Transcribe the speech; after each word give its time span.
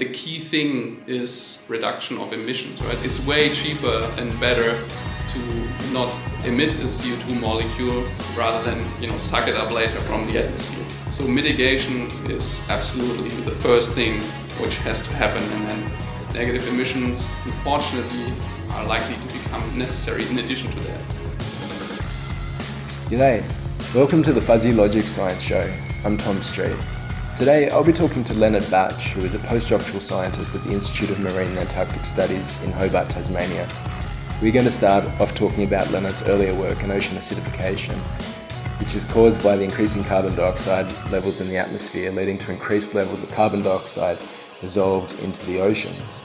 The 0.00 0.08
key 0.08 0.38
thing 0.38 1.04
is 1.06 1.62
reduction 1.68 2.16
of 2.16 2.32
emissions, 2.32 2.80
right? 2.80 2.96
It's 3.04 3.20
way 3.26 3.50
cheaper 3.50 3.98
and 4.16 4.32
better 4.40 4.70
to 4.72 5.38
not 5.92 6.10
emit 6.46 6.72
a 6.76 6.88
CO2 6.88 7.38
molecule 7.38 8.06
rather 8.34 8.62
than 8.64 8.82
you 9.02 9.08
know 9.08 9.18
suck 9.18 9.46
it 9.46 9.56
up 9.56 9.70
later 9.72 10.00
from 10.00 10.26
the 10.26 10.42
atmosphere. 10.42 10.88
So 11.10 11.28
mitigation 11.28 12.06
is 12.30 12.62
absolutely 12.70 13.28
the 13.44 13.50
first 13.50 13.92
thing 13.92 14.22
which 14.64 14.76
has 14.76 15.02
to 15.02 15.10
happen, 15.10 15.42
and 15.42 15.68
then 15.68 16.32
negative 16.32 16.66
emissions, 16.72 17.28
unfortunately, 17.44 18.32
are 18.70 18.86
likely 18.86 19.16
to 19.16 19.38
become 19.38 19.78
necessary 19.78 20.26
in 20.30 20.38
addition 20.38 20.70
to 20.70 20.80
that. 20.80 21.00
G'day, 23.10 23.94
welcome 23.94 24.22
to 24.22 24.32
the 24.32 24.40
Fuzzy 24.40 24.72
Logic 24.72 25.04
Science 25.04 25.42
Show. 25.42 25.70
I'm 26.06 26.16
Tom 26.16 26.40
Street. 26.40 26.74
Today, 27.36 27.70
I'll 27.70 27.84
be 27.84 27.92
talking 27.92 28.22
to 28.24 28.34
Lennart 28.34 28.70
Bach, 28.70 28.92
who 28.92 29.22
is 29.22 29.34
a 29.34 29.38
postdoctoral 29.38 30.02
scientist 30.02 30.54
at 30.54 30.62
the 30.64 30.72
Institute 30.72 31.10
of 31.10 31.20
Marine 31.20 31.48
and 31.48 31.60
Antarctic 31.60 32.04
Studies 32.04 32.62
in 32.62 32.70
Hobart, 32.70 33.08
Tasmania. 33.08 33.66
We're 34.42 34.52
going 34.52 34.66
to 34.66 34.72
start 34.72 35.04
off 35.18 35.34
talking 35.34 35.64
about 35.64 35.86
Lennart's 35.86 36.22
earlier 36.22 36.54
work 36.54 36.82
in 36.82 36.90
ocean 36.90 37.16
acidification, 37.16 37.94
which 38.78 38.94
is 38.94 39.06
caused 39.06 39.42
by 39.42 39.56
the 39.56 39.64
increasing 39.64 40.04
carbon 40.04 40.34
dioxide 40.34 40.92
levels 41.10 41.40
in 41.40 41.48
the 41.48 41.56
atmosphere, 41.56 42.10
leading 42.10 42.36
to 42.38 42.52
increased 42.52 42.94
levels 42.94 43.22
of 43.22 43.30
carbon 43.30 43.62
dioxide 43.62 44.18
dissolved 44.60 45.18
into 45.20 45.44
the 45.46 45.60
oceans. 45.60 46.24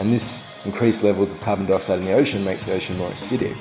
And 0.00 0.12
this 0.12 0.66
increased 0.66 1.04
levels 1.04 1.32
of 1.32 1.40
carbon 1.40 1.66
dioxide 1.66 2.00
in 2.00 2.04
the 2.04 2.14
ocean 2.14 2.44
makes 2.44 2.64
the 2.64 2.74
ocean 2.74 2.98
more 2.98 3.10
acidic. 3.10 3.56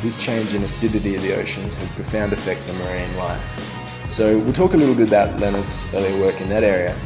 This 0.00 0.22
change 0.22 0.54
in 0.54 0.62
acidity 0.62 1.16
of 1.16 1.22
the 1.22 1.34
oceans 1.34 1.76
has 1.76 1.90
profound 1.92 2.32
effects 2.32 2.72
on 2.72 2.78
marine 2.78 3.16
life. 3.16 3.77
So 4.08 4.38
we'll 4.38 4.54
talk 4.54 4.72
a 4.72 4.76
little 4.76 4.94
bit 4.94 5.06
about 5.06 5.38
Lennart's 5.38 5.92
earlier 5.94 6.18
work 6.18 6.40
in 6.40 6.48
that 6.48 6.64
area. 6.64 6.96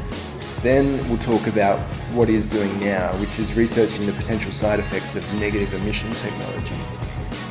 Then 0.63 0.97
we'll 1.09 1.19
talk 1.19 1.49
about 1.49 1.81
what 2.15 2.29
he 2.29 2.37
is 2.37 2.47
doing 2.47 2.79
now, 2.79 3.13
which 3.17 3.41
is 3.41 3.55
researching 3.55 4.07
the 4.07 4.13
potential 4.13 4.53
side 4.53 4.79
effects 4.79 5.17
of 5.17 5.35
negative 5.41 5.75
emission 5.75 6.11
technology. 6.13 6.77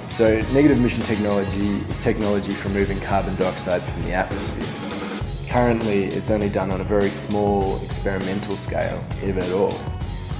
So, 0.09 0.39
negative 0.53 0.79
emission 0.79 1.03
technology 1.03 1.67
is 1.89 1.97
technology 1.97 2.53
for 2.53 2.69
removing 2.69 3.01
carbon 3.01 3.35
dioxide 3.35 3.81
from 3.81 4.03
the 4.03 4.13
atmosphere. 4.13 5.49
Currently, 5.49 6.05
it's 6.05 6.31
only 6.31 6.49
done 6.49 6.71
on 6.71 6.79
a 6.79 6.85
very 6.85 7.09
small 7.09 7.81
experimental 7.83 8.55
scale, 8.55 9.03
if 9.21 9.37
at 9.37 9.51
all. 9.51 9.77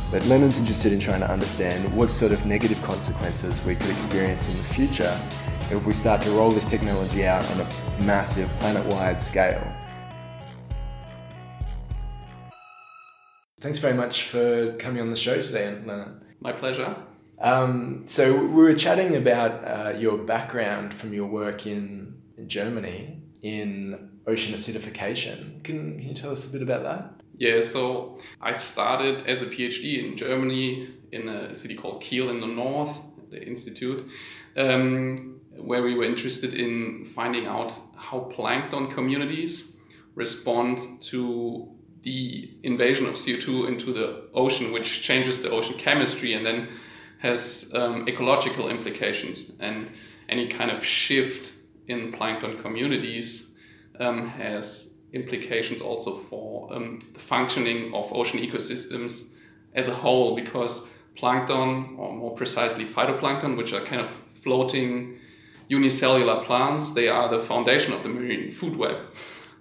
But 0.09 0.21
Lennart's 0.23 0.59
interested 0.59 0.93
in 0.93 0.99
trying 0.99 1.19
to 1.19 1.29
understand 1.29 1.93
what 1.95 2.11
sort 2.11 2.31
of 2.31 2.45
negative 2.45 2.81
consequences 2.81 3.63
we 3.65 3.75
could 3.75 3.89
experience 3.89 4.47
in 4.47 4.55
the 4.55 4.63
future 4.63 5.19
if 5.77 5.85
we 5.85 5.93
start 5.93 6.21
to 6.21 6.29
roll 6.31 6.51
this 6.51 6.65
technology 6.65 7.25
out 7.25 7.43
on 7.51 7.61
a 7.61 8.03
massive 8.05 8.49
planet 8.59 8.85
wide 8.87 9.21
scale. 9.21 9.65
Thanks 13.59 13.79
very 13.79 13.93
much 13.93 14.23
for 14.23 14.73
coming 14.73 15.01
on 15.01 15.09
the 15.09 15.15
show 15.15 15.41
today, 15.41 15.75
Lennart. 15.85 16.21
My 16.39 16.51
pleasure. 16.51 16.95
Um, 17.39 18.03
so, 18.07 18.35
we 18.35 18.63
were 18.63 18.73
chatting 18.73 19.15
about 19.15 19.63
uh, 19.63 19.97
your 19.97 20.17
background 20.17 20.93
from 20.93 21.13
your 21.13 21.27
work 21.27 21.65
in, 21.65 22.21
in 22.37 22.49
Germany 22.49 23.21
in 23.41 24.11
ocean 24.27 24.53
acidification. 24.53 25.63
Can, 25.63 25.97
can 25.99 26.07
you 26.07 26.13
tell 26.13 26.31
us 26.31 26.47
a 26.47 26.51
bit 26.51 26.61
about 26.61 26.83
that? 26.83 27.21
Yeah, 27.37 27.61
so 27.61 28.19
I 28.39 28.51
started 28.51 29.23
as 29.25 29.41
a 29.41 29.47
PhD 29.47 30.05
in 30.05 30.15
Germany 30.15 30.89
in 31.11 31.27
a 31.27 31.55
city 31.55 31.75
called 31.75 32.01
Kiel 32.01 32.29
in 32.29 32.39
the 32.39 32.47
north, 32.47 32.95
the 33.31 33.43
institute. 33.43 34.07
Um, 34.55 35.40
where 35.57 35.83
we 35.83 35.95
were 35.95 36.03
interested 36.03 36.53
in 36.53 37.05
finding 37.05 37.45
out 37.45 37.79
how 37.95 38.19
plankton 38.19 38.87
communities 38.87 39.75
respond 40.15 40.79
to 41.01 41.69
the 42.03 42.49
invasion 42.63 43.05
of 43.05 43.13
CO2 43.15 43.67
into 43.67 43.93
the 43.93 44.27
ocean, 44.33 44.71
which 44.71 45.03
changes 45.03 45.41
the 45.41 45.51
ocean 45.51 45.77
chemistry 45.77 46.33
and 46.33 46.45
then 46.45 46.67
has 47.19 47.71
um, 47.75 48.07
ecological 48.07 48.69
implications. 48.69 49.53
And 49.59 49.91
any 50.27 50.47
kind 50.47 50.71
of 50.71 50.83
shift 50.83 51.53
in 51.87 52.11
plankton 52.11 52.57
communities 52.59 53.53
um, 53.99 54.29
has 54.29 54.95
implications 55.13 55.81
also 55.81 56.15
for 56.15 56.73
um, 56.73 56.99
the 57.13 57.19
functioning 57.19 57.93
of 57.93 58.11
ocean 58.13 58.39
ecosystems 58.39 59.33
as 59.73 59.87
a 59.87 59.93
whole, 59.93 60.35
because 60.35 60.89
plankton, 61.15 61.95
or 61.97 62.13
more 62.13 62.33
precisely 62.33 62.85
phytoplankton, 62.85 63.57
which 63.57 63.73
are 63.73 63.81
kind 63.81 64.01
of 64.01 64.09
floating 64.09 65.19
unicellular 65.71 66.43
plants, 66.43 66.91
they 66.91 67.07
are 67.07 67.29
the 67.29 67.39
foundation 67.39 67.93
of 67.93 68.03
the 68.03 68.09
marine 68.09 68.51
food 68.51 68.75
web. 68.75 68.97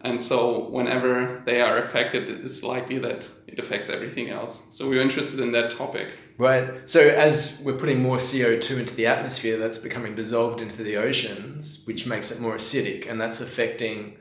And 0.02 0.20
so, 0.20 0.68
whenever 0.70 1.42
they 1.44 1.60
are 1.60 1.76
affected, 1.76 2.28
it's 2.28 2.62
likely 2.62 2.98
that 3.00 3.28
it 3.46 3.58
affects 3.58 3.90
everything 3.90 4.30
else. 4.30 4.62
So, 4.70 4.88
we 4.88 4.98
are 4.98 5.02
interested 5.02 5.40
in 5.40 5.52
that 5.52 5.70
topic. 5.70 6.18
Right. 6.38 6.88
So, 6.88 7.00
as 7.00 7.62
we're 7.64 7.76
putting 7.76 8.00
more 8.00 8.16
CO2 8.16 8.78
into 8.78 8.94
the 8.94 9.06
atmosphere, 9.06 9.58
that's 9.58 9.78
becoming 9.78 10.14
dissolved 10.14 10.62
into 10.62 10.82
the 10.82 10.96
oceans, 10.96 11.82
which 11.84 12.06
makes 12.06 12.30
it 12.30 12.40
more 12.40 12.56
acidic, 12.56 13.08
and 13.10 13.20
that's 13.20 13.42
affecting 13.42 14.16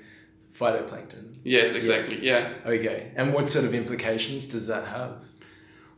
phytoplankton. 0.53 1.37
Yes, 1.43 1.73
exactly. 1.73 2.19
Yeah. 2.21 2.53
yeah. 2.65 2.71
Okay. 2.71 3.11
And 3.15 3.33
what 3.33 3.49
sort 3.49 3.63
of 3.63 3.73
implications 3.73 4.45
does 4.45 4.67
that 4.67 4.85
have? 4.89 5.23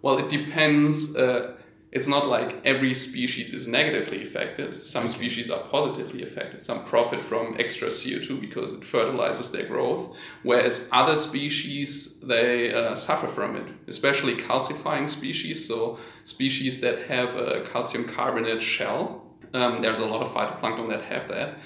Well, 0.03 0.19
it 0.19 0.29
depends. 0.29 1.15
Uh, 1.15 1.57
it's 1.91 2.07
not 2.07 2.27
like 2.27 2.55
every 2.63 2.93
species 2.93 3.53
is 3.53 3.67
negatively 3.67 4.23
affected. 4.23 4.81
Some 4.81 5.09
species 5.09 5.51
are 5.51 5.59
positively 5.59 6.23
affected. 6.23 6.63
Some 6.63 6.85
profit 6.85 7.21
from 7.21 7.57
extra 7.59 7.89
CO2 7.89 8.39
because 8.39 8.73
it 8.73 8.85
fertilizes 8.85 9.51
their 9.51 9.65
growth, 9.65 10.15
whereas 10.43 10.87
other 10.93 11.17
species 11.17 12.21
they 12.21 12.73
uh, 12.73 12.95
suffer 12.95 13.27
from 13.27 13.57
it, 13.57 13.67
especially 13.89 14.37
calcifying 14.37 15.09
species. 15.09 15.67
So 15.67 15.99
species 16.23 16.79
that 16.79 17.07
have 17.09 17.35
a 17.35 17.65
calcium 17.65 18.05
carbonate 18.05 18.63
shell. 18.63 19.27
Um, 19.53 19.81
there's 19.81 19.99
a 19.99 20.05
lot 20.05 20.21
of 20.21 20.29
phytoplankton 20.29 20.87
that 20.91 21.01
have 21.01 21.27
that, 21.27 21.57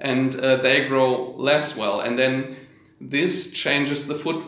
and 0.00 0.36
uh, 0.36 0.56
they 0.56 0.86
grow 0.86 1.30
less 1.36 1.74
well. 1.74 2.00
And 2.00 2.18
then 2.18 2.56
this 3.00 3.52
changes 3.52 4.06
the 4.06 4.14
food 4.14 4.44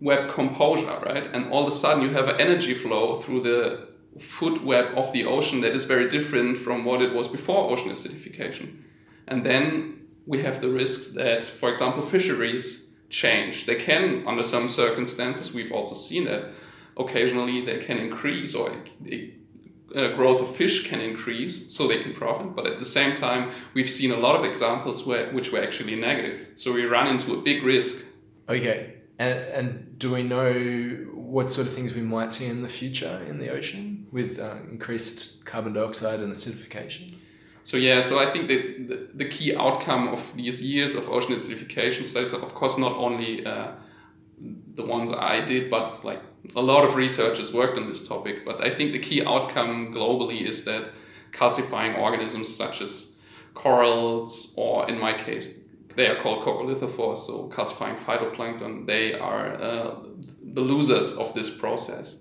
web 0.00 0.30
composure, 0.30 0.98
right? 1.04 1.24
And 1.34 1.52
all 1.52 1.62
of 1.62 1.68
a 1.68 1.76
sudden 1.76 2.02
you 2.02 2.08
have 2.10 2.28
an 2.28 2.40
energy 2.40 2.72
flow 2.72 3.18
through 3.18 3.42
the 3.42 3.91
food 4.18 4.64
web 4.64 4.96
of 4.96 5.12
the 5.12 5.24
ocean 5.24 5.60
that 5.62 5.72
is 5.72 5.84
very 5.84 6.08
different 6.08 6.58
from 6.58 6.84
what 6.84 7.00
it 7.00 7.12
was 7.14 7.28
before 7.28 7.70
ocean 7.70 7.90
acidification. 7.90 8.82
And 9.26 9.44
then 9.44 10.06
we 10.26 10.42
have 10.42 10.60
the 10.60 10.68
risk 10.68 11.12
that, 11.14 11.44
for 11.44 11.70
example, 11.70 12.02
fisheries 12.02 12.92
change. 13.08 13.66
They 13.66 13.76
can, 13.76 14.26
under 14.26 14.42
some 14.42 14.68
circumstances, 14.68 15.52
we've 15.52 15.72
also 15.72 15.94
seen 15.94 16.24
that 16.24 16.50
occasionally 16.96 17.64
they 17.64 17.78
can 17.78 17.98
increase 17.98 18.54
or 18.54 18.72
the 19.00 19.34
uh, 19.94 20.14
growth 20.16 20.40
of 20.40 20.56
fish 20.56 20.88
can 20.88 21.00
increase 21.00 21.74
so 21.74 21.86
they 21.86 22.02
can 22.02 22.14
profit. 22.14 22.54
But 22.54 22.66
at 22.66 22.78
the 22.78 22.84
same 22.84 23.14
time, 23.16 23.52
we've 23.74 23.90
seen 23.90 24.10
a 24.10 24.16
lot 24.16 24.36
of 24.36 24.44
examples 24.44 25.06
where, 25.06 25.30
which 25.32 25.52
were 25.52 25.62
actually 25.62 25.96
negative. 25.96 26.48
So 26.56 26.72
we 26.72 26.84
run 26.84 27.06
into 27.08 27.34
a 27.34 27.42
big 27.42 27.62
risk. 27.62 28.04
Okay. 28.48 28.94
And, 29.18 29.38
and 29.38 29.98
do 29.98 30.12
we 30.12 30.22
know 30.22 30.52
what 31.12 31.52
sort 31.52 31.66
of 31.66 31.74
things 31.74 31.94
we 31.94 32.00
might 32.02 32.32
see 32.32 32.46
in 32.46 32.62
the 32.62 32.68
future 32.68 33.22
in 33.28 33.38
the 33.38 33.50
ocean 33.50 34.01
with 34.12 34.38
uh, 34.38 34.56
increased 34.70 35.44
carbon 35.44 35.72
dioxide 35.72 36.20
and 36.20 36.32
acidification? 36.32 37.14
So 37.64 37.76
yeah, 37.76 38.00
so 38.00 38.18
I 38.18 38.26
think 38.30 38.48
that 38.48 38.88
the, 38.88 39.08
the 39.14 39.28
key 39.28 39.54
outcome 39.56 40.08
of 40.08 40.36
these 40.36 40.60
years 40.62 40.94
of 40.94 41.08
ocean 41.08 41.34
acidification 41.34 42.04
studies, 42.04 42.32
of 42.32 42.54
course, 42.54 42.76
not 42.76 42.96
only 42.96 43.46
uh, 43.46 43.72
the 44.74 44.84
ones 44.84 45.12
I 45.12 45.40
did, 45.40 45.70
but 45.70 46.04
like 46.04 46.20
a 46.56 46.60
lot 46.60 46.84
of 46.84 46.96
researchers 46.96 47.54
worked 47.54 47.78
on 47.78 47.88
this 47.88 48.06
topic. 48.06 48.44
But 48.44 48.64
I 48.64 48.70
think 48.74 48.92
the 48.92 48.98
key 48.98 49.24
outcome 49.24 49.94
globally 49.94 50.42
is 50.42 50.64
that 50.64 50.90
calcifying 51.30 51.98
organisms 51.98 52.54
such 52.54 52.80
as 52.80 53.14
corals, 53.54 54.52
or 54.56 54.88
in 54.88 54.98
my 54.98 55.12
case, 55.16 55.60
they 55.94 56.06
are 56.06 56.20
called 56.20 56.44
coccolithophores, 56.44 57.18
so 57.18 57.48
calcifying 57.48 57.98
phytoplankton, 57.98 58.86
they 58.86 59.14
are 59.14 59.54
uh, 59.54 59.94
the 60.42 60.60
losers 60.60 61.14
of 61.14 61.34
this 61.34 61.50
process, 61.50 62.16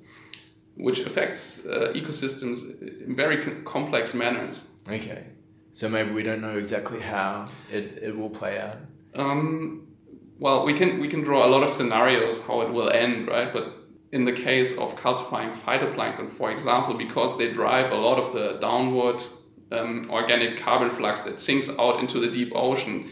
which 0.75 0.99
affects 1.01 1.65
uh, 1.65 1.91
ecosystems 1.93 2.61
in 3.05 3.15
very 3.15 3.37
complex 3.63 4.13
manners. 4.13 4.67
Okay. 4.87 5.25
So 5.73 5.87
maybe 5.87 6.11
we 6.11 6.23
don't 6.23 6.41
know 6.41 6.57
exactly 6.57 6.99
how 6.99 7.45
it, 7.71 7.99
it 8.01 8.17
will 8.17 8.29
play 8.29 8.59
out. 8.59 8.77
Um, 9.15 9.87
well, 10.39 10.65
we 10.65 10.73
can 10.73 10.99
we 10.99 11.07
can 11.07 11.21
draw 11.21 11.45
a 11.45 11.49
lot 11.49 11.63
of 11.63 11.69
scenarios 11.69 12.45
how 12.45 12.61
it 12.61 12.71
will 12.71 12.89
end, 12.89 13.27
right? 13.27 13.53
But 13.53 13.73
in 14.11 14.25
the 14.25 14.33
case 14.33 14.77
of 14.77 14.95
calcifying 14.95 15.53
phytoplankton, 15.55 16.29
for 16.29 16.51
example, 16.51 16.95
because 16.97 17.37
they 17.37 17.51
drive 17.51 17.91
a 17.91 17.95
lot 17.95 18.17
of 18.17 18.33
the 18.33 18.57
downward 18.59 19.23
um, 19.71 20.03
organic 20.09 20.57
carbon 20.57 20.89
flux 20.89 21.21
that 21.21 21.39
sinks 21.39 21.69
out 21.79 21.99
into 21.99 22.19
the 22.19 22.29
deep 22.29 22.51
ocean, 22.55 23.09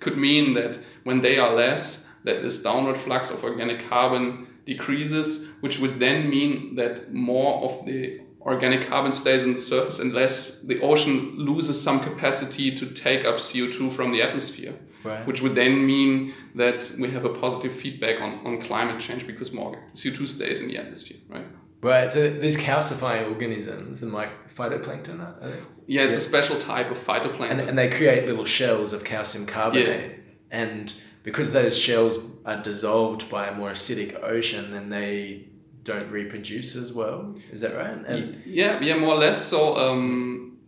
could 0.00 0.16
mean 0.16 0.54
that 0.54 0.78
when 1.04 1.20
they 1.20 1.38
are 1.38 1.54
less, 1.54 2.06
that 2.24 2.42
this 2.42 2.62
downward 2.62 2.96
flux 2.96 3.30
of 3.30 3.44
organic 3.44 3.86
carbon 3.88 4.46
decreases, 4.72 5.46
which 5.64 5.76
would 5.80 5.98
then 5.98 6.18
mean 6.30 6.74
that 6.80 7.12
more 7.12 7.52
of 7.66 7.72
the 7.86 8.20
organic 8.42 8.82
carbon 8.88 9.12
stays 9.12 9.42
on 9.46 9.52
the 9.54 9.58
surface 9.58 9.98
and 9.98 10.12
less 10.20 10.60
the 10.70 10.80
ocean 10.80 11.14
loses 11.50 11.76
some 11.86 11.98
capacity 12.00 12.66
to 12.80 12.84
take 13.06 13.22
up 13.30 13.36
CO2 13.36 13.90
from 13.96 14.12
the 14.12 14.22
atmosphere. 14.28 14.74
Right. 15.04 15.24
which 15.28 15.40
would 15.42 15.54
then 15.54 15.86
mean 15.86 16.34
that 16.56 16.80
we 17.02 17.08
have 17.12 17.24
a 17.24 17.28
positive 17.44 17.72
feedback 17.72 18.20
on, 18.20 18.44
on 18.44 18.60
climate 18.60 18.98
change 19.00 19.28
because 19.28 19.52
more 19.52 19.70
CO2 19.94 20.26
stays 20.26 20.60
in 20.60 20.66
the 20.66 20.76
atmosphere, 20.76 21.18
right? 21.28 21.46
Right. 21.80 22.12
So 22.12 22.28
these 22.28 22.56
calcifying 22.58 23.30
organisms, 23.32 24.00
the 24.00 24.06
mic- 24.06 24.32
phytoplankton, 24.56 25.20
are 25.20 25.36
they? 25.48 25.60
Yeah, 25.86 26.02
it's 26.02 26.14
Yeah. 26.14 26.18
a 26.18 26.20
special 26.32 26.56
type 26.58 26.90
of 26.90 26.98
phytoplankton. 26.98 27.50
and, 27.52 27.60
and 27.60 27.78
they 27.78 27.88
create 27.88 28.26
little 28.26 28.44
shells 28.44 28.92
of 28.92 29.04
calcium 29.04 29.46
carbonate. 29.46 30.10
Yeah. 30.10 30.16
And 30.50 30.92
because 31.22 31.52
those 31.52 31.78
shells 31.78 32.18
are 32.48 32.62
dissolved 32.62 33.28
by 33.28 33.48
a 33.48 33.54
more 33.54 33.72
acidic 33.72 34.22
ocean, 34.22 34.72
then 34.72 34.88
they 34.88 35.44
don't 35.84 36.10
reproduce 36.10 36.76
as 36.76 36.92
well. 36.92 37.34
Is 37.52 37.60
that 37.60 37.76
right? 37.76 37.98
And, 38.06 38.42
yeah, 38.46 38.80
yeah, 38.80 38.96
more 38.96 39.14
or 39.16 39.18
less. 39.18 39.38
So 39.52 39.76
um, 39.76 40.58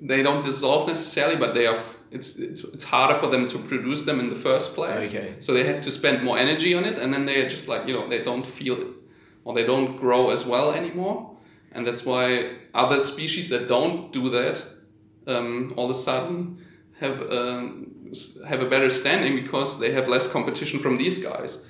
they 0.00 0.22
don't 0.22 0.44
dissolve 0.44 0.86
necessarily, 0.86 1.36
but 1.36 1.54
they 1.54 1.66
are. 1.66 1.78
It's, 2.12 2.38
it's 2.38 2.62
it's 2.62 2.84
harder 2.84 3.16
for 3.16 3.28
them 3.28 3.48
to 3.48 3.58
produce 3.58 4.02
them 4.04 4.20
in 4.20 4.28
the 4.28 4.36
first 4.36 4.74
place. 4.76 5.08
Okay. 5.08 5.34
So 5.40 5.52
they 5.52 5.64
have 5.64 5.80
to 5.82 5.90
spend 5.90 6.22
more 6.22 6.38
energy 6.38 6.72
on 6.72 6.84
it, 6.84 6.96
and 6.96 7.12
then 7.12 7.26
they 7.26 7.44
are 7.44 7.48
just 7.48 7.66
like 7.66 7.88
you 7.88 7.94
know 7.94 8.08
they 8.08 8.22
don't 8.22 8.46
feel 8.46 8.80
it, 8.80 8.86
or 9.44 9.52
they 9.52 9.64
don't 9.64 9.96
grow 9.96 10.30
as 10.30 10.46
well 10.46 10.70
anymore, 10.70 11.36
and 11.72 11.84
that's 11.84 12.04
why 12.04 12.52
other 12.72 13.02
species 13.02 13.48
that 13.48 13.66
don't 13.66 14.12
do 14.12 14.30
that, 14.30 14.64
um, 15.26 15.74
all 15.76 15.86
of 15.86 15.90
a 15.90 15.98
sudden 15.98 16.64
have 17.00 17.20
um, 17.32 17.83
have 18.48 18.60
a 18.60 18.68
better 18.68 18.90
standing 18.90 19.36
because 19.42 19.78
they 19.80 19.92
have 19.92 20.08
less 20.08 20.26
competition 20.26 20.78
from 20.80 20.96
these 20.96 21.18
guys. 21.18 21.66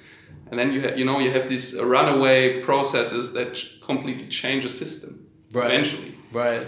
And 0.50 0.58
then 0.58 0.72
you 0.72 0.80
ha- 0.82 0.94
you 0.94 1.04
know 1.04 1.18
you 1.18 1.30
have 1.32 1.48
these 1.48 1.74
runaway 1.80 2.60
processes 2.62 3.32
that 3.32 3.62
completely 3.82 4.26
change 4.28 4.64
a 4.64 4.68
system 4.68 5.26
Right. 5.52 5.66
eventually. 5.70 6.14
Right. 6.32 6.66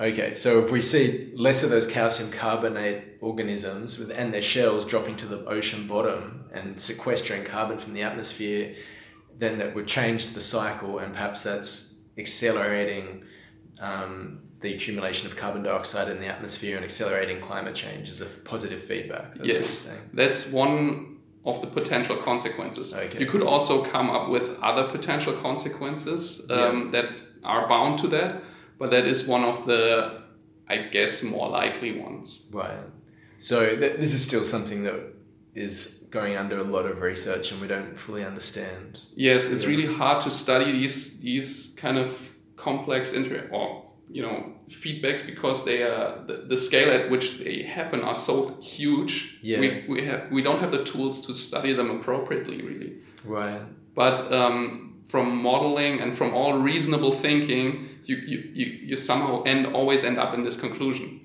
Okay, 0.00 0.34
so 0.36 0.64
if 0.64 0.70
we 0.70 0.80
see 0.80 1.32
less 1.34 1.62
of 1.64 1.70
those 1.70 1.86
calcium 1.86 2.30
carbonate 2.30 3.18
organisms 3.20 3.98
with, 3.98 4.10
and 4.12 4.32
their 4.32 4.42
shells 4.42 4.84
dropping 4.84 5.16
to 5.16 5.26
the 5.26 5.44
ocean 5.46 5.88
bottom 5.88 6.44
and 6.52 6.80
sequestering 6.80 7.44
carbon 7.44 7.78
from 7.78 7.94
the 7.94 8.02
atmosphere, 8.02 8.76
then 9.36 9.58
that 9.58 9.74
would 9.74 9.88
change 9.88 10.30
the 10.34 10.40
cycle, 10.40 11.00
and 11.00 11.12
perhaps 11.14 11.42
that's 11.42 11.96
accelerating 12.16 13.24
um, 13.80 14.40
the 14.60 14.74
accumulation 14.74 15.26
of 15.26 15.36
carbon 15.36 15.62
dioxide 15.62 16.08
in 16.08 16.20
the 16.20 16.26
atmosphere 16.26 16.76
and 16.76 16.84
accelerating 16.84 17.40
climate 17.40 17.74
change 17.74 18.08
is 18.08 18.20
a 18.20 18.26
positive 18.26 18.82
feedback. 18.82 19.34
That's 19.36 19.48
yes, 19.48 19.94
that's 20.12 20.50
one 20.50 21.18
of 21.44 21.60
the 21.60 21.66
potential 21.68 22.16
consequences. 22.16 22.92
Okay. 22.92 23.20
You 23.20 23.26
could 23.26 23.42
also 23.42 23.84
come 23.84 24.10
up 24.10 24.28
with 24.28 24.58
other 24.60 24.88
potential 24.88 25.32
consequences 25.32 26.50
um, 26.50 26.90
that 26.90 27.22
are 27.44 27.68
bound 27.68 27.98
to 28.00 28.08
that, 28.08 28.42
but 28.78 28.90
that 28.90 29.06
is 29.06 29.26
one 29.26 29.44
of 29.44 29.64
the, 29.64 30.22
I 30.68 30.78
guess, 30.78 31.22
more 31.22 31.48
likely 31.48 31.98
ones. 31.98 32.46
Right. 32.52 32.78
So 33.38 33.76
th- 33.76 33.98
this 34.00 34.12
is 34.12 34.22
still 34.22 34.44
something 34.44 34.82
that 34.82 35.00
is 35.54 35.98
going 36.10 36.36
under 36.36 36.58
a 36.58 36.64
lot 36.64 36.86
of 36.86 37.00
research, 37.00 37.52
and 37.52 37.60
we 37.60 37.68
don't 37.68 37.98
fully 37.98 38.24
understand. 38.24 39.00
Yes, 39.14 39.48
it's 39.48 39.66
really 39.66 39.86
hard 39.86 40.20
to 40.22 40.30
study 40.30 40.72
these 40.72 41.20
these 41.20 41.74
kind 41.76 41.98
of 41.98 42.30
complex 42.56 43.12
inter 43.12 43.48
or 43.52 43.87
you 44.10 44.22
know 44.22 44.54
feedbacks 44.68 45.24
because 45.24 45.64
they 45.64 45.82
are 45.82 46.24
the, 46.26 46.44
the 46.48 46.56
scale 46.56 46.90
at 46.90 47.10
which 47.10 47.38
they 47.38 47.62
happen 47.62 48.02
are 48.02 48.14
so 48.14 48.56
huge. 48.60 49.38
Yeah. 49.42 49.60
We 49.60 49.84
we 49.88 50.04
have 50.06 50.30
we 50.30 50.42
don't 50.42 50.60
have 50.60 50.70
the 50.70 50.84
tools 50.84 51.20
to 51.26 51.34
study 51.34 51.72
them 51.72 51.90
appropriately 51.90 52.62
really. 52.62 52.98
Right. 53.24 53.62
But 53.94 54.32
um, 54.32 55.00
from 55.04 55.42
modeling 55.42 56.00
and 56.00 56.16
from 56.16 56.34
all 56.34 56.58
reasonable 56.58 57.12
thinking, 57.12 57.88
you, 58.04 58.16
you, 58.16 58.50
you, 58.52 58.66
you 58.88 58.96
somehow 58.96 59.42
end 59.42 59.66
always 59.66 60.04
end 60.04 60.18
up 60.18 60.34
in 60.34 60.44
this 60.44 60.56
conclusion, 60.56 61.17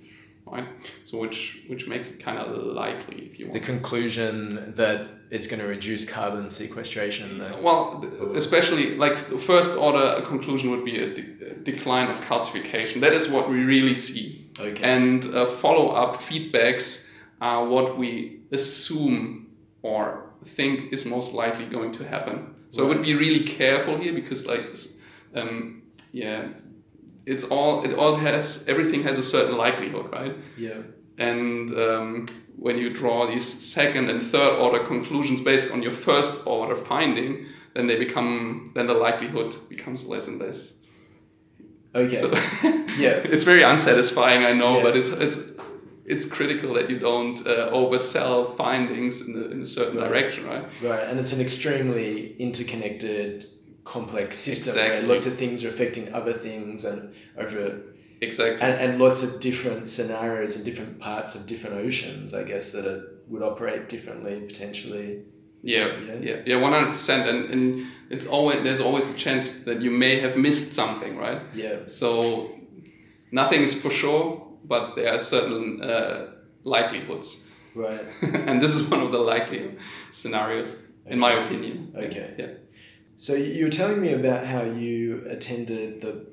right? 0.53 0.67
So 1.03 1.17
which 1.19 1.39
which 1.67 1.87
makes 1.87 2.11
it 2.11 2.19
kind 2.19 2.37
of 2.37 2.47
likely 2.83 3.17
if 3.29 3.39
you 3.39 3.47
want. 3.47 3.59
the 3.59 3.65
conclusion 3.73 4.73
that 4.75 5.07
it's 5.29 5.47
going 5.47 5.59
to 5.59 5.67
reduce 5.67 6.05
carbon 6.05 6.49
sequestration. 6.51 7.39
Though. 7.39 7.59
Well, 7.63 8.05
especially 8.35 8.95
like 8.95 9.15
the 9.29 9.37
first 9.37 9.75
order 9.77 10.21
conclusion 10.25 10.69
would 10.71 10.85
be 10.85 10.97
a, 10.99 11.13
de- 11.13 11.51
a 11.51 11.55
decline 11.55 12.09
of 12.09 12.17
calcification. 12.21 13.01
That 13.01 13.13
is 13.13 13.27
what 13.29 13.49
we 13.49 13.57
really 13.63 13.95
see, 13.95 14.47
Okay. 14.59 14.83
and 14.83 15.25
uh, 15.25 15.45
follow 15.47 15.87
up 15.89 16.17
feedbacks 16.17 17.09
are 17.41 17.67
what 17.67 17.97
we 17.97 18.39
assume 18.51 19.47
or 19.81 20.29
think 20.45 20.93
is 20.93 21.05
most 21.05 21.33
likely 21.33 21.65
going 21.65 21.91
to 21.93 22.03
happen. 22.07 22.53
So 22.69 22.85
I 22.85 22.87
would 22.89 23.01
be 23.01 23.15
really 23.15 23.43
careful 23.43 23.97
here 23.97 24.13
because 24.13 24.45
like 24.53 24.65
um, 25.35 25.81
yeah, 26.11 26.49
it's 27.25 27.43
all 27.45 27.83
it 27.83 27.93
all 27.93 28.15
has 28.15 28.65
everything 28.67 29.03
has 29.03 29.17
a 29.17 29.23
certain 29.23 29.57
likelihood, 29.57 30.11
right? 30.11 30.35
yeah. 30.57 30.81
And 31.17 31.69
um, 31.77 32.25
when 32.57 32.77
you 32.77 32.89
draw 32.91 33.27
these 33.27 33.45
second 33.45 34.09
and 34.09 34.23
third 34.23 34.53
order 34.59 34.83
conclusions 34.83 35.41
based 35.41 35.71
on 35.71 35.83
your 35.83 35.91
first 35.91 36.45
order 36.47 36.75
finding, 36.75 37.45
then 37.75 37.87
they 37.87 37.97
become 37.97 38.71
then 38.75 38.87
the 38.87 38.93
likelihood 38.95 39.55
becomes 39.69 40.05
less 40.07 40.27
and 40.27 40.39
less. 40.39 40.73
Okay. 41.95 42.13
So 42.13 42.27
Yeah. 42.97 43.21
it's 43.33 43.43
very 43.43 43.63
unsatisfying, 43.63 44.43
I 44.43 44.53
know, 44.53 44.77
Yeah. 44.77 44.83
but 44.83 44.97
it's 44.97 45.09
it's 45.09 45.37
it's 46.05 46.25
critical 46.25 46.73
that 46.73 46.89
you 46.89 46.99
don't 46.99 47.39
uh, 47.47 47.69
oversell 47.71 48.57
findings 48.57 49.21
in, 49.21 49.35
a 49.35 49.45
in 49.53 49.61
a 49.61 49.65
certain 49.65 49.97
direction, 49.99 50.45
right? 50.45 50.65
right. 50.81 51.03
And 51.07 51.19
it's 51.19 51.31
an 51.31 51.39
extremely 51.41 52.35
interconnected, 52.39 53.45
complex 53.85 54.37
system 54.37 54.75
where 54.75 55.01
lots 55.01 55.25
of 55.25 55.35
things 55.35 55.63
are 55.63 55.69
affecting 55.69 56.13
other 56.13 56.33
things 56.33 56.85
and 56.85 57.13
over 57.37 57.81
Exactly. 58.21 58.61
and, 58.65 58.79
and 58.79 58.99
lots 58.99 59.21
of 59.23 59.41
different 59.41 59.89
scenarios 59.89 60.55
and 60.55 60.63
different 60.63 60.99
parts 60.99 61.35
of 61.35 61.45
different 61.45 61.75
oceans. 61.77 62.33
I 62.33 62.43
guess 62.43 62.71
that 62.71 62.85
it 62.85 63.03
would 63.27 63.43
operate 63.43 63.89
differently 63.89 64.39
potentially. 64.41 65.23
Yeah, 65.61 65.87
Yeah. 66.07 66.15
yeah, 66.21 66.41
yeah, 66.45 66.55
one 66.57 66.71
hundred 66.73 66.91
percent. 66.93 67.27
And 67.27 67.49
and 67.53 67.87
it's 68.09 68.25
always 68.25 68.63
there's 68.63 68.79
always 68.81 69.09
a 69.09 69.15
chance 69.15 69.49
that 69.65 69.81
you 69.81 69.91
may 69.91 70.19
have 70.19 70.37
missed 70.37 70.71
something, 70.73 71.17
right? 71.17 71.41
Yeah. 71.53 71.85
So 71.85 72.57
nothing 73.31 73.61
is 73.61 73.73
for 73.81 73.89
sure, 73.89 74.47
but 74.63 74.95
there 74.95 75.11
are 75.13 75.17
certain 75.19 75.81
uh, 75.81 76.31
likelihoods, 76.63 77.49
Right. 77.75 77.99
and 78.47 78.61
this 78.61 78.73
is 78.75 78.83
one 78.89 79.01
of 79.01 79.11
the 79.11 79.17
likely 79.19 79.75
scenarios, 80.11 80.77
in 81.05 81.19
my 81.19 81.31
opinion. 81.45 81.93
Okay. 81.95 82.33
Yeah. 82.37 82.47
So 83.23 83.35
you 83.35 83.63
were 83.63 83.71
telling 83.71 84.01
me 84.01 84.11
about 84.11 84.45
how 84.45 84.63
you 84.63 85.25
attended 85.29 86.01
the 86.01 86.25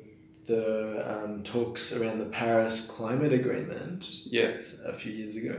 the 0.46 1.04
um, 1.08 1.44
talks 1.44 1.92
around 1.92 2.19
the 2.19 2.25
Paris 2.25 2.81
Climate 2.84 3.32
Agreement 3.32 4.02
Yeah. 4.26 4.50
a 4.84 4.92
few 4.92 5.12
years 5.12 5.37
ago, 5.37 5.54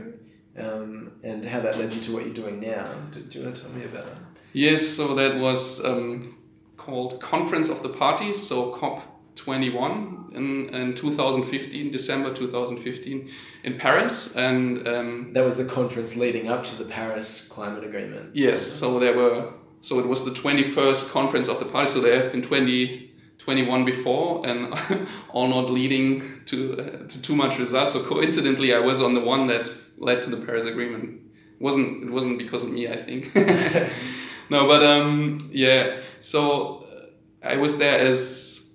um, 0.58 1.12
and 1.22 1.42
how 1.42 1.60
that 1.60 1.78
led 1.78 1.94
you 1.94 2.02
to 2.02 2.12
what 2.12 2.26
you're 2.26 2.34
doing 2.34 2.60
now. 2.60 2.86
Do, 3.12 3.20
do 3.20 3.38
you 3.38 3.44
want 3.46 3.56
to 3.56 3.62
tell 3.62 3.72
me 3.72 3.86
about 3.86 4.04
that? 4.04 4.18
Yes. 4.52 4.86
So 4.86 5.14
that 5.14 5.38
was 5.38 5.82
um, 5.82 6.36
called 6.76 7.18
Conference 7.22 7.70
of 7.70 7.82
the 7.82 7.88
Parties. 7.88 8.46
So 8.46 8.72
COP. 8.72 9.00
21 9.34 10.30
in, 10.34 10.68
in 10.74 10.94
2015 10.94 11.90
december 11.90 12.34
2015 12.34 13.30
in 13.64 13.78
paris 13.78 14.36
and 14.36 14.86
um, 14.86 15.32
That 15.32 15.42
was 15.46 15.56
the 15.56 15.64
conference 15.64 16.16
leading 16.16 16.48
up 16.48 16.64
to 16.64 16.76
the 16.76 16.84
Paris 16.84 17.48
Climate 17.48 17.82
Agreement. 17.82 18.36
Yes, 18.36 18.60
so 18.60 18.98
there 18.98 19.16
were 19.16 19.54
so 19.82 19.98
it 19.98 20.06
was 20.06 20.24
the 20.24 20.30
21st 20.30 21.10
conference 21.10 21.48
of 21.48 21.58
the 21.58 21.64
party, 21.64 21.90
so 21.90 22.00
there 22.00 22.22
have 22.22 22.30
been 22.30 22.40
20, 22.40 23.12
21 23.38 23.84
before, 23.84 24.46
and 24.46 24.72
all 25.30 25.48
not 25.48 25.70
leading 25.70 26.22
to 26.46 26.78
uh, 26.78 27.08
to 27.08 27.20
too 27.20 27.34
much 27.34 27.58
results. 27.58 27.92
So 27.92 28.02
coincidentally, 28.04 28.72
I 28.72 28.78
was 28.78 29.02
on 29.02 29.14
the 29.14 29.20
one 29.20 29.48
that 29.48 29.68
led 29.98 30.22
to 30.22 30.30
the 30.30 30.36
Paris 30.36 30.66
Agreement. 30.66 31.20
It 31.58 31.60
wasn't 31.60 32.04
it 32.04 32.10
wasn't 32.10 32.38
because 32.38 32.62
of 32.62 32.70
me, 32.70 32.86
I 32.86 32.96
think. 32.96 33.34
no, 34.50 34.68
but 34.68 34.84
um, 34.84 35.38
yeah. 35.50 35.98
So 36.20 36.84
uh, 36.84 37.48
I 37.48 37.56
was 37.56 37.76
there 37.76 37.98
as 37.98 38.74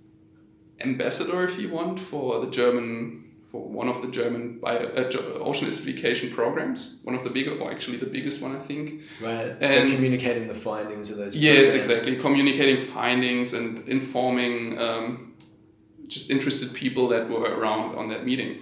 ambassador, 0.81 1.45
if 1.45 1.57
you 1.57 1.69
want, 1.69 2.01
for 2.01 2.41
the 2.41 2.51
German 2.51 3.26
for 3.57 3.67
one 3.69 3.87
of 3.87 4.01
the 4.01 4.07
German 4.07 4.59
bio, 4.59 4.77
uh, 4.77 5.43
ocean 5.49 5.67
acidification 5.67 6.31
programs, 6.31 6.97
one 7.03 7.15
of 7.15 7.23
the 7.23 7.29
bigger, 7.29 7.57
or 7.57 7.71
actually 7.71 7.97
the 7.97 8.05
biggest 8.05 8.41
one, 8.41 8.55
I 8.55 8.59
think. 8.59 9.01
Right. 9.21 9.55
so 9.59 9.89
communicating 9.95 10.47
the 10.47 10.59
findings 10.69 11.09
of 11.11 11.17
those. 11.17 11.35
Yes, 11.35 11.71
programs. 11.71 11.91
exactly. 11.91 12.21
Communicating 12.21 12.77
findings 12.79 13.53
and 13.53 13.79
informing 13.87 14.77
um, 14.79 15.33
just 16.07 16.29
interested 16.29 16.73
people 16.73 17.07
that 17.09 17.29
were 17.29 17.49
around 17.59 17.95
on 17.95 18.09
that 18.09 18.25
meeting. 18.25 18.61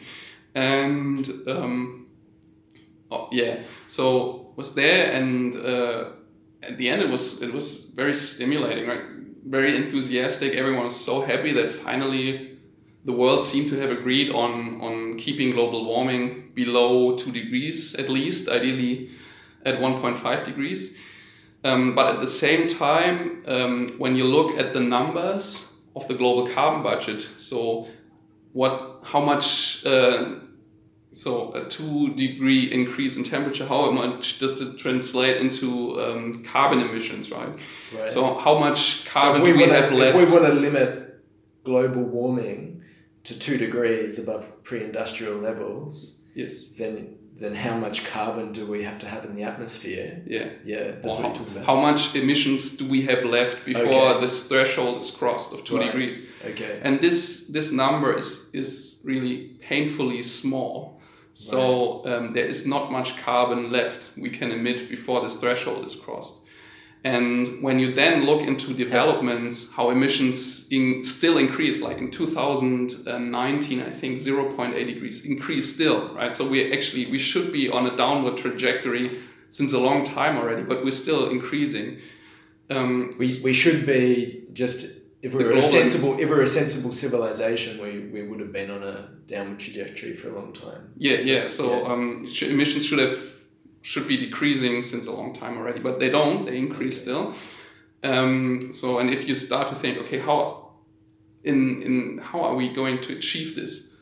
And 0.54 1.28
um, 1.48 2.08
oh, 3.12 3.28
yeah, 3.32 3.64
so 3.88 4.54
was 4.56 4.75
there, 4.75 5.12
and 5.12 5.56
uh, 5.56 6.12
at 6.64 6.78
the 6.78 6.90
end 6.90 7.02
it 7.02 7.10
was 7.10 7.42
it 7.42 7.54
was 7.54 7.92
very 8.02 8.14
stimulating, 8.14 8.88
right? 8.88 9.04
Very 9.46 9.75
enthusiastic. 9.75 10.54
Everyone 10.54 10.86
was 10.86 11.00
so 11.10 11.22
happy 11.22 11.52
that 11.54 11.70
finally 11.70 12.55
the 13.06 13.14
world 13.14 13.44
seemed 13.44 13.70
to 13.70 13.80
have 13.80 13.92
agreed 13.92 14.32
on 14.32 14.82
on 14.82 15.18
keeping 15.18 15.52
global 15.52 15.86
warming 15.86 16.52
below 16.54 17.16
two 17.16 17.32
degrees 17.32 17.96
at 17.96 18.10
least, 18.10 18.50
ideally 18.50 19.10
at 19.66 19.80
1.5 19.80 20.46
degrees. 20.46 20.98
Um, 21.64 21.96
but 21.96 22.16
at 22.16 22.22
the 22.22 22.28
same 22.28 22.68
time, 22.68 23.44
um, 23.48 23.96
when 23.98 24.16
you 24.16 24.26
look 24.26 24.56
at 24.58 24.74
the 24.74 24.80
numbers 24.80 25.68
of 25.96 26.08
the 26.08 26.14
global 26.14 26.48
carbon 26.48 26.84
budget, 26.84 27.28
so 27.38 27.88
what, 28.54 29.00
how 29.04 29.20
much 29.20 29.84
uh, 29.86 30.36
so 31.12 31.52
a 31.54 31.68
two 31.68 32.14
degree 32.14 32.72
increase 32.72 33.18
in 33.18 33.24
temperature, 33.24 33.66
how 33.66 33.90
much 33.90 34.38
does 34.38 34.62
it 34.62 34.78
translate 34.78 35.38
into 35.38 36.00
um, 36.00 36.44
carbon 36.44 36.82
emissions, 36.82 37.32
right? 37.32 37.58
Right. 37.98 38.12
So 38.12 38.38
how 38.38 38.60
much 38.60 39.06
carbon 39.06 39.42
so 39.42 39.48
if 39.48 39.54
do 39.54 39.58
we 39.58 39.70
have 39.70 39.92
left? 39.92 40.18
If 40.18 40.28
we 40.28 40.40
want 40.40 40.54
to 40.54 40.60
limit 40.60 41.24
global 41.64 42.04
warming 42.04 42.84
to 43.25 43.38
two 43.38 43.58
degrees 43.58 44.20
above 44.20 44.63
pre-industrial 44.63 45.38
levels, 45.38 46.22
yes. 46.34 46.70
then 46.77 47.17
then 47.38 47.53
how 47.53 47.75
much 47.75 48.05
carbon 48.05 48.53
do 48.53 48.65
we 48.65 48.82
have 48.84 48.98
to 48.98 49.08
have 49.08 49.25
in 49.25 49.36
the 49.36 49.44
atmosphere? 49.44 50.22
Yeah. 50.25 50.48
Yeah, 50.63 50.91
that's 51.01 51.17
what 51.17 51.36
how, 51.38 51.44
about. 51.44 51.65
how 51.65 51.75
much 51.75 52.15
emissions 52.15 52.72
do 52.77 52.88
we 52.88 53.01
have 53.01 53.25
left 53.25 53.65
before 53.65 53.84
Okay. 54.12 54.22
this 54.22 54.48
threshold 54.48 55.01
is 55.01 55.12
crossed 55.12 55.51
of 55.53 55.65
two 55.65 55.75
Right. 55.77 55.88
degrees? 55.88 56.15
okay. 56.51 56.79
And 56.82 57.01
this 57.01 57.48
this 57.48 57.72
number 57.74 58.15
is 58.15 58.50
is 58.53 59.01
really 59.03 59.38
painfully 59.70 60.24
small. 60.24 60.75
So 61.34 62.05
um, 62.05 62.34
there 62.36 62.48
is 62.53 62.65
not 62.65 62.89
much 62.98 63.10
carbon 63.17 63.70
left 63.70 64.12
we 64.15 64.29
can 64.29 64.51
emit 64.51 64.89
before 64.89 65.20
this 65.22 65.36
threshold 65.36 65.84
is 65.86 65.94
crossed. 65.94 66.36
And 67.06 67.62
when 67.62 67.78
you 67.78 67.94
then 67.94 68.26
look 68.26 68.42
into 68.42 68.74
developments, 68.74 69.72
how 69.72 69.92
emissions 69.92 70.68
in, 70.72 71.06
still 71.06 71.38
increase, 71.38 71.80
like 71.80 72.00
in 72.00 72.10
2019, 72.10 73.82
I 73.84 73.92
think 73.92 74.18
0.8 74.18 74.74
degrees 74.88 75.24
increase 75.24 75.72
still, 75.72 76.16
right? 76.16 76.36
So 76.36 76.48
we 76.48 76.74
actually 76.74 77.06
we 77.12 77.20
should 77.20 77.54
be 77.54 77.70
on 77.70 77.86
a 77.86 77.96
downward 77.96 78.38
trajectory 78.38 79.22
since 79.52 79.72
a 79.72 79.78
long 79.78 80.04
time 80.04 80.36
already, 80.36 80.64
but 80.64 80.84
we're 80.84 80.90
still 80.90 81.30
increasing. 81.30 82.00
Um, 82.72 83.14
we, 83.20 83.30
we 83.44 83.54
should 83.54 83.86
be 83.86 84.46
just 84.54 84.88
if 85.22 85.36
we 85.36 85.44
were 85.44 85.52
a 85.52 85.62
sensible 85.62 86.14
if 86.14 86.28
we 86.28 86.36
were 86.36 86.42
a 86.42 86.48
sensible 86.48 86.92
civilization, 86.92 87.80
we, 87.84 88.00
we 88.00 88.28
would 88.28 88.40
have 88.40 88.52
been 88.52 88.72
on 88.72 88.82
a 88.82 89.10
downward 89.28 89.60
trajectory 89.60 90.16
for 90.16 90.30
a 90.30 90.36
long 90.40 90.54
time. 90.54 90.92
Yeah, 90.98 91.18
yeah. 91.20 91.46
So 91.46 91.70
Yeah. 91.70 91.94
Um, 91.94 92.28
emissions 92.42 92.84
should 92.84 92.98
have 92.98 93.35
should 93.86 94.08
be 94.08 94.18
decreasing 94.18 94.82
since 94.82 95.06
a 95.06 95.12
long 95.12 95.32
time 95.32 95.58
already, 95.60 95.80
but 95.80 96.00
they 96.00 96.10
don't. 96.10 96.46
They 96.46 96.58
increase 96.58 97.00
still. 97.00 97.36
Um, 98.04 98.74
so, 98.74 98.98
and 98.98 99.12
if 99.12 99.27
you 99.27 99.36
start 99.36 99.70
to 99.70 99.75
think, 99.75 100.00
okay, 100.00 100.18
how 100.18 100.72
in 101.44 101.84
in 101.84 102.18
how 102.18 102.42
are 102.42 102.56
we 102.56 102.68
going 102.74 103.00
to 103.04 103.15
achieve 103.15 103.56
this? 103.56 103.96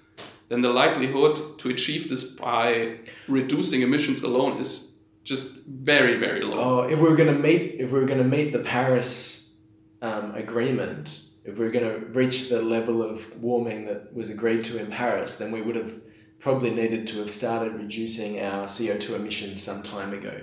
Then 0.47 0.61
the 0.61 0.69
likelihood 0.69 1.59
to 1.59 1.69
achieve 1.69 2.07
this 2.07 2.23
by 2.23 2.99
reducing 3.27 3.81
emissions 3.81 4.23
alone 4.23 4.57
is 4.57 4.99
just 5.25 5.65
very 5.65 6.17
very 6.17 6.43
low. 6.43 6.59
Oh, 6.59 6.81
if 6.93 6.97
we 6.99 7.09
were 7.09 7.17
going 7.17 7.33
to 7.33 7.39
meet, 7.49 7.75
if 7.83 7.91
we 7.91 7.99
were 7.99 8.05
going 8.05 8.23
to 8.23 8.31
meet 8.37 8.53
the 8.53 8.59
Paris 8.59 9.57
um, 10.01 10.33
agreement, 10.35 11.23
if 11.43 11.57
we 11.57 11.65
were 11.65 11.71
going 11.71 11.89
to 11.91 12.05
reach 12.19 12.47
the 12.47 12.61
level 12.61 13.03
of 13.03 13.15
warming 13.41 13.85
that 13.87 14.13
was 14.15 14.29
agreed 14.29 14.63
to 14.65 14.79
in 14.79 14.87
Paris, 14.87 15.35
then 15.35 15.51
we 15.51 15.61
would 15.61 15.75
have 15.75 15.93
probably 16.43 16.69
needed 16.69 17.07
to 17.07 17.19
have 17.19 17.31
started 17.31 17.73
reducing 17.73 18.41
our 18.41 18.67
CO 18.67 18.97
two 18.97 19.15
emissions 19.15 19.63
some 19.63 19.81
time 19.81 20.13
ago. 20.13 20.41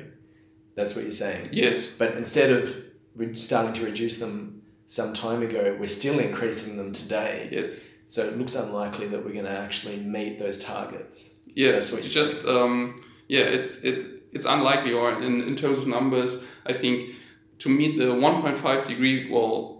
That's 0.75 0.95
what 0.95 1.03
you're 1.03 1.13
saying. 1.13 1.51
Yes. 1.53 1.91
But 1.91 2.17
instead 2.17 2.51
of 2.51 2.75
re- 3.15 3.37
starting 3.37 3.75
to 3.75 3.85
reduce 3.85 4.17
them 4.19 4.63
some 4.87 5.13
time 5.13 5.43
ago, 5.43 5.77
we're 5.79 5.87
still 5.87 6.19
increasing 6.19 6.79
them 6.79 6.95
today. 6.95 7.51
Yes. 7.53 7.85
So 8.09 8.25
it 8.25 8.39
looks 8.39 8.55
unlikely 8.55 9.09
that 9.09 9.23
we're 9.23 9.35
going 9.35 9.45
to 9.45 9.59
actually 9.59 9.99
meet 9.99 10.39
those 10.39 10.59
targets. 10.59 11.39
Yes, 11.55 11.81
That's 11.81 11.93
what 11.93 12.05
it's 12.05 12.15
you're 12.15 12.25
just 12.25 12.47
um, 12.47 13.03
yeah, 13.29 13.43
it's 13.43 13.85
it's 13.85 14.07
it's 14.33 14.47
unlikely. 14.47 14.95
Or 14.95 15.21
in, 15.21 15.43
in 15.43 15.55
terms 15.55 15.79
of 15.79 15.87
numbers, 15.87 16.43
I 16.65 16.73
think 16.73 17.11
to 17.59 17.69
meet 17.69 17.99
the 17.99 18.05
1.5 18.05 18.87
degree 18.87 19.29
goal, 19.29 19.80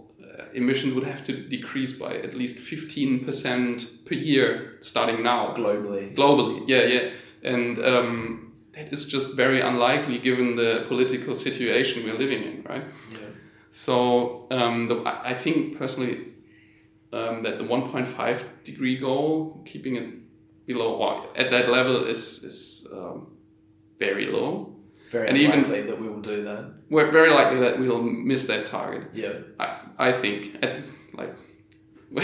emissions 0.53 0.93
would 0.93 1.03
have 1.05 1.23
to 1.23 1.33
decrease 1.33 1.93
by 1.93 2.15
at 2.27 2.33
least 2.33 2.57
15 2.57 3.25
percent 3.25 4.05
per 4.05 4.15
year 4.15 4.77
starting 4.79 5.23
now 5.23 5.53
Globally. 5.55 6.15
globally. 6.15 6.63
Yeah, 6.67 6.83
yeah, 6.83 7.09
and 7.43 7.77
um, 7.83 8.53
that 8.73 8.91
is 8.91 9.05
just 9.05 9.35
very 9.35 9.61
unlikely 9.61 10.17
given 10.19 10.55
the 10.55 10.85
political 10.87 11.35
situation 11.35 12.03
we're 12.05 12.17
living 12.17 12.43
in, 12.43 12.63
right? 12.63 12.85
Yeah. 13.11 13.17
So 13.71 14.47
um, 14.51 14.87
the, 14.89 14.95
I 15.05 15.31
I 15.31 15.33
think 15.33 15.77
personally 15.77 16.15
um, 17.13 17.43
that 17.43 17.57
the 17.57 17.65
1.5 17.65 18.43
degree 18.63 18.97
goal, 18.97 19.61
keeping 19.65 19.95
it 19.95 20.07
below 20.65 20.95
or 20.95 21.27
at 21.37 21.51
that 21.51 21.69
level, 21.69 22.05
is 22.05 22.43
is 22.43 22.87
um, 22.93 23.27
very 23.99 24.25
low. 24.25 24.75
Very 25.11 25.27
And 25.27 25.37
even- 25.37 25.59
unlikely 25.59 25.81
that 25.83 25.99
we 26.01 26.07
will 26.07 26.21
do 26.21 26.43
that. 26.43 26.73
We're 26.89 27.11
very 27.11 27.29
likely 27.31 27.59
that 27.59 27.79
we'll 27.79 28.01
miss 28.01 28.45
that 28.45 28.65
target. 28.65 29.03
Yeah. 29.13 29.33
I, 29.59 29.67
I 30.09 30.11
think 30.13 30.57
at 30.63 30.81
like 31.13 31.35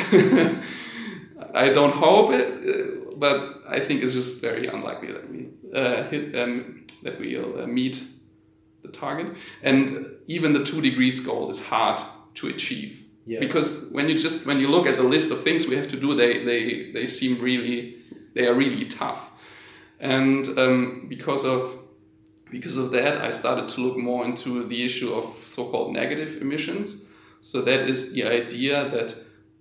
I 1.53 1.69
don't 1.69 1.93
hope 1.93 2.31
it, 2.33 2.47
uh, 2.69 3.15
but 3.17 3.61
I 3.69 3.79
think 3.79 4.03
it's 4.03 4.13
just 4.13 4.41
very 4.41 4.67
unlikely 4.67 5.11
that 5.13 5.29
we 5.31 5.47
uh, 5.73 6.03
hit 6.03 6.35
um, 6.35 6.85
that 7.03 7.19
we'll 7.19 7.61
uh, 7.61 7.67
meet 7.67 8.03
the 8.83 8.89
target. 8.89 9.27
And 9.63 10.07
even 10.27 10.53
the 10.53 10.63
two 10.63 10.81
degrees 10.81 11.19
goal 11.19 11.49
is 11.49 11.59
hard 11.59 12.01
to 12.35 12.47
achieve 12.47 13.03
Yeah. 13.25 13.39
because 13.39 13.89
when 13.91 14.07
you 14.09 14.17
just 14.17 14.45
when 14.45 14.59
you 14.59 14.67
look 14.69 14.87
at 14.87 14.97
the 14.97 15.03
list 15.03 15.31
of 15.31 15.41
things 15.43 15.67
we 15.67 15.75
have 15.75 15.87
to 15.87 15.99
do, 15.99 16.15
they 16.15 16.43
they 16.45 16.91
they 16.91 17.05
seem 17.07 17.39
really 17.39 17.95
they 18.33 18.47
are 18.47 18.53
really 18.55 18.85
tough. 18.85 19.31
And 19.99 20.47
um, 20.59 21.05
because 21.09 21.45
of 21.45 21.76
because 22.49 22.77
of 22.77 22.91
that, 22.91 23.17
I 23.17 23.29
started 23.29 23.69
to 23.69 23.81
look 23.81 23.97
more 23.97 24.25
into 24.25 24.67
the 24.67 24.83
issue 24.83 25.13
of 25.13 25.25
so-called 25.45 25.93
negative 25.93 26.41
emissions. 26.41 27.03
So 27.41 27.61
that 27.61 27.81
is 27.81 28.13
the 28.13 28.23
idea 28.25 28.89
that 28.89 29.15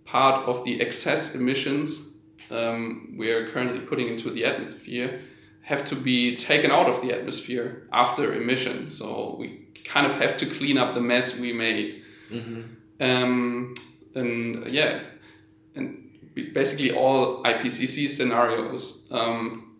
part 0.04 0.48
of 0.48 0.64
the 0.64 0.80
excess 0.80 1.34
emissions 1.34 2.10
um, 2.50 3.14
we 3.18 3.30
are 3.30 3.46
currently 3.48 3.80
putting 3.80 4.08
into 4.08 4.30
the 4.30 4.44
atmosphere 4.44 5.20
have 5.62 5.84
to 5.84 5.96
be 5.96 6.36
taken 6.36 6.70
out 6.70 6.88
of 6.88 7.02
the 7.02 7.12
atmosphere 7.12 7.88
after 7.92 8.32
emission. 8.34 8.90
So 8.90 9.34
we 9.38 9.66
kind 9.84 10.06
of 10.06 10.14
have 10.14 10.36
to 10.36 10.46
clean 10.46 10.78
up 10.78 10.94
the 10.94 11.00
mess 11.00 11.36
we 11.36 11.52
made. 11.52 12.02
Mm-hmm. 12.30 13.02
Um, 13.02 13.74
and 14.14 14.66
yeah, 14.68 15.00
and 15.74 16.08
basically 16.54 16.92
all 16.92 17.42
IPCC 17.42 18.08
scenarios 18.08 19.08
um, 19.10 19.75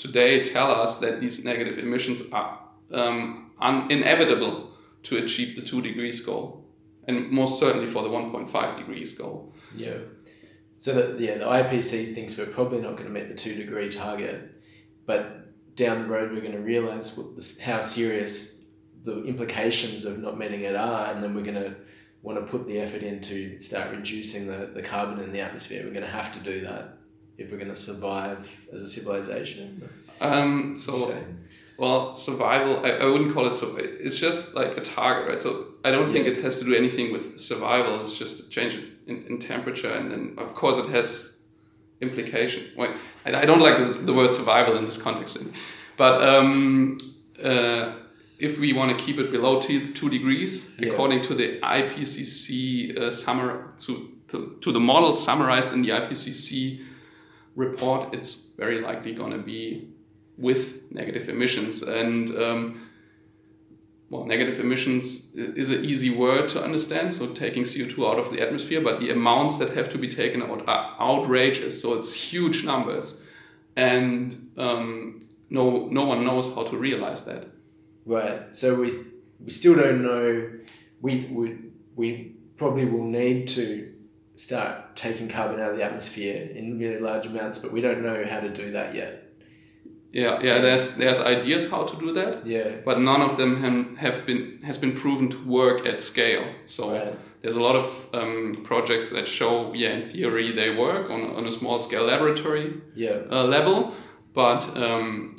today 0.00 0.42
tell 0.42 0.70
us 0.70 0.96
that 0.96 1.20
these 1.20 1.44
negative 1.44 1.78
emissions 1.78 2.22
are 2.32 2.58
um, 2.92 3.52
inevitable 3.90 4.70
to 5.02 5.18
achieve 5.18 5.56
the 5.56 5.62
two 5.62 5.82
degrees 5.82 6.20
goal, 6.20 6.66
and 7.06 7.30
most 7.30 7.58
certainly 7.58 7.86
for 7.86 8.02
the 8.02 8.08
1.5 8.08 8.76
degrees 8.78 9.12
goal. 9.12 9.52
Yeah. 9.76 9.98
So 10.76 10.94
that 10.94 11.20
yeah, 11.20 11.36
the 11.36 11.44
IPCC 11.44 12.14
thinks 12.14 12.38
we're 12.38 12.46
probably 12.46 12.80
not 12.80 12.92
going 12.92 13.04
to 13.04 13.10
meet 13.10 13.28
the 13.28 13.34
two 13.34 13.54
degree 13.54 13.90
target, 13.90 14.50
but 15.04 15.76
down 15.76 16.02
the 16.02 16.08
road 16.08 16.32
we're 16.32 16.40
going 16.40 16.52
to 16.52 16.60
realize 16.60 17.16
what 17.16 17.26
how 17.62 17.80
serious 17.80 18.62
the 19.04 19.24
implications 19.24 20.04
of 20.06 20.18
not 20.18 20.38
meeting 20.38 20.62
it 20.62 20.76
are, 20.76 21.12
and 21.12 21.22
then 21.22 21.34
we're 21.34 21.44
going 21.44 21.62
to 21.62 21.74
want 22.22 22.38
to 22.38 22.50
put 22.50 22.66
the 22.66 22.78
effort 22.80 23.02
in 23.02 23.20
to 23.20 23.60
start 23.60 23.90
reducing 23.90 24.46
the, 24.46 24.70
the 24.74 24.82
carbon 24.82 25.22
in 25.22 25.32
the 25.32 25.40
atmosphere. 25.40 25.82
We're 25.84 25.92
going 25.92 26.04
to 26.04 26.10
have 26.10 26.32
to 26.32 26.40
do 26.40 26.60
that 26.62 26.99
if 27.40 27.50
we're 27.50 27.56
going 27.56 27.70
to 27.70 27.76
survive 27.76 28.46
as 28.72 28.82
a 28.82 28.88
civilization. 28.88 29.88
Um, 30.20 30.76
so? 30.76 31.14
Well, 31.78 32.14
survival, 32.14 32.84
I, 32.84 32.90
I 32.90 33.06
wouldn't 33.06 33.32
call 33.32 33.46
it 33.46 33.54
so. 33.54 33.74
It's 33.78 34.18
just 34.18 34.54
like 34.54 34.76
a 34.76 34.82
target, 34.82 35.28
right? 35.30 35.40
So 35.40 35.68
I 35.82 35.90
don't 35.90 36.12
think 36.12 36.26
it 36.26 36.36
has 36.44 36.58
to 36.58 36.64
do 36.66 36.74
anything 36.74 37.10
with 37.10 37.40
survival. 37.40 38.00
It's 38.02 38.18
just 38.18 38.46
a 38.46 38.50
change 38.50 38.78
in, 39.06 39.24
in 39.28 39.38
temperature. 39.38 39.90
And 39.90 40.10
then, 40.10 40.34
of 40.36 40.54
course, 40.54 40.76
it 40.76 40.90
has 40.90 41.38
implication. 42.02 42.64
Well, 42.76 42.94
I, 43.24 43.34
I 43.42 43.44
don't 43.46 43.60
like 43.60 43.78
the, 43.78 43.94
the 43.94 44.12
word 44.12 44.30
survival 44.30 44.76
in 44.76 44.84
this 44.84 44.98
context. 44.98 45.38
But 45.96 46.22
um, 46.22 46.98
uh, 47.42 47.94
if 48.38 48.58
we 48.58 48.74
want 48.74 48.98
to 48.98 49.02
keep 49.02 49.18
it 49.18 49.30
below 49.32 49.62
two, 49.62 49.94
two 49.94 50.10
degrees, 50.10 50.68
Yeah. 50.78 50.92
according 50.92 51.22
to 51.22 51.34
the 51.34 51.60
IPCC 51.62 52.98
uh, 52.98 53.10
summer, 53.10 53.72
to, 53.78 54.10
to, 54.28 54.58
to 54.60 54.70
the 54.70 54.80
model 54.80 55.14
summarized 55.14 55.72
in 55.72 55.80
the 55.80 55.88
IPCC 55.90 56.84
report, 57.54 58.14
it's 58.14 58.34
very 58.56 58.80
likely 58.80 59.12
going 59.12 59.32
to 59.32 59.38
be 59.38 59.88
with 60.36 60.90
negative 60.90 61.28
emissions. 61.28 61.82
And 61.82 62.30
um, 62.30 62.90
well, 64.10 64.24
negative 64.24 64.58
emissions 64.58 65.34
is 65.34 65.70
an 65.70 65.84
easy 65.84 66.10
word 66.10 66.48
to 66.50 66.62
understand. 66.62 67.14
So 67.14 67.28
taking 67.28 67.62
CO2 67.62 68.10
out 68.10 68.18
of 68.18 68.32
the 68.32 68.40
atmosphere, 68.40 68.80
but 68.80 68.98
the 68.98 69.10
amounts 69.10 69.58
that 69.58 69.70
have 69.76 69.88
to 69.90 69.98
be 69.98 70.08
taken 70.08 70.42
out 70.42 70.68
are 70.68 70.96
outrageous. 71.00 71.80
So 71.80 71.94
it's 71.94 72.12
huge 72.12 72.64
numbers, 72.64 73.14
and 73.76 74.50
um, 74.56 75.26
no 75.48 75.86
no 75.86 76.04
one 76.04 76.24
knows 76.24 76.52
how 76.54 76.64
to 76.64 76.76
realize 76.76 77.24
that. 77.24 77.46
Right. 78.04 78.54
So 78.56 78.80
we 78.80 79.04
we 79.38 79.50
still 79.50 79.76
don't 79.76 80.02
know. 80.02 80.50
We 81.00 81.28
we 81.30 81.58
we 81.94 82.34
probably 82.56 82.86
will 82.86 83.04
need 83.04 83.46
to 83.48 83.89
start 84.40 84.96
taking 84.96 85.28
carbon 85.28 85.60
out 85.60 85.70
of 85.72 85.76
the 85.76 85.84
atmosphere 85.84 86.48
in 86.58 86.78
really 86.78 86.98
large 86.98 87.26
amounts, 87.26 87.58
but 87.58 87.70
we 87.72 87.80
don't 87.86 88.02
know 88.02 88.24
how 88.32 88.40
to 88.40 88.48
do 88.48 88.66
that 88.72 88.94
yet. 88.94 89.12
Yeah, 90.12 90.40
yeah. 90.42 90.60
There's 90.60 90.94
there's 90.96 91.20
ideas 91.20 91.62
how 91.70 91.82
to 91.90 91.96
do 92.04 92.12
that, 92.14 92.34
Yeah. 92.46 92.68
but 92.84 92.96
none 93.10 93.20
of 93.28 93.36
them 93.36 93.50
have, 93.64 93.76
have 94.06 94.26
been 94.26 94.42
has 94.68 94.78
been 94.78 94.92
proven 95.02 95.28
to 95.28 95.38
work 95.60 95.86
at 95.86 96.00
scale. 96.00 96.44
So 96.66 96.82
Right. 96.92 97.14
there's 97.42 97.56
a 97.56 97.62
lot 97.68 97.76
of 97.76 97.84
um, 98.20 98.62
projects 98.70 99.10
that 99.10 99.28
show, 99.28 99.52
yeah, 99.74 99.96
in 99.96 100.02
theory 100.02 100.52
they 100.60 100.70
work 100.86 101.10
on, 101.10 101.20
on 101.38 101.46
a 101.46 101.52
small 101.52 101.78
scale 101.80 102.04
laboratory 102.12 102.66
Yeah. 102.96 103.18
uh, 103.30 103.44
level, 103.56 103.92
but 104.34 104.62
um, 104.76 105.36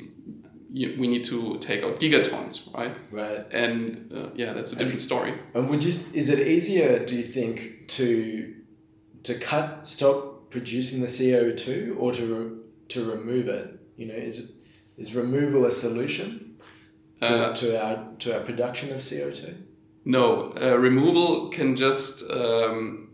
you, 0.72 0.86
we 1.00 1.06
need 1.08 1.24
to 1.24 1.58
take 1.58 1.80
out 1.84 2.00
gigatons, 2.00 2.72
right? 2.78 2.94
Right. 3.10 3.44
And 3.52 4.10
uh, 4.18 4.28
yeah, 4.40 4.54
that's 4.54 4.72
a 4.72 4.76
different 4.76 5.02
story. 5.02 5.32
And 5.54 5.68
would 5.70 5.82
you, 5.84 5.92
is 6.14 6.28
it 6.30 6.38
easier, 6.54 7.04
do 7.04 7.14
you 7.14 7.24
think, 7.36 7.88
to 7.98 8.06
to 9.24 9.38
cut, 9.38 9.86
stop 9.86 10.50
producing 10.50 11.00
the 11.00 11.08
CO 11.08 11.52
two, 11.52 11.96
or 11.98 12.12
to 12.12 12.26
re, 12.34 12.56
to 12.88 13.10
remove 13.10 13.48
it? 13.48 13.78
You 13.96 14.06
know, 14.06 14.14
is 14.14 14.52
is 14.98 15.14
removal 15.14 15.66
a 15.66 15.70
solution 15.70 16.56
to, 17.20 17.26
Uh, 17.26 17.54
to 17.54 17.82
our 17.82 18.08
to 18.18 18.34
our 18.34 18.40
production 18.40 18.90
of 18.94 18.98
CO 19.08 19.30
two? 19.30 19.54
No, 20.04 20.52
uh, 20.60 20.76
removal 20.78 21.48
can 21.50 21.76
just 21.76 22.28
um, 22.30 23.08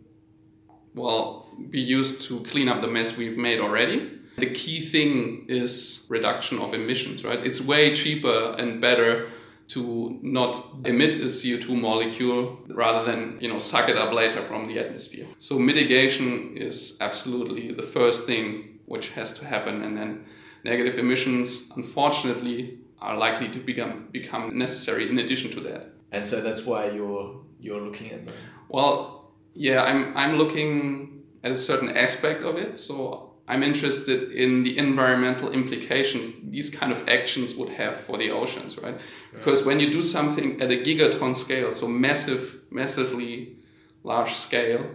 well 0.94 1.46
be 1.70 1.80
used 1.80 2.22
to 2.28 2.40
clean 2.40 2.68
up 2.68 2.80
the 2.80 2.88
mess 2.88 3.16
we've 3.16 3.36
made 3.36 3.60
already. 3.60 4.12
The 4.38 4.50
key 4.50 4.80
thing 4.86 5.46
is 5.48 6.06
reduction 6.08 6.58
of 6.60 6.72
emissions, 6.72 7.24
right? 7.24 7.44
It's 7.44 7.60
way 7.60 7.92
cheaper 7.94 8.54
and 8.58 8.80
better 8.80 9.28
to 9.68 10.18
not 10.22 10.64
emit 10.84 11.14
a 11.16 11.24
CO2 11.24 11.78
molecule 11.78 12.58
rather 12.68 13.04
than, 13.04 13.38
you 13.40 13.48
know, 13.48 13.58
suck 13.58 13.88
it 13.88 13.96
up 13.96 14.12
later 14.12 14.44
from 14.44 14.64
the 14.64 14.78
atmosphere. 14.78 15.26
So 15.38 15.58
mitigation 15.58 16.56
is 16.56 16.96
absolutely 17.00 17.72
the 17.72 17.82
first 17.82 18.26
thing 18.26 18.80
which 18.86 19.10
has 19.10 19.34
to 19.34 19.44
happen 19.44 19.82
and 19.82 19.96
then 19.96 20.24
negative 20.64 20.98
emissions 20.98 21.70
unfortunately 21.76 22.78
are 23.00 23.16
likely 23.16 23.48
to 23.48 23.58
become 23.58 24.08
become 24.10 24.58
necessary 24.58 25.08
in 25.08 25.18
addition 25.18 25.50
to 25.52 25.60
that. 25.60 25.92
And 26.10 26.26
so 26.26 26.40
that's 26.40 26.64
why 26.64 26.90
you're 26.90 27.40
you're 27.60 27.80
looking 27.80 28.12
at 28.12 28.24
them. 28.24 28.34
Well, 28.68 29.30
yeah, 29.54 29.82
I'm 29.82 30.16
I'm 30.16 30.36
looking 30.36 31.22
at 31.44 31.52
a 31.52 31.56
certain 31.56 31.90
aspect 31.90 32.42
of 32.42 32.56
it. 32.56 32.78
So 32.78 33.27
I'm 33.48 33.62
interested 33.62 34.30
in 34.32 34.62
the 34.62 34.76
environmental 34.76 35.50
implications 35.50 36.50
these 36.50 36.68
kind 36.68 36.92
of 36.92 37.08
actions 37.08 37.54
would 37.54 37.70
have 37.70 37.96
for 37.96 38.18
the 38.18 38.30
oceans, 38.30 38.78
right? 38.78 39.00
Because 39.32 39.64
when 39.64 39.80
you 39.80 39.90
do 39.90 40.02
something 40.02 40.60
at 40.60 40.70
a 40.70 40.76
gigaton 40.76 41.34
scale, 41.34 41.72
so 41.72 41.88
massive, 41.88 42.60
massively 42.70 43.56
large 44.04 44.34
scale, 44.34 44.90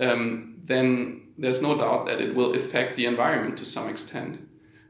um, 0.00 0.56
then 0.64 1.22
there's 1.38 1.62
no 1.62 1.78
doubt 1.78 2.06
that 2.06 2.20
it 2.20 2.34
will 2.34 2.54
affect 2.54 2.96
the 2.96 3.06
environment 3.06 3.56
to 3.58 3.64
some 3.64 3.88
extent. 3.88 4.40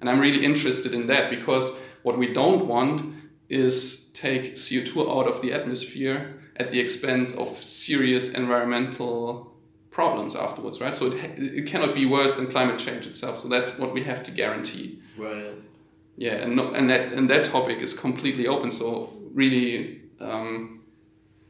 And 0.00 0.08
I'm 0.08 0.18
really 0.18 0.44
interested 0.44 0.94
in 0.94 1.06
that 1.08 1.30
because 1.30 1.72
what 2.02 2.18
we 2.18 2.32
don't 2.32 2.66
want 2.66 3.14
is 3.50 4.10
take 4.14 4.54
CO2 4.54 5.10
out 5.10 5.28
of 5.28 5.42
the 5.42 5.52
atmosphere 5.52 6.40
at 6.56 6.70
the 6.70 6.80
expense 6.80 7.32
of 7.32 7.56
serious 7.58 8.30
environmental 8.30 9.53
problems 9.94 10.34
afterwards, 10.34 10.80
right? 10.80 10.96
So 10.96 11.06
it, 11.06 11.14
it 11.38 11.66
cannot 11.66 11.94
be 11.94 12.04
worse 12.04 12.34
than 12.34 12.46
climate 12.48 12.78
change 12.78 13.06
itself. 13.06 13.38
So 13.38 13.48
that's 13.48 13.78
what 13.78 13.94
we 13.94 14.02
have 14.02 14.22
to 14.24 14.30
guarantee. 14.30 14.98
Right. 15.16 15.54
Yeah, 16.16 16.34
and 16.42 16.56
no, 16.56 16.72
and 16.74 16.90
that 16.90 17.12
and 17.12 17.30
that 17.30 17.44
topic 17.46 17.78
is 17.78 17.92
completely 17.94 18.46
open. 18.46 18.70
So 18.70 19.12
really, 19.32 20.02
um, 20.20 20.82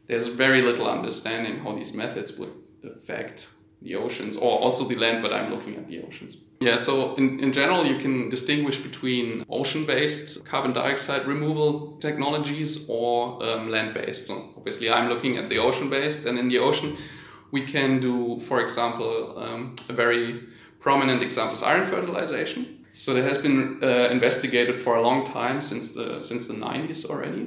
there's 0.07 0.29
very 0.29 0.63
little 0.63 0.89
understanding 0.89 1.59
how 1.65 1.75
these 1.75 1.93
methods 1.95 2.39
would 2.39 2.53
affect 2.85 3.49
the 3.83 3.95
oceans 3.97 4.37
or 4.37 4.53
also 4.65 4.85
the 4.85 4.97
land. 4.97 5.23
But 5.23 5.33
I'm 5.33 5.51
looking 5.51 5.75
at 5.77 5.87
the 5.89 6.03
oceans. 6.07 6.37
Yeah, 6.61 6.77
so 6.77 7.15
in, 7.17 7.41
in 7.41 7.53
general, 7.53 7.85
you 7.85 7.99
can 7.99 8.31
distinguish 8.31 8.79
between 8.79 9.45
ocean 9.51 9.85
based 9.85 10.47
carbon 10.47 10.73
dioxide 10.73 11.27
removal 11.27 11.99
technologies 12.01 12.89
or 12.89 13.43
um, 13.45 13.71
land 13.71 13.93
based. 13.93 14.27
So, 14.27 14.35
obviously, 14.57 14.89
I'm 14.89 15.09
looking 15.09 15.37
at 15.37 15.51
the 15.51 15.59
ocean 15.59 15.91
based, 15.91 16.25
and 16.27 16.39
in 16.39 16.49
the 16.49 16.59
ocean, 16.59 16.97
we 17.57 17.63
can 17.75 18.01
do, 18.09 18.41
for 18.49 18.59
example, 18.67 19.13
um, 19.45 19.61
a 19.89 19.95
very 20.05 20.25
prominent 20.81 21.21
example 21.23 21.55
is 21.59 21.63
iron 21.63 21.87
fertilization. 21.87 22.61
So, 22.93 23.15
that 23.15 23.25
has 23.31 23.39
been 23.39 23.59
uh, 23.83 24.17
investigated 24.17 24.77
for 24.85 24.93
a 24.97 25.03
long 25.09 25.21
time 25.25 25.61
since 25.61 25.85
the, 25.97 26.07
since 26.23 26.43
the 26.47 26.55
90s 26.55 27.05
already. 27.11 27.45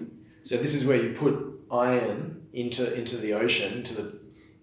So 0.47 0.55
this 0.55 0.73
is 0.73 0.85
where 0.85 1.01
you 1.03 1.09
put 1.13 1.35
iron 1.69 2.41
into 2.53 2.93
into 2.93 3.17
the 3.17 3.33
ocean, 3.33 3.83
to 3.83 3.93
the 3.99 4.07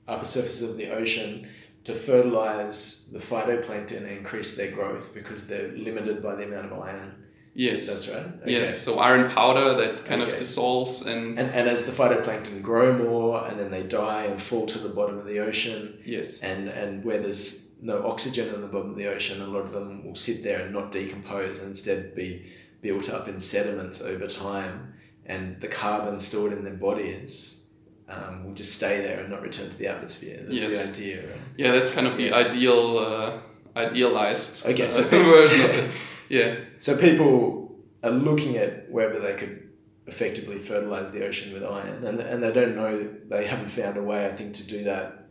upper 0.08 0.24
surface 0.24 0.62
of 0.62 0.78
the 0.78 0.88
ocean, 1.00 1.46
to 1.84 1.92
fertilize 1.92 3.10
the 3.12 3.18
phytoplankton 3.18 3.98
and 3.98 4.08
increase 4.08 4.56
their 4.56 4.70
growth 4.70 5.12
because 5.12 5.46
they're 5.46 5.72
limited 5.88 6.22
by 6.22 6.36
the 6.36 6.44
amount 6.44 6.72
of 6.72 6.78
iron. 6.78 7.10
Yes. 7.56 7.86
That's 7.86 8.08
right. 8.08 8.26
Yes, 8.46 8.82
so 8.82 8.98
iron 8.98 9.30
powder 9.30 9.74
that 9.74 10.04
kind 10.04 10.20
Okay. 10.22 10.32
of 10.32 10.36
dissolves 10.38 11.02
and, 11.06 11.38
And, 11.38 11.50
and 11.50 11.68
as 11.68 11.86
the 11.86 11.92
phytoplankton 11.92 12.62
grow 12.62 12.92
more 12.98 13.46
and 13.46 13.58
then 13.58 13.70
they 13.70 13.84
die 13.84 14.24
and 14.24 14.42
fall 14.42 14.66
to 14.66 14.78
the 14.78 14.88
bottom 14.88 15.18
of 15.18 15.24
the 15.26 15.38
ocean, 15.38 15.98
yes, 16.04 16.40
and, 16.40 16.68
and 16.68 17.04
where 17.04 17.20
there's 17.20 17.68
no 17.80 18.04
oxygen 18.06 18.52
in 18.54 18.60
the 18.60 18.66
bottom 18.66 18.90
of 18.90 18.96
the 18.96 19.06
ocean, 19.06 19.40
a 19.40 19.46
lot 19.46 19.60
of 19.60 19.70
them 19.72 20.04
will 20.04 20.16
sit 20.16 20.42
there 20.42 20.60
and 20.64 20.72
not 20.72 20.90
decompose 20.90 21.60
and 21.60 21.68
instead 21.68 22.14
be 22.16 22.44
built 22.80 23.08
up 23.08 23.28
in 23.28 23.38
sediments 23.38 24.00
over 24.00 24.26
time. 24.26 24.94
And 25.26 25.60
the 25.60 25.68
carbon 25.68 26.18
stored 26.20 26.52
in 26.52 26.64
their 26.64 26.74
bodies 26.74 27.66
um, 28.08 28.44
will 28.44 28.52
just 28.54 28.74
stay 28.74 29.00
there 29.00 29.20
and 29.20 29.30
not 29.30 29.42
return 29.42 29.70
to 29.70 29.76
the 29.78 29.86
atmosphere. 29.86 30.38
That's 30.42 30.54
Yes. 30.54 30.86
the 30.88 30.92
idea, 30.92 31.22
yeah, 31.56 31.70
that's 31.72 31.88
kind 31.88 32.06
of 32.06 32.16
the 32.16 32.24
Yeah. 32.24 32.34
ideal, 32.36 32.98
uh, 32.98 33.38
idealized 33.76 34.66
Okay, 34.66 34.90
so- 34.90 35.02
version 35.04 35.60
of 35.62 35.70
it. 35.70 35.90
Yeah. 36.28 36.56
So 36.78 36.96
people 36.96 37.76
are 38.02 38.10
looking 38.10 38.56
at 38.56 38.90
whether 38.90 39.18
they 39.20 39.34
could 39.34 39.70
effectively 40.06 40.58
fertilize 40.58 41.10
the 41.10 41.24
ocean 41.26 41.52
with 41.54 41.64
iron, 41.64 42.04
and, 42.04 42.20
and 42.20 42.42
they 42.42 42.52
don't 42.52 42.76
know, 42.76 43.08
they 43.28 43.46
haven't 43.46 43.70
found 43.70 43.96
a 43.96 44.02
way, 44.02 44.26
I 44.26 44.32
think, 44.36 44.52
to 44.54 44.66
do 44.66 44.84
that. 44.84 45.26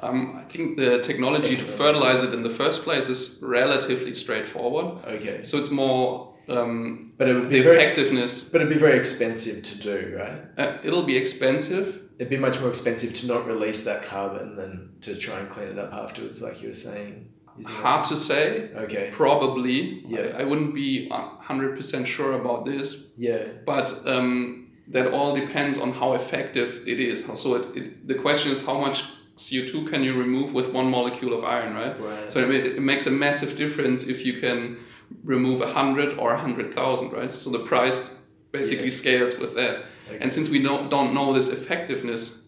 Um, 0.00 0.36
I 0.36 0.42
think 0.42 0.76
the 0.76 0.98
technology 1.00 1.56
to 1.56 1.64
fertilize 1.64 2.22
it 2.24 2.34
in 2.34 2.42
the 2.42 2.50
first 2.50 2.82
place 2.82 3.08
is 3.08 3.38
relatively 3.40 4.12
straightforward. 4.14 5.04
Okay. 5.06 5.44
So 5.44 5.58
it's 5.58 5.70
more 5.70 6.34
um, 6.48 7.12
But 7.16 7.28
it 7.28 7.34
would 7.34 7.44
the 7.44 7.48
be 7.48 7.62
very, 7.62 7.76
effectiveness. 7.76 8.44
but 8.44 8.60
it'd 8.60 8.72
be 8.72 8.80
very 8.80 8.98
expensive 8.98 9.62
to 9.62 9.78
do, 9.78 10.16
right? 10.18 10.40
Uh, 10.58 10.78
it'll 10.82 11.04
be 11.04 11.16
expensive. 11.16 12.02
It'd 12.18 12.30
be 12.30 12.36
much 12.36 12.60
more 12.60 12.68
expensive 12.68 13.14
to 13.14 13.26
not 13.28 13.46
release 13.46 13.84
that 13.84 14.02
carbon 14.04 14.56
than 14.56 14.90
to 15.02 15.16
try 15.16 15.38
and 15.38 15.48
clean 15.48 15.68
it 15.68 15.78
up 15.78 15.92
afterwards, 15.94 16.42
like 16.42 16.60
you 16.60 16.68
were 16.68 16.74
saying. 16.74 17.28
Hard 17.66 18.04
to 18.06 18.16
say. 18.16 18.70
Okay. 18.74 19.10
Probably. 19.12 20.02
Yeah. 20.06 20.20
I, 20.36 20.40
I 20.40 20.44
wouldn't 20.44 20.74
be 20.74 21.08
hundred 21.10 21.76
percent 21.76 22.08
sure 22.08 22.32
about 22.32 22.64
this, 22.64 23.08
Yeah. 23.16 23.44
but 23.66 23.88
um, 24.06 24.70
that 24.88 25.06
all 25.12 25.34
depends 25.34 25.76
on 25.78 25.92
how 25.92 26.14
effective 26.14 26.82
it 26.86 26.98
is. 26.98 27.24
So 27.42 27.54
it, 27.56 27.76
it, 27.76 28.08
the 28.08 28.14
question 28.14 28.50
is 28.52 28.64
how 28.64 28.78
much 28.78 29.04
CO2 29.36 29.88
can 29.90 30.02
you 30.02 30.14
remove 30.14 30.52
with 30.52 30.68
one 30.72 30.90
molecule 30.90 31.32
of 31.38 31.44
iron, 31.44 31.74
right? 31.74 31.98
Right. 32.00 32.32
So 32.32 32.38
it, 32.50 32.66
it 32.78 32.82
makes 32.82 33.06
a 33.06 33.10
massive 33.10 33.56
difference 33.56 34.02
if 34.04 34.24
you 34.26 34.40
can 34.40 34.78
remove 35.24 35.60
a 35.60 35.66
hundred 35.66 36.18
or 36.18 36.32
a 36.32 36.38
hundred 36.38 36.72
thousand, 36.74 37.12
right? 37.12 37.32
So 37.32 37.50
the 37.50 37.60
price 37.60 38.18
basically 38.50 38.84
Yeah. 38.86 38.90
scales 39.02 39.38
with 39.38 39.54
that. 39.54 39.74
Okay. 40.08 40.18
And 40.20 40.32
since 40.32 40.48
we 40.48 40.62
don't, 40.62 40.90
don't 40.90 41.12
know 41.14 41.32
this 41.32 41.48
effectiveness, 41.50 42.42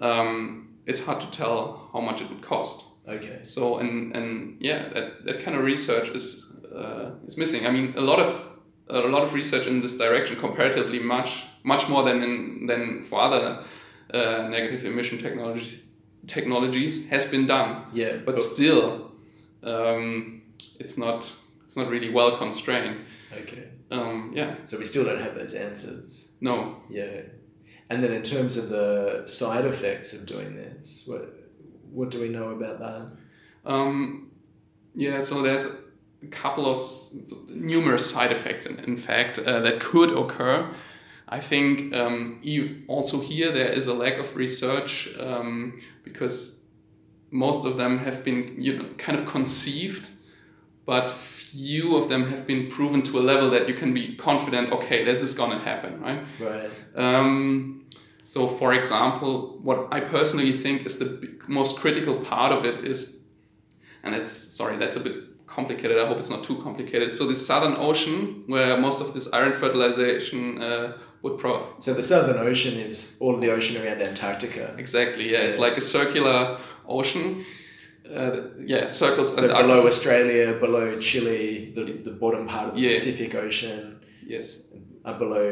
um, 0.00 0.76
it's 0.86 1.04
hard 1.04 1.20
to 1.20 1.30
tell 1.30 1.90
how 1.92 2.00
much 2.00 2.20
it 2.20 2.28
would 2.30 2.42
cost. 2.42 2.84
Okay. 3.08 3.38
So 3.42 3.78
and 3.78 4.14
and 4.16 4.56
yeah, 4.60 4.88
that, 4.94 5.24
that 5.24 5.40
kind 5.44 5.56
of 5.56 5.64
research 5.64 6.08
is 6.08 6.52
uh, 6.74 7.10
is 7.26 7.36
missing. 7.36 7.66
I 7.66 7.70
mean, 7.70 7.94
a 7.96 8.00
lot 8.00 8.18
of 8.20 8.42
a 8.88 8.98
lot 9.00 9.22
of 9.22 9.34
research 9.34 9.66
in 9.66 9.80
this 9.80 9.96
direction, 9.98 10.36
comparatively 10.36 10.98
much 10.98 11.44
much 11.64 11.88
more 11.88 12.02
than 12.04 12.22
in, 12.22 12.66
than 12.66 13.02
for 13.02 13.20
other 13.20 13.62
uh, 14.14 14.48
negative 14.48 14.84
emission 14.84 15.18
technologies 15.18 15.82
technologies 16.26 17.08
has 17.08 17.24
been 17.24 17.46
done 17.46 17.84
Yeah. 17.92 18.16
but 18.24 18.40
still 18.40 19.12
um, 19.62 20.42
it's 20.80 20.98
not 20.98 21.32
it's 21.62 21.76
not 21.76 21.88
really 21.88 22.10
well 22.10 22.36
constrained 22.36 23.00
okay. 23.32 23.68
um, 23.90 24.32
yeah 24.34 24.56
So 24.64 24.78
we 24.78 24.84
still 24.84 25.04
don't 25.04 25.20
have 25.20 25.34
those 25.34 25.54
answers. 25.54 26.32
no 26.40 26.76
Yeah. 26.90 27.20
And 27.88 28.02
then 28.02 28.12
in 28.12 28.22
terms 28.22 28.56
of 28.56 28.68
the 28.68 29.22
side 29.26 29.64
effects 29.64 30.12
of 30.12 30.26
doing 30.26 30.56
this, 30.56 31.04
what 31.06 31.22
what 31.92 32.10
do 32.10 32.20
we 32.20 32.28
know 32.28 32.50
about 32.50 32.78
that? 32.78 33.10
um, 33.64 34.30
yeah 34.94 35.20
so 35.20 35.42
there's 35.42 35.66
a 36.22 36.26
couple 36.30 36.66
of 36.66 36.78
numerous 37.50 38.10
side 38.10 38.32
effects 38.32 38.66
in, 38.66 38.78
in 38.80 38.96
fact 38.96 39.38
uh, 39.38 39.60
that 39.60 39.80
could 39.80 40.10
occur 40.16 40.68
i 41.28 41.40
think 41.40 41.94
um, 41.94 42.40
also 42.88 43.20
here 43.20 43.50
there 43.52 43.72
is 43.72 43.86
a 43.86 43.94
lack 43.94 44.18
of 44.18 44.34
research 44.36 45.08
um, 45.18 45.78
because 46.04 46.56
most 47.30 47.64
of 47.66 47.76
them 47.76 47.98
have 47.98 48.24
been 48.24 48.54
you 48.58 48.78
know 48.78 48.88
kind 48.98 49.18
of 49.18 49.26
conceived 49.26 50.08
but 50.86 51.10
few 51.10 51.96
of 51.96 52.08
them 52.08 52.30
have 52.30 52.46
been 52.46 52.70
proven 52.70 53.02
to 53.02 53.18
a 53.18 53.22
level 53.32 53.50
that 53.50 53.68
you 53.68 53.74
can 53.74 53.92
be 53.92 54.14
confident 54.16 54.72
okay 54.72 55.04
this 55.04 55.22
is 55.22 55.34
going 55.34 55.50
to 55.50 55.58
happen 55.58 56.00
right 56.00 56.22
Right. 56.40 56.70
Um, 56.94 57.84
so, 58.32 58.38
for 58.60 58.70
example, 58.80 59.32
what 59.68 59.78
I 59.96 60.00
personally 60.16 60.52
think 60.64 60.76
is 60.88 60.94
the 61.04 61.10
most 61.58 61.72
critical 61.82 62.14
part 62.32 62.50
of 62.56 62.60
it 62.70 62.76
is, 62.92 62.98
and 64.02 64.10
it's 64.18 64.30
sorry, 64.58 64.76
that's 64.82 64.96
a 65.02 65.04
bit 65.08 65.16
complicated. 65.56 65.94
I 66.02 66.06
hope 66.08 66.18
it's 66.22 66.30
not 66.36 66.42
too 66.50 66.58
complicated. 66.66 67.08
So, 67.18 67.22
the 67.34 67.36
Southern 67.50 67.76
Ocean, 67.88 68.16
where 68.52 68.76
most 68.86 68.98
of 69.00 69.08
this 69.14 69.26
iron 69.32 69.52
fertilization 69.62 70.42
uh, 70.68 70.98
would 71.22 71.38
pro 71.42 71.52
So 71.78 71.90
the 72.00 72.02
Southern 72.12 72.38
Ocean 72.50 72.74
is 72.88 72.96
all 73.22 73.36
the 73.44 73.50
ocean 73.56 73.74
around 73.82 74.00
Antarctica. 74.02 74.64
exactly, 74.84 75.24
yeah, 75.32 75.46
it's 75.46 75.58
like 75.66 75.76
a 75.76 75.84
circular 75.98 76.58
ocean. 76.98 77.44
Uh, 78.18 78.36
yeah, 78.72 78.86
circles 79.02 79.28
So 79.30 79.36
Antarctica. 79.42 79.62
below 79.66 79.86
Australia, 79.92 80.46
below 80.66 80.86
Chile, 81.08 81.72
the, 81.76 81.84
the 82.08 82.14
bottom 82.22 82.46
part 82.52 82.66
of 82.68 82.74
the 82.76 82.80
Yeah. 82.82 82.90
Pacific 82.98 83.34
Ocean, 83.34 83.80
Yes. 84.34 84.46
uh, 85.04 85.14
below, 85.22 85.46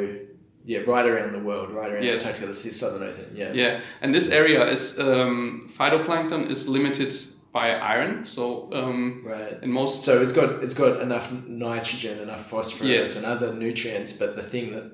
yeah, 0.64 0.81
right 0.87 1.07
around 1.07 1.33
the 1.33 1.38
world, 1.50 1.70
right 1.70 1.90
around 1.92 2.05
Yes. 2.05 2.20
Antarctica, 2.27 2.46
the 2.46 2.55
Southern 2.55 3.03
Ocean. 3.09 3.27
Yeah. 3.35 3.53
Yeah, 3.53 3.81
and 4.00 4.14
this 4.14 4.31
area 4.31 4.66
is 4.70 4.98
um, 4.98 5.68
phytoplankton 5.77 6.50
is 6.50 6.66
limited 6.68 7.12
by 7.53 7.70
iron. 7.94 8.24
So 8.24 8.70
um, 8.72 9.22
Right. 9.24 9.62
in 9.62 9.70
most 9.70 10.03
So 10.03 10.22
it's 10.22 10.33
got 10.33 10.62
it's 10.64 10.74
got 10.74 11.00
enough 11.00 11.31
nitrogen, 11.46 12.18
enough 12.18 12.48
phosphorus, 12.50 12.88
Yes. 12.88 13.16
and 13.16 13.27
other 13.27 13.53
nutrients, 13.55 14.12
but 14.12 14.37
the 14.37 14.42
thing 14.42 14.72
that 14.72 14.85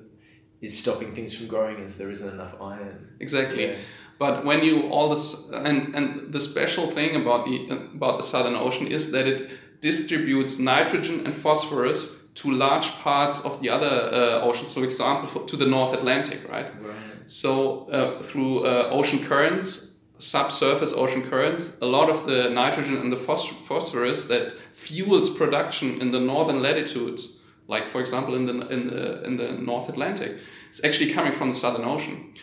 is 0.61 0.77
stopping 0.77 1.13
things 1.15 1.33
from 1.35 1.47
growing 1.47 1.77
is 1.85 1.97
there 1.97 2.11
isn't 2.11 2.33
enough 2.33 2.53
iron. 2.61 3.07
exactly. 3.19 3.65
Yeah. 3.65 3.75
But 4.19 4.45
when 4.45 4.63
you 4.63 4.73
all 4.93 5.09
this 5.09 5.49
and 5.51 5.95
and 5.95 6.31
the 6.35 6.39
special 6.39 6.85
thing 6.97 7.15
about 7.21 7.45
the 7.47 7.55
about 7.97 8.15
the 8.19 8.23
Southern 8.33 8.55
Ocean 8.55 8.87
is 8.87 9.11
that 9.11 9.25
it 9.25 9.39
distributes 9.81 10.59
nitrogen 10.59 11.25
and 11.25 11.33
phosphorus 11.33 12.01
to 12.33 12.51
large 12.51 12.91
parts 12.99 13.41
of 13.41 13.61
the 13.61 13.69
other 13.69 13.87
uh, 13.87 14.41
oceans. 14.41 14.73
For 14.73 14.83
example, 14.83 15.27
for, 15.27 15.45
to 15.45 15.57
the 15.57 15.65
North 15.65 15.93
Atlantic, 15.93 16.47
right? 16.49 16.71
Right. 16.81 16.95
So 17.25 17.87
uh, 17.89 18.21
through 18.21 18.65
uh, 18.65 18.89
ocean 18.91 19.23
currents, 19.23 19.91
subsurface 20.17 20.93
ocean 20.93 21.29
currents, 21.29 21.77
a 21.81 21.85
lot 21.85 22.09
of 22.09 22.25
the 22.25 22.49
nitrogen 22.49 22.97
and 22.97 23.11
the 23.11 23.17
phosphorus 23.17 24.25
that 24.25 24.53
fuels 24.73 25.29
production 25.29 25.99
in 26.01 26.11
the 26.11 26.19
northern 26.19 26.61
latitudes, 26.61 27.39
like 27.67 27.87
for 27.89 27.99
example 27.99 28.35
in 28.35 28.45
the 28.45 28.67
in 28.69 28.87
the 28.87 29.23
in 29.23 29.37
the 29.37 29.51
North 29.53 29.89
Atlantic, 29.89 30.37
is 30.71 30.81
actually 30.83 31.11
coming 31.11 31.33
from 31.33 31.49
the 31.49 31.55
Southern 31.55 31.85
Ocean. 31.85 32.33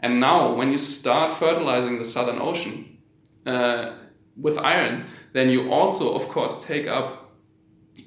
And 0.00 0.20
now, 0.20 0.54
when 0.54 0.70
you 0.70 0.78
start 0.78 1.30
fertilizing 1.30 1.98
the 1.98 2.04
Southern 2.04 2.38
Ocean 2.38 2.98
uh, 3.46 3.94
with 4.36 4.56
iron, 4.58 5.06
then 5.32 5.48
you 5.50 5.72
also, 5.72 6.14
of 6.14 6.28
course, 6.28 6.64
take 6.64 6.86
up 6.86 7.27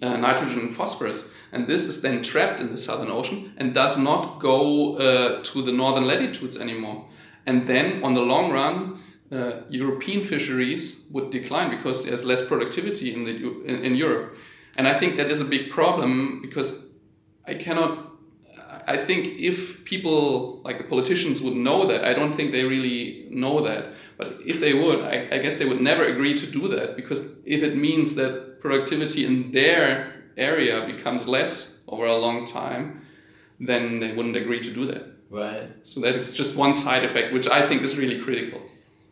uh, 0.01 0.17
nitrogen 0.17 0.61
and 0.61 0.75
phosphorus, 0.75 1.29
and 1.51 1.67
this 1.67 1.85
is 1.85 2.01
then 2.01 2.23
trapped 2.23 2.59
in 2.59 2.71
the 2.71 2.77
Southern 2.77 3.11
Ocean 3.11 3.53
and 3.57 3.73
does 3.73 3.97
not 3.97 4.39
go 4.39 4.97
uh, 4.97 5.43
to 5.43 5.61
the 5.61 5.71
northern 5.71 6.05
latitudes 6.05 6.57
anymore. 6.57 7.05
And 7.45 7.67
then, 7.67 8.03
on 8.03 8.13
the 8.13 8.21
long 8.21 8.51
run, 8.51 8.99
uh, 9.31 9.61
European 9.69 10.23
fisheries 10.23 11.03
would 11.11 11.29
decline 11.29 11.69
because 11.69 12.05
there's 12.05 12.25
less 12.25 12.45
productivity 12.45 13.13
in 13.13 13.25
the 13.25 13.35
in, 13.65 13.85
in 13.85 13.95
Europe, 13.95 14.35
and 14.75 14.87
I 14.87 14.93
think 14.93 15.17
that 15.17 15.29
is 15.29 15.41
a 15.41 15.45
big 15.45 15.69
problem 15.69 16.41
because 16.41 16.85
I 17.47 17.53
cannot. 17.53 18.07
I 18.87 18.97
think 18.97 19.27
if 19.39 19.85
people 19.85 20.61
like 20.63 20.77
the 20.77 20.83
politicians 20.83 21.41
would 21.41 21.55
know 21.55 21.85
that, 21.85 22.03
I 22.03 22.13
don't 22.13 22.33
think 22.33 22.51
they 22.51 22.63
really 22.63 23.27
know 23.29 23.61
that. 23.61 23.93
But 24.17 24.39
if 24.45 24.59
they 24.59 24.73
would, 24.73 25.01
I, 25.01 25.27
I 25.31 25.37
guess 25.37 25.57
they 25.57 25.65
would 25.65 25.81
never 25.81 26.03
agree 26.05 26.33
to 26.35 26.47
do 26.47 26.67
that 26.69 26.95
because 26.95 27.21
if 27.45 27.61
it 27.63 27.77
means 27.77 28.15
that 28.15 28.50
productivity 28.61 29.25
in 29.25 29.51
their 29.51 30.23
area 30.37 30.85
becomes 30.85 31.27
less 31.27 31.79
over 31.87 32.05
a 32.05 32.15
long 32.15 32.45
time, 32.45 33.01
then 33.59 33.99
they 33.99 34.13
wouldn't 34.13 34.35
agree 34.35 34.61
to 34.61 34.73
do 34.73 34.85
that. 34.85 35.07
Right. 35.29 35.69
So 35.83 36.01
that's 36.01 36.33
just 36.33 36.55
one 36.55 36.73
side 36.73 37.03
effect, 37.03 37.33
which 37.33 37.47
I 37.47 37.65
think 37.65 37.81
is 37.81 37.97
really 37.97 38.19
critical. 38.19 38.61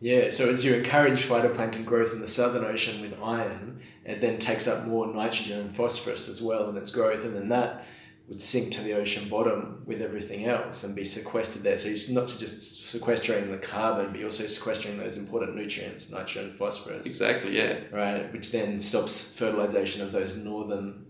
Yeah, 0.02 0.30
so 0.30 0.48
as 0.48 0.64
you 0.64 0.74
encourage 0.74 1.24
phytoplankton 1.24 1.84
growth 1.84 2.12
in 2.12 2.20
the 2.20 2.26
Southern 2.26 2.64
Ocean 2.64 3.02
with 3.02 3.14
iron, 3.22 3.80
it 4.04 4.20
then 4.22 4.38
takes 4.38 4.66
up 4.66 4.86
more 4.86 5.06
nitrogen 5.06 5.60
and 5.60 5.76
phosphorus 5.76 6.26
as 6.28 6.40
well 6.40 6.70
in 6.70 6.76
its 6.78 6.90
growth, 6.90 7.22
and 7.22 7.36
then 7.36 7.50
that 7.50 7.84
would 8.30 8.40
sink 8.40 8.70
to 8.72 8.80
the 8.82 8.92
ocean 8.94 9.28
bottom 9.28 9.82
with 9.86 10.00
everything 10.00 10.46
else 10.46 10.84
and 10.84 10.94
be 10.94 11.02
sequestered 11.02 11.62
there. 11.64 11.76
So 11.76 11.88
you're 11.88 12.14
not 12.14 12.28
just 12.28 12.88
sequestering 12.88 13.50
the 13.50 13.58
carbon, 13.58 14.06
but 14.12 14.16
you're 14.18 14.28
also 14.28 14.46
sequestering 14.46 14.98
those 14.98 15.18
important 15.18 15.56
nutrients, 15.56 16.10
nitrogen 16.10 16.54
phosphorus, 16.56 17.06
Exactly, 17.06 17.56
yeah. 17.58 17.80
right? 17.92 18.32
Which 18.32 18.52
then 18.52 18.80
stops 18.80 19.32
fertilization 19.34 20.00
of 20.00 20.12
those 20.12 20.36
northern 20.36 21.06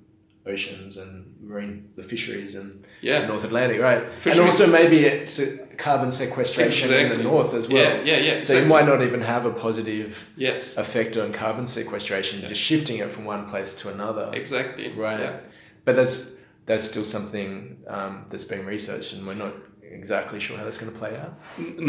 oceans 0.46 0.96
and 0.96 1.37
marine 1.42 1.90
the 1.96 2.02
fisheries 2.02 2.54
and 2.54 2.85
Yeah. 3.02 3.26
North 3.26 3.44
Atlantic, 3.44 3.83
right? 3.83 4.02
Fisheries- 4.18 4.38
And 4.38 4.48
also 4.48 4.66
maybe 4.66 5.04
it's 5.04 5.38
carbon 5.76 6.11
sequestration 6.11 6.90
in 6.94 7.11
the 7.11 7.18
north 7.22 7.52
as 7.52 7.68
well. 7.68 7.83
Yeah, 7.83 8.02
yeah, 8.02 8.16
yeah. 8.16 8.30
So 8.33 8.37
Exactly. 8.38 8.62
you 8.62 8.68
might 8.68 8.87
not 8.87 9.02
even 9.02 9.20
have 9.20 9.44
a 9.44 9.50
positive 9.50 10.26
yes, 10.38 10.78
effect 10.78 11.18
on 11.18 11.35
carbon 11.35 11.66
sequestration, 11.66 12.40
just 12.48 12.62
shifting 12.62 12.96
it 12.96 13.11
from 13.11 13.26
one 13.26 13.46
place 13.46 13.74
to 13.74 13.90
another. 13.90 14.30
exactly. 14.33 14.90
Right. 14.94 15.20
Yeah. 15.20 15.37
But 15.85 15.96
that's 15.96 16.37
that's 16.70 16.87
still 16.92 17.04
something 17.04 17.50
um, 17.88 18.12
that's 18.30 18.44
being 18.52 18.64
researched, 18.64 19.11
and 19.14 19.26
we're 19.26 19.42
not 19.46 19.54
exactly 20.00 20.38
sure 20.38 20.56
how 20.56 20.64
that's 20.66 20.78
going 20.78 20.92
to 20.92 20.98
play 21.02 21.16
out. 21.22 21.33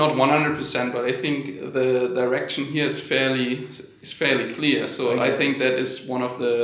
Not 0.02 0.18
one 0.24 0.30
hundred 0.30 0.56
percent, 0.62 0.92
but 0.92 1.04
I 1.06 1.14
think 1.24 1.46
the 1.78 1.90
direction 2.22 2.66
here 2.66 2.88
is 2.88 3.00
fairly 3.00 3.66
is 4.06 4.12
fairly 4.12 4.48
clear. 4.58 4.88
So 4.88 5.04
I 5.28 5.32
think 5.40 5.60
that 5.60 5.74
is 5.84 6.08
one 6.08 6.24
of 6.24 6.34
the 6.40 6.62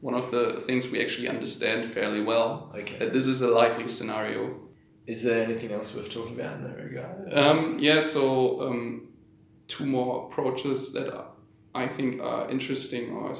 one 0.00 0.14
of 0.22 0.30
the 0.30 0.44
things 0.66 0.88
we 0.92 1.02
actually 1.04 1.28
understand 1.28 1.78
fairly 1.96 2.22
well. 2.22 2.50
Okay. 2.80 2.98
That 3.00 3.12
this 3.12 3.26
is 3.26 3.42
a 3.42 3.48
likely 3.48 3.88
scenario. 3.88 4.40
Is 5.06 5.22
there 5.24 5.42
anything 5.48 5.72
else 5.72 5.94
worth 5.94 6.10
talking 6.10 6.38
about 6.38 6.58
in 6.58 6.62
that 6.64 6.78
regard? 6.88 7.32
Um, 7.42 7.78
yeah. 7.80 8.00
So 8.00 8.22
um, 8.66 9.08
two 9.66 9.86
more 9.86 10.26
approaches 10.26 10.92
that 10.92 11.08
I 11.74 11.88
think 11.88 12.22
are 12.22 12.48
interesting 12.48 13.04
are 13.16 13.34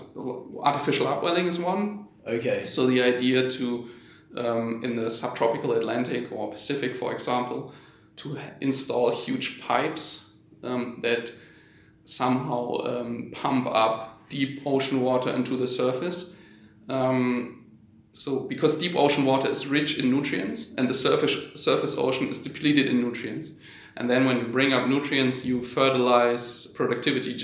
artificial 0.70 1.06
upwelling 1.06 1.46
is 1.46 1.58
one. 1.58 2.03
Okay. 2.26 2.64
So 2.64 2.86
the 2.86 3.02
idea 3.02 3.50
to, 3.50 3.88
um, 4.36 4.82
in 4.84 4.96
the 4.96 5.10
subtropical 5.10 5.72
Atlantic 5.72 6.32
or 6.32 6.50
Pacific, 6.50 6.96
for 6.96 7.12
example, 7.12 7.72
to 8.16 8.38
install 8.60 9.10
huge 9.10 9.60
pipes 9.60 10.32
um, 10.62 11.00
that 11.02 11.32
somehow 12.04 12.76
um, 12.78 13.30
pump 13.32 13.66
up 13.66 14.28
deep 14.28 14.62
ocean 14.64 15.00
water 15.00 15.30
into 15.30 15.56
the 15.56 15.66
surface. 15.66 16.34
Um, 16.88 17.64
so 18.12 18.40
because 18.40 18.78
deep 18.78 18.94
ocean 18.94 19.24
water 19.24 19.48
is 19.50 19.66
rich 19.66 19.98
in 19.98 20.10
nutrients 20.10 20.74
and 20.74 20.88
the 20.88 20.94
surface 20.94 21.36
surface 21.60 21.96
ocean 21.96 22.28
is 22.28 22.38
depleted 22.38 22.86
in 22.86 23.00
nutrients, 23.00 23.52
and 23.96 24.08
then 24.08 24.24
when 24.24 24.38
you 24.38 24.44
bring 24.44 24.72
up 24.72 24.88
nutrients, 24.88 25.44
you 25.44 25.62
fertilize 25.62 26.66
productivity, 26.66 27.34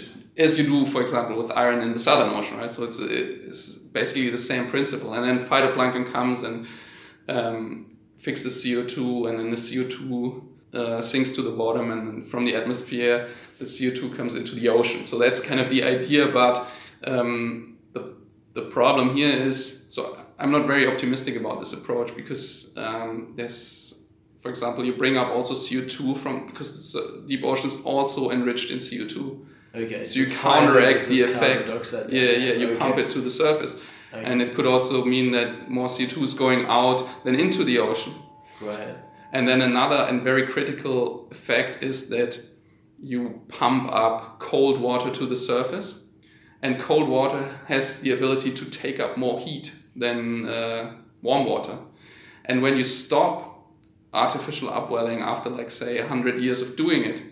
as 0.41 0.59
you 0.59 0.65
do, 0.65 0.87
for 0.87 1.03
example, 1.03 1.37
with 1.41 1.51
iron 1.53 1.81
in 1.83 1.93
the 1.93 1.99
Southern 1.99 2.31
Ocean, 2.35 2.57
right? 2.59 2.73
So 2.73 2.85
it's, 2.85 2.99
it's 2.99 3.77
basically 3.77 4.31
the 4.31 4.39
same 4.39 4.67
principle. 4.69 5.15
And 5.15 5.23
then 5.25 5.47
phytoplankton 5.49 6.11
comes 6.13 6.43
and 6.43 6.67
um, 7.29 7.97
fixes 8.19 8.65
CO2, 8.65 9.29
and 9.29 9.39
then 9.39 9.51
the 9.51 9.57
CO2 9.57 10.43
uh, 10.73 11.03
sinks 11.03 11.31
to 11.37 11.43
the 11.43 11.51
bottom, 11.51 11.91
and 11.91 12.27
from 12.27 12.45
the 12.45 12.55
atmosphere, 12.55 13.29
the 13.59 13.65
CO2 13.65 14.17
comes 14.17 14.35
into 14.35 14.55
the 14.55 14.69
ocean. 14.69 15.05
So 15.05 15.19
that's 15.19 15.41
kind 15.41 15.61
of 15.61 15.69
the 15.69 15.83
idea, 15.83 16.29
but 16.29 16.67
um, 17.05 17.79
the, 17.93 18.15
the 18.55 18.63
problem 18.63 19.17
here 19.17 19.37
is 19.37 19.87
so 19.89 20.17
I'm 20.39 20.51
not 20.51 20.67
very 20.67 20.87
optimistic 20.87 21.37
about 21.37 21.59
this 21.59 21.73
approach 21.73 22.17
because 22.17 22.73
um, 22.79 23.35
there's, 23.37 24.07
for 24.39 24.49
example, 24.49 24.85
you 24.85 24.95
bring 24.95 25.19
up 25.19 25.29
also 25.29 25.53
CO2 25.53 26.17
from 26.17 26.47
because 26.47 26.93
the 26.93 27.01
s- 27.01 27.27
deep 27.27 27.45
ocean 27.45 27.67
is 27.67 27.83
also 27.85 28.31
enriched 28.31 28.71
in 28.71 28.79
CO2. 28.79 29.45
Okay. 29.75 30.05
So 30.05 30.19
you 30.21 30.27
counteract 30.27 31.07
the 31.07 31.23
effect. 31.23 31.71
Yeah, 32.11 32.33
yeah, 32.33 32.53
you 32.55 32.69
Okay. 32.71 32.77
pump 32.79 32.99
it 32.99 33.11
to 33.11 33.21
the 33.21 33.31
surface. 33.31 33.81
Okay. 34.13 34.25
And 34.25 34.43
it 34.43 34.55
could 34.55 34.67
also 34.67 35.05
mean 35.05 35.31
that 35.33 35.71
more 35.71 35.87
CO2 35.89 36.23
is 36.23 36.35
going 36.35 36.67
out 36.67 37.07
than 37.25 37.35
into 37.39 37.63
the 37.65 37.79
ocean. 37.79 38.15
Right. 38.61 38.97
And 39.33 39.47
then 39.47 39.61
another 39.63 40.07
and 40.09 40.23
very 40.25 40.47
critical 40.49 41.29
effect 41.31 41.83
is 41.85 42.09
that 42.09 42.41
you 42.99 43.41
pump 43.49 43.89
up 43.93 44.41
cold 44.41 44.81
water 44.81 45.11
to 45.11 45.27
the 45.27 45.37
surface, 45.37 46.03
and 46.63 46.79
cold 46.79 47.09
water 47.09 47.49
has 47.69 48.01
the 48.01 48.11
ability 48.11 48.51
to 48.53 48.65
take 48.65 48.99
up 49.01 49.17
more 49.17 49.39
heat 49.41 49.73
than 49.97 50.47
uh, 50.49 50.97
warm 51.23 51.47
water. 51.47 51.79
And 52.45 52.61
when 52.63 52.77
you 52.77 52.85
stop 52.85 53.71
artificial 54.13 54.69
upwelling 54.69 55.21
after, 55.21 55.49
like, 55.49 55.71
say, 55.71 56.01
100 56.01 56.43
years 56.43 56.61
of 56.61 56.77
doing 56.77 57.05
it, 57.05 57.23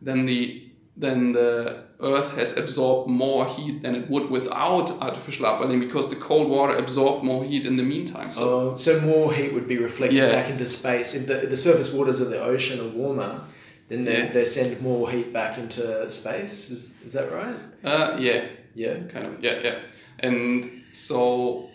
then 0.00 0.24
the 0.26 0.70
then 0.96 1.32
the 1.32 1.84
Earth 2.00 2.32
has 2.32 2.56
absorbed 2.58 3.08
more 3.08 3.46
heat 3.46 3.82
than 3.82 3.94
it 3.94 4.10
would 4.10 4.30
without 4.30 4.90
artificial 5.00 5.46
upwelling 5.46 5.80
because 5.80 6.08
the 6.10 6.16
cold 6.16 6.48
water 6.48 6.74
absorbed 6.76 7.24
more 7.24 7.44
heat 7.44 7.64
in 7.64 7.76
the 7.76 7.82
meantime. 7.82 8.30
So 8.30 8.76
So, 8.76 8.98
so 8.98 9.00
more 9.00 9.32
heat 9.32 9.52
would 9.54 9.66
be 9.66 9.78
reflected 9.78 10.18
Yeah. 10.18 10.32
back 10.32 10.50
into 10.50 10.66
space. 10.66 11.14
If 11.14 11.26
the, 11.26 11.42
if 11.44 11.50
the 11.50 11.56
surface 11.56 11.92
waters 11.92 12.20
of 12.20 12.28
the 12.30 12.42
ocean 12.42 12.78
are 12.80 12.88
warmer, 12.88 13.44
then 13.88 14.04
they, 14.04 14.18
Yeah. 14.18 14.32
they 14.32 14.44
send 14.44 14.80
more 14.82 15.10
heat 15.10 15.32
back 15.32 15.58
into 15.58 16.08
space. 16.10 16.70
Is, 16.70 16.94
is 17.04 17.12
that 17.14 17.32
right? 17.32 17.56
uh, 17.84 18.16
yeah, 18.20 18.44
Yeah. 18.74 18.94
kind 19.12 19.26
of 19.26 19.42
yeah 19.42 19.58
yeah 19.62 19.78
and 20.18 20.68
so 20.92 21.68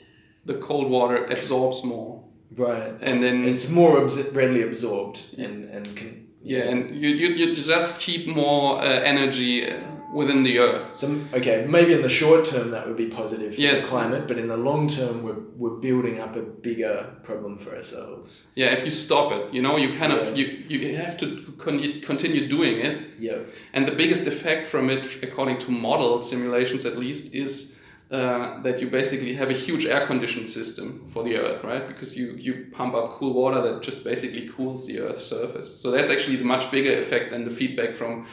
the 0.46 0.56
cold 0.56 0.90
water 0.90 1.26
absorbs 1.26 1.84
more 1.84 2.24
Right. 2.56 2.94
and 3.02 3.22
then 3.24 3.46
It's 3.46 3.70
more 3.70 4.02
abs- 4.02 4.22
readily 4.32 4.62
absorbed 4.64 5.20
and, 5.38 5.66
and 5.70 5.86
can 5.96 6.27
Yeah, 6.48 6.70
and 6.72 6.96
you, 6.96 7.10
you, 7.10 7.28
you 7.40 7.56
just 7.56 8.00
keep 8.00 8.28
more 8.28 8.80
uh, 8.80 8.84
energy 8.84 9.70
uh, 9.70 9.78
within 10.14 10.44
the 10.44 10.60
earth. 10.60 10.96
So 10.96 11.08
okay, 11.34 11.66
maybe 11.68 11.94
in 11.94 12.02
the 12.02 12.10
short 12.10 12.46
term 12.46 12.72
that 12.72 12.88
would 12.88 12.96
be 12.98 13.08
positive 13.08 13.54
for 13.56 13.62
Yes. 13.62 13.84
the 13.84 13.90
climate, 13.90 14.28
but 14.28 14.38
in 14.38 14.48
the 14.48 14.56
long 14.58 14.88
term 14.88 15.24
we're, 15.24 15.40
we're 15.58 15.80
building 15.80 16.20
up 16.20 16.36
a 16.36 16.42
bigger 16.42 17.14
problem 17.24 17.58
for 17.58 17.76
ourselves. 17.76 18.48
Yeah, 18.56 18.68
if 18.78 18.84
you 18.86 18.90
stop 18.90 19.32
it, 19.34 19.54
you 19.54 19.62
know, 19.62 19.76
you 19.78 19.90
kind 19.94 20.14
Yeah. 20.14 20.20
of 20.20 20.38
you, 20.38 20.46
you 20.70 20.96
have 20.96 21.18
to 21.18 21.28
con- 21.58 22.02
continue 22.02 22.48
doing 22.48 22.78
it. 22.80 22.98
Yeah. 23.20 23.40
And 23.74 23.86
the 23.86 23.92
biggest 23.92 24.26
effect 24.28 24.68
from 24.68 24.90
it, 24.90 25.24
according 25.24 25.58
to 25.60 25.72
model 25.72 26.22
simulations 26.22 26.86
at 26.86 26.98
least, 26.98 27.36
is 27.36 27.77
uh, 28.10 28.62
that 28.62 28.80
you 28.80 28.88
basically 28.90 29.34
have 29.34 29.50
a 29.50 29.54
huge 29.54 29.86
air 29.86 30.08
conditioned 30.08 30.48
system 30.48 31.06
for 31.12 31.24
the 31.24 31.36
Earth, 31.36 31.64
right? 31.64 31.88
Because 31.88 32.18
you, 32.18 32.28
you 32.38 32.68
pump 32.72 32.94
up 32.94 33.12
cool 33.12 33.34
water 33.34 33.62
that 33.62 33.82
just 33.82 34.06
basically 34.06 34.48
cools 34.48 34.88
the 34.88 35.00
Earth's 35.00 35.26
surface. 35.26 35.82
So 35.82 35.92
that's 35.92 36.10
actually 36.10 36.38
the 36.38 36.46
much 36.46 36.72
bigger 36.72 36.98
effect 36.98 37.32
than 37.32 37.44
the 37.44 37.52
feedback 37.52 37.94
from 37.94 38.26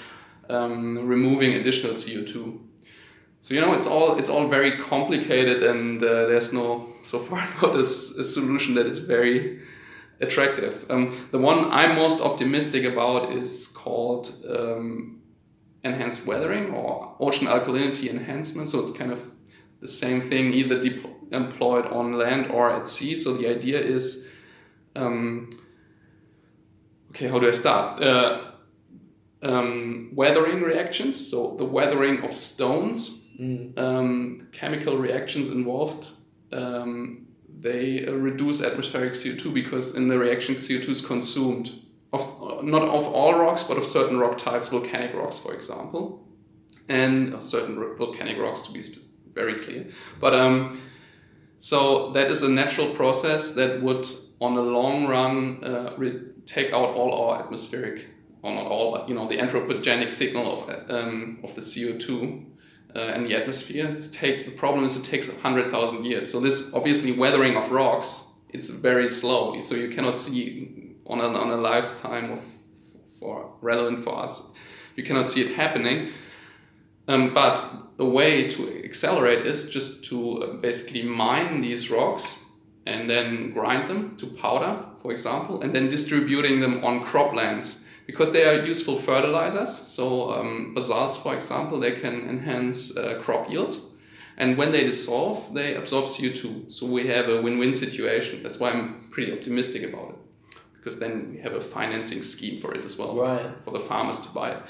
um, 0.48 1.06
removing 1.06 1.54
additional 1.54 1.94
CO2. 1.94 2.60
So 3.40 3.52
you 3.52 3.60
know 3.60 3.74
it's 3.74 3.86
all 3.86 4.16
it's 4.16 4.30
all 4.30 4.48
very 4.48 4.78
complicated, 4.78 5.62
and 5.62 6.02
uh, 6.02 6.26
there's 6.26 6.52
no 6.52 6.88
so 7.02 7.18
far 7.18 7.46
not 7.62 7.76
a 7.76 7.84
solution 7.84 8.74
that 8.74 8.86
is 8.86 9.00
very 9.00 9.60
attractive. 10.20 10.86
Um, 10.88 11.14
the 11.30 11.38
one 11.38 11.70
I'm 11.70 11.96
most 11.96 12.20
optimistic 12.20 12.84
about 12.84 13.32
is 13.32 13.66
called 13.66 14.32
um, 14.48 15.20
enhanced 15.82 16.26
weathering 16.26 16.72
or 16.72 17.16
ocean 17.20 17.46
alkalinity 17.46 18.08
enhancement. 18.08 18.68
So 18.68 18.80
it's 18.80 18.90
kind 18.90 19.12
of 19.12 19.33
the 19.84 19.88
same 19.88 20.22
thing, 20.22 20.54
either 20.54 20.82
employed 21.30 21.86
on 21.86 22.14
land 22.14 22.50
or 22.50 22.70
at 22.70 22.88
sea. 22.88 23.14
So 23.14 23.34
the 23.34 23.46
idea 23.48 23.78
is, 23.78 24.26
um, 24.96 25.50
okay, 27.10 27.28
how 27.28 27.38
do 27.38 27.46
I 27.46 27.50
start? 27.52 28.00
Uh, 28.00 28.52
um, 29.42 30.10
weathering 30.14 30.62
reactions. 30.62 31.14
So 31.30 31.54
the 31.58 31.66
weathering 31.66 32.24
of 32.24 32.32
stones 32.34 33.20
Mm. 33.34 33.76
um, 33.76 34.46
chemical 34.52 34.96
reactions 34.96 35.48
involved, 35.48 36.02
um, 36.52 37.26
they 37.66 38.06
uh, 38.06 38.12
reduce 38.12 38.62
atmospheric 38.62 39.14
CO2 39.14 39.52
because 39.52 39.96
in 39.96 40.06
the 40.06 40.16
reaction 40.16 40.54
CO2 40.54 40.88
is 40.88 41.00
consumed. 41.04 41.72
Of, 42.12 42.22
not 42.62 42.82
of 42.82 43.08
all 43.08 43.34
rocks, 43.34 43.64
but 43.64 43.76
of 43.76 43.84
certain 43.84 44.18
rock 44.18 44.38
types, 44.38 44.68
volcanic 44.68 45.12
rocks, 45.16 45.40
for 45.40 45.52
example, 45.52 46.24
and 46.88 47.42
certain 47.42 47.74
volcanic 47.96 48.38
rocks 48.38 48.60
to 48.68 48.72
be 48.72 48.82
very 49.34 49.60
clear. 49.60 49.86
But 50.20 50.34
um, 50.34 50.80
so 51.58 52.10
that 52.12 52.30
is 52.30 52.42
a 52.42 52.48
natural 52.48 52.90
process 52.90 53.52
that 53.52 53.82
would, 53.82 54.06
on 54.40 54.54
the 54.54 54.62
long 54.62 55.06
run, 55.06 55.64
uh, 55.64 55.96
take 56.46 56.72
out 56.72 56.90
all 56.90 57.12
our 57.22 57.42
atmospheric, 57.42 58.06
or 58.42 58.54
not 58.54 58.66
all, 58.66 58.92
but 58.92 59.08
you 59.08 59.14
know, 59.14 59.28
the 59.28 59.38
anthropogenic 59.38 60.10
signal 60.10 60.52
of 60.52 60.90
um, 60.90 61.38
of 61.42 61.54
the 61.54 61.62
CO 61.62 61.96
two 61.98 62.44
uh, 62.94 63.12
in 63.14 63.22
the 63.24 63.34
atmosphere. 63.34 63.86
It's 63.86 64.08
take 64.08 64.46
the 64.46 64.52
problem 64.52 64.84
is 64.84 64.96
it 64.96 65.04
takes 65.04 65.28
hundred 65.40 65.70
thousand 65.70 66.04
years. 66.04 66.30
So 66.30 66.40
this 66.40 66.72
obviously 66.74 67.12
weathering 67.12 67.56
of 67.56 67.70
rocks, 67.70 68.22
it's 68.50 68.68
very 68.68 69.08
slow. 69.08 69.58
So 69.60 69.74
you 69.74 69.88
cannot 69.88 70.18
see 70.18 70.94
on 71.06 71.20
a, 71.20 71.26
on 71.26 71.50
a 71.50 71.56
lifetime 71.56 72.30
of 72.30 72.44
for 73.18 73.50
relevant 73.60 74.04
for 74.04 74.18
us. 74.18 74.50
You 74.96 75.02
cannot 75.02 75.26
see 75.26 75.40
it 75.40 75.56
happening. 75.56 76.10
Um, 77.06 77.34
but 77.34 77.64
a 77.98 78.04
way 78.04 78.48
to 78.48 78.84
accelerate 78.84 79.46
is 79.46 79.68
just 79.68 80.04
to 80.06 80.42
uh, 80.42 80.52
basically 80.54 81.02
mine 81.02 81.60
these 81.60 81.90
rocks 81.90 82.38
and 82.86 83.08
then 83.08 83.52
grind 83.52 83.88
them 83.90 84.16
to 84.16 84.26
powder, 84.26 84.84
for 85.00 85.10
example, 85.12 85.62
and 85.62 85.74
then 85.74 85.88
distributing 85.88 86.60
them 86.60 86.84
on 86.84 87.04
croplands 87.04 87.80
because 88.06 88.32
they 88.32 88.44
are 88.44 88.64
useful 88.66 88.96
fertilizers. 88.96 89.70
So 89.70 90.32
um, 90.32 90.74
basalts, 90.74 91.16
for 91.16 91.34
example, 91.34 91.80
they 91.80 91.92
can 91.92 92.28
enhance 92.28 92.96
uh, 92.96 93.18
crop 93.22 93.50
yield. 93.50 93.78
And 94.36 94.58
when 94.58 94.72
they 94.72 94.82
dissolve, 94.84 95.54
they 95.54 95.76
absorb 95.76 96.06
CO2. 96.06 96.72
So 96.72 96.86
we 96.86 97.06
have 97.06 97.28
a 97.28 97.40
win-win 97.40 97.74
situation. 97.74 98.42
That's 98.42 98.58
why 98.58 98.72
I'm 98.72 99.08
pretty 99.10 99.32
optimistic 99.32 99.84
about 99.84 100.10
it, 100.10 100.56
because 100.76 100.98
then 100.98 101.30
we 101.32 101.38
have 101.38 101.52
a 101.52 101.60
financing 101.60 102.22
scheme 102.22 102.60
for 102.60 102.74
it 102.74 102.84
as 102.84 102.98
well 102.98 103.16
Right. 103.16 103.62
for 103.62 103.70
the 103.70 103.80
farmers 103.80 104.18
to 104.20 104.28
buy 104.30 104.50
it. 104.50 104.62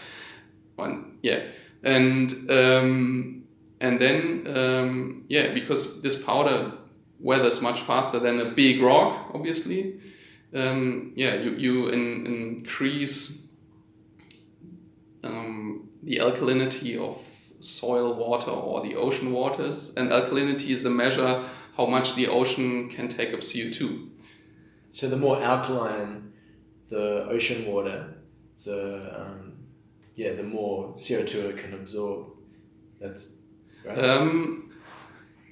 And 0.78 1.18
yeah, 1.22 1.44
and 1.84 2.50
um, 2.50 3.44
and 3.80 4.00
then 4.00 4.46
um, 4.56 5.24
yeah, 5.28 5.52
because 5.52 6.00
this 6.02 6.16
powder 6.16 6.72
weathers 7.20 7.60
much 7.60 7.82
faster 7.82 8.18
than 8.18 8.40
a 8.40 8.50
big 8.50 8.82
rock, 8.82 9.30
obviously. 9.34 10.00
Um, 10.54 11.12
yeah, 11.16 11.34
you 11.34 11.52
you 11.52 11.88
in, 11.88 12.26
increase 12.26 13.48
um, 15.22 15.88
the 16.02 16.18
alkalinity 16.18 16.98
of 16.98 17.24
soil 17.60 18.14
water 18.14 18.50
or 18.50 18.82
the 18.82 18.94
ocean 18.94 19.32
waters, 19.32 19.94
and 19.96 20.10
alkalinity 20.10 20.70
is 20.70 20.84
a 20.84 20.90
measure 20.90 21.44
how 21.76 21.86
much 21.86 22.14
the 22.14 22.28
ocean 22.28 22.88
can 22.88 23.08
take 23.08 23.34
up 23.34 23.40
CO 23.40 23.70
two. 23.70 24.10
So 24.92 25.08
the 25.08 25.16
more 25.16 25.42
alkaline 25.42 26.32
the 26.88 27.26
ocean 27.28 27.66
water, 27.66 28.14
the 28.64 29.20
um, 29.20 29.53
yeah, 30.14 30.32
the 30.34 30.42
more 30.42 30.94
CO 30.94 31.24
two 31.24 31.48
it 31.48 31.58
can 31.58 31.74
absorb. 31.74 32.26
That's 33.00 33.34
right. 33.84 33.98
Um, 33.98 34.72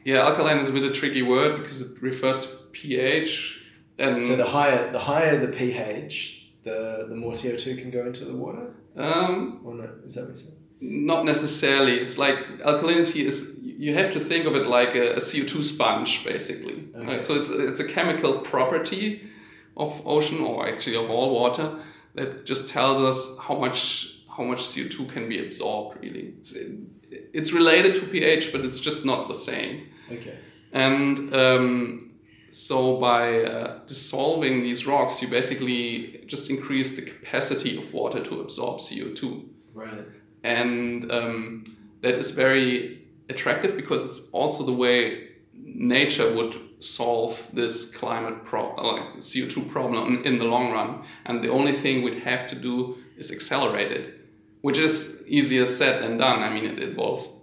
yeah, 0.04 0.24
alkaline 0.26 0.58
is 0.58 0.68
a 0.68 0.72
bit 0.72 0.84
of 0.84 0.90
a 0.90 0.94
tricky 0.94 1.22
word 1.22 1.62
because 1.62 1.80
it 1.80 2.00
refers 2.02 2.40
to 2.42 2.48
pH. 2.72 3.60
And 3.98 4.22
so 4.22 4.36
the 4.36 4.46
higher 4.46 4.90
the 4.90 4.98
higher 4.98 5.38
the 5.44 5.52
pH, 5.52 6.48
the 6.64 7.06
the 7.08 7.14
more 7.14 7.32
CO 7.34 7.56
two 7.56 7.76
can 7.76 7.90
go 7.90 8.06
into 8.06 8.24
the 8.24 8.34
water. 8.34 8.74
um, 8.96 9.60
Or 9.64 9.74
no? 9.74 9.88
Is 10.04 10.14
that 10.14 10.22
what 10.22 10.30
you 10.30 10.36
said? 10.36 10.54
not 10.84 11.24
necessarily. 11.24 11.92
It's 12.00 12.18
like 12.18 12.36
alkalinity 12.64 13.24
is. 13.24 13.58
You 13.62 13.94
have 13.94 14.12
to 14.12 14.20
think 14.20 14.46
of 14.46 14.54
it 14.54 14.66
like 14.66 14.94
a, 14.94 15.14
a 15.14 15.18
CO2 15.18 15.64
sponge, 15.64 16.24
basically. 16.24 16.88
Okay. 16.94 17.06
Right? 17.06 17.26
So 17.26 17.34
it's 17.34 17.48
it's 17.48 17.80
a 17.80 17.84
chemical 17.86 18.40
property 18.40 19.22
of 19.76 20.00
ocean 20.06 20.40
or 20.40 20.66
actually 20.68 20.96
of 20.96 21.08
all 21.10 21.34
water 21.34 21.78
that 22.14 22.44
just 22.44 22.68
tells 22.68 23.00
us 23.00 23.38
how 23.38 23.56
much 23.58 24.11
how 24.36 24.44
much 24.44 24.60
CO2 24.60 25.08
can 25.10 25.28
be 25.28 25.44
absorbed. 25.44 25.98
Really, 26.02 26.34
it's 26.38 26.56
it's 27.10 27.52
related 27.52 27.94
to 27.96 28.06
pH, 28.06 28.52
but 28.52 28.62
it's 28.62 28.80
just 28.80 29.04
not 29.04 29.28
the 29.28 29.34
same. 29.34 29.88
Okay. 30.10 30.36
And 30.72 31.34
um, 31.34 32.12
so 32.50 32.98
by 32.98 33.44
uh, 33.44 33.78
dissolving 33.86 34.62
these 34.62 34.86
rocks, 34.86 35.20
you 35.20 35.28
basically 35.28 36.24
just 36.26 36.50
increase 36.50 36.96
the 36.96 37.02
capacity 37.02 37.76
of 37.76 37.92
water 37.92 38.22
to 38.24 38.40
absorb 38.40 38.80
CO2. 38.80 39.44
Right. 39.74 40.04
And 40.42 41.10
um, 41.10 41.64
that 42.00 42.14
is 42.14 42.30
very 42.30 43.06
attractive 43.28 43.76
because 43.76 44.04
it's 44.04 44.30
also 44.30 44.64
the 44.64 44.72
way 44.72 45.28
nature 45.54 46.34
would 46.34 46.54
solve 46.78 47.48
this 47.52 47.94
climate 47.94 48.44
problem, 48.44 48.86
like 48.86 49.16
CO2 49.18 49.70
problem 49.70 50.16
in, 50.16 50.24
in 50.24 50.38
the 50.38 50.44
long 50.44 50.72
run. 50.72 51.04
And 51.26 51.42
the 51.42 51.48
only 51.48 51.72
thing 51.72 52.02
we'd 52.02 52.22
have 52.24 52.46
to 52.48 52.54
do 52.54 52.96
is 53.16 53.30
accelerate 53.30 53.92
it, 53.92 54.21
which 54.62 54.78
is 54.78 55.22
easier 55.26 55.66
said 55.66 56.02
than 56.02 56.18
done. 56.18 56.42
I 56.42 56.48
mean, 56.48 56.64
it 56.64 56.80
involves, 56.80 57.40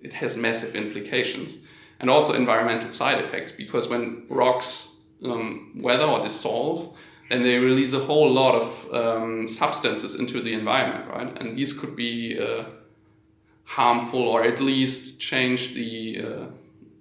it 0.00 0.12
has 0.14 0.36
massive 0.36 0.74
implications 0.74 1.58
and 2.00 2.10
also 2.10 2.32
environmental 2.32 2.90
side 2.90 3.18
effects 3.18 3.52
because 3.52 3.88
when 3.88 4.24
rocks 4.28 5.02
um, 5.24 5.72
weather 5.76 6.04
or 6.04 6.20
dissolve, 6.22 6.96
then 7.30 7.42
they 7.42 7.56
release 7.56 7.92
a 7.92 7.98
whole 7.98 8.30
lot 8.30 8.54
of 8.54 8.94
um, 8.94 9.48
substances 9.48 10.16
into 10.16 10.40
the 10.40 10.52
environment, 10.52 11.08
right? 11.08 11.38
And 11.40 11.56
these 11.56 11.72
could 11.72 11.96
be 11.96 12.38
uh, 12.38 12.64
harmful 13.64 14.20
or 14.20 14.42
at 14.42 14.60
least 14.60 15.20
change 15.20 15.74
the 15.74 16.22
uh, 16.24 16.46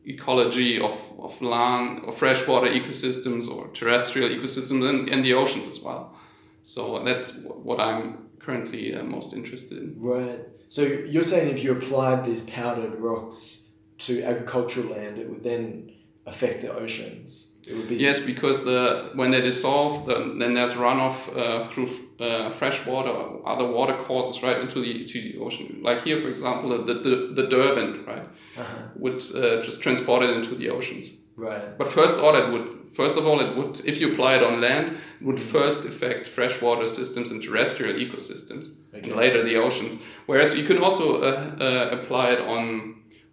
ecology 0.05 0.79
of, 0.79 0.93
of 1.19 1.39
land 1.41 2.01
or 2.05 2.11
freshwater 2.11 2.67
ecosystems 2.67 3.49
or 3.49 3.67
terrestrial 3.69 4.29
ecosystems 4.29 4.87
and, 4.89 5.09
and 5.09 5.23
the 5.23 5.33
oceans 5.33 5.67
as 5.67 5.79
well. 5.81 6.15
So 6.63 7.03
that's 7.03 7.35
what 7.43 7.79
I'm 7.79 8.29
currently 8.45 8.95
uh, 8.95 9.03
most 9.03 9.33
interested 9.33 9.77
in. 9.77 9.95
Right. 9.99 10.39
So 10.69 10.81
you're 10.83 11.23
saying 11.33 11.47
if 11.55 11.63
you 11.63 11.71
applied 11.73 12.25
these 12.25 12.41
powdered 12.43 12.95
rocks 12.99 13.69
to 13.99 14.23
agricultural 14.23 14.87
land, 14.95 15.17
it 15.17 15.29
would 15.29 15.43
then 15.43 15.91
affect 16.25 16.61
the 16.61 16.71
oceans. 16.73 17.47
It 17.67 17.75
would 17.77 17.87
be 17.89 17.95
Yes, 17.97 18.19
because 18.19 18.63
the 18.63 19.11
when 19.13 19.29
they 19.31 19.41
dissolve, 19.41 20.07
the, 20.07 20.15
then 20.39 20.53
there's 20.55 20.73
runoff 20.73 21.17
uh, 21.37 21.63
through 21.65 21.89
uh, 22.19 22.49
fresh 22.49 22.85
water 22.87 23.09
or 23.09 23.47
other 23.47 23.67
water 23.67 23.93
courses 23.93 24.41
right 24.41 24.59
into 24.59 24.81
the 24.81 25.05
to 25.05 25.21
the 25.21 25.37
ocean. 25.39 25.79
Like 25.83 26.01
here, 26.01 26.17
for 26.17 26.27
example, 26.27 26.69
the 26.85 26.93
the, 27.07 27.33
the 27.35 27.47
Derwent, 27.47 28.07
right, 28.07 28.27
Uh-huh. 28.57 28.65
would 28.95 29.21
uh, 29.35 29.61
just 29.61 29.83
transport 29.83 30.23
it 30.23 30.31
into 30.31 30.55
the 30.55 30.69
oceans. 30.69 31.11
Right. 31.41 31.77
But 31.79 31.89
first 31.89 32.17
order, 32.19 32.39
it 32.45 32.49
would 32.53 32.65
first 32.99 33.17
of 33.17 33.25
all, 33.27 33.39
it 33.45 33.51
would 33.57 33.81
if 33.91 33.99
you 33.99 34.11
apply 34.11 34.35
it 34.37 34.43
on 34.43 34.61
land, 34.61 34.85
it 35.19 35.25
would 35.27 35.39
first 35.39 35.79
affect 35.91 36.27
freshwater 36.27 36.87
systems 36.87 37.31
and 37.31 37.41
terrestrial 37.43 37.95
ecosystems, 38.05 38.65
Okay. 38.93 39.09
and 39.09 39.15
later 39.21 39.41
the 39.43 39.55
oceans. 39.55 39.93
Whereas 40.27 40.55
you 40.57 40.65
can 40.69 40.77
also 40.85 41.05
uh, 41.23 41.55
uh, 41.67 41.97
apply 41.97 42.25
it 42.35 42.41
on 42.55 42.63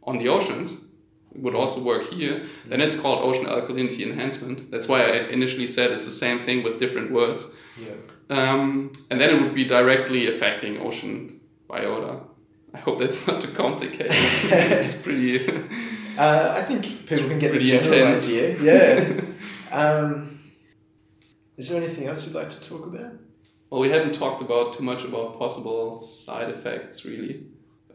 on 0.09 0.19
the 0.19 0.29
oceans, 0.29 0.69
it 1.35 1.41
would 1.45 1.55
also 1.55 1.79
work 1.83 2.03
here, 2.15 2.35
then 2.71 2.81
it's 2.81 2.95
called 3.03 3.19
ocean 3.29 3.47
alkalinity 3.47 4.03
enhancement. 4.11 4.71
That's 4.73 4.89
why 4.89 5.01
I 5.03 5.13
initially 5.39 5.67
said 5.67 5.91
it's 5.91 6.07
the 6.07 6.19
same 6.25 6.39
thing 6.47 6.63
with 6.65 6.79
different 6.81 7.11
words. 7.13 7.41
Yeah. 7.87 7.97
Um, 8.39 8.91
and 9.11 9.21
then 9.21 9.29
it 9.31 9.39
would 9.43 9.55
be 9.55 9.65
directly 9.65 10.29
affecting 10.29 10.73
ocean 10.81 11.41
biota. 11.69 12.13
I 12.77 12.79
hope 12.79 12.99
that's 13.01 13.27
not 13.29 13.41
too 13.43 13.53
complicated. 13.53 14.13
it's 14.81 14.95
pretty. 14.95 15.39
Uh, 16.19 16.55
I 16.57 16.65
think 16.65 17.07
people 17.07 17.29
can 17.29 17.39
get 17.39 17.53
the 17.53 17.65
general 17.65 17.93
intense. 17.93 18.29
idea. 18.29 18.57
Yeah. 18.61 19.23
um, 19.73 20.41
is 21.57 21.69
there 21.69 21.83
anything 21.83 22.07
else 22.07 22.27
you'd 22.27 22.35
like 22.35 22.49
to 22.49 22.61
talk 22.61 22.87
about? 22.87 23.13
Well, 23.71 23.81
we 23.81 23.91
haven't 23.91 24.15
talked 24.15 24.43
about 24.43 24.73
too 24.73 24.83
much 24.83 25.05
about 25.05 25.39
possible 25.39 25.99
side 25.99 26.51
effects, 26.51 27.05
really. 27.05 27.47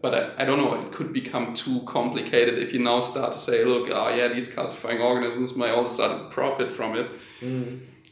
But 0.02 0.14
I, 0.14 0.44
I 0.44 0.46
don't 0.46 0.58
know, 0.58 0.74
it 0.76 0.92
could 0.92 1.14
become 1.14 1.54
too 1.54 1.82
complicated 1.86 2.60
if 2.60 2.74
you 2.74 2.80
now 2.80 3.00
start 3.00 3.32
to 3.32 3.38
say, 3.38 3.64
look, 3.64 3.90
ah, 3.94 4.10
yeah, 4.10 4.28
these 4.28 4.50
calcifying 4.50 5.02
organisms 5.02 5.56
may 5.56 5.70
all 5.70 5.80
of 5.80 5.86
a 5.86 5.90
sudden 5.90 6.30
profit 6.30 6.70
from 6.70 6.96
it, 6.98 7.10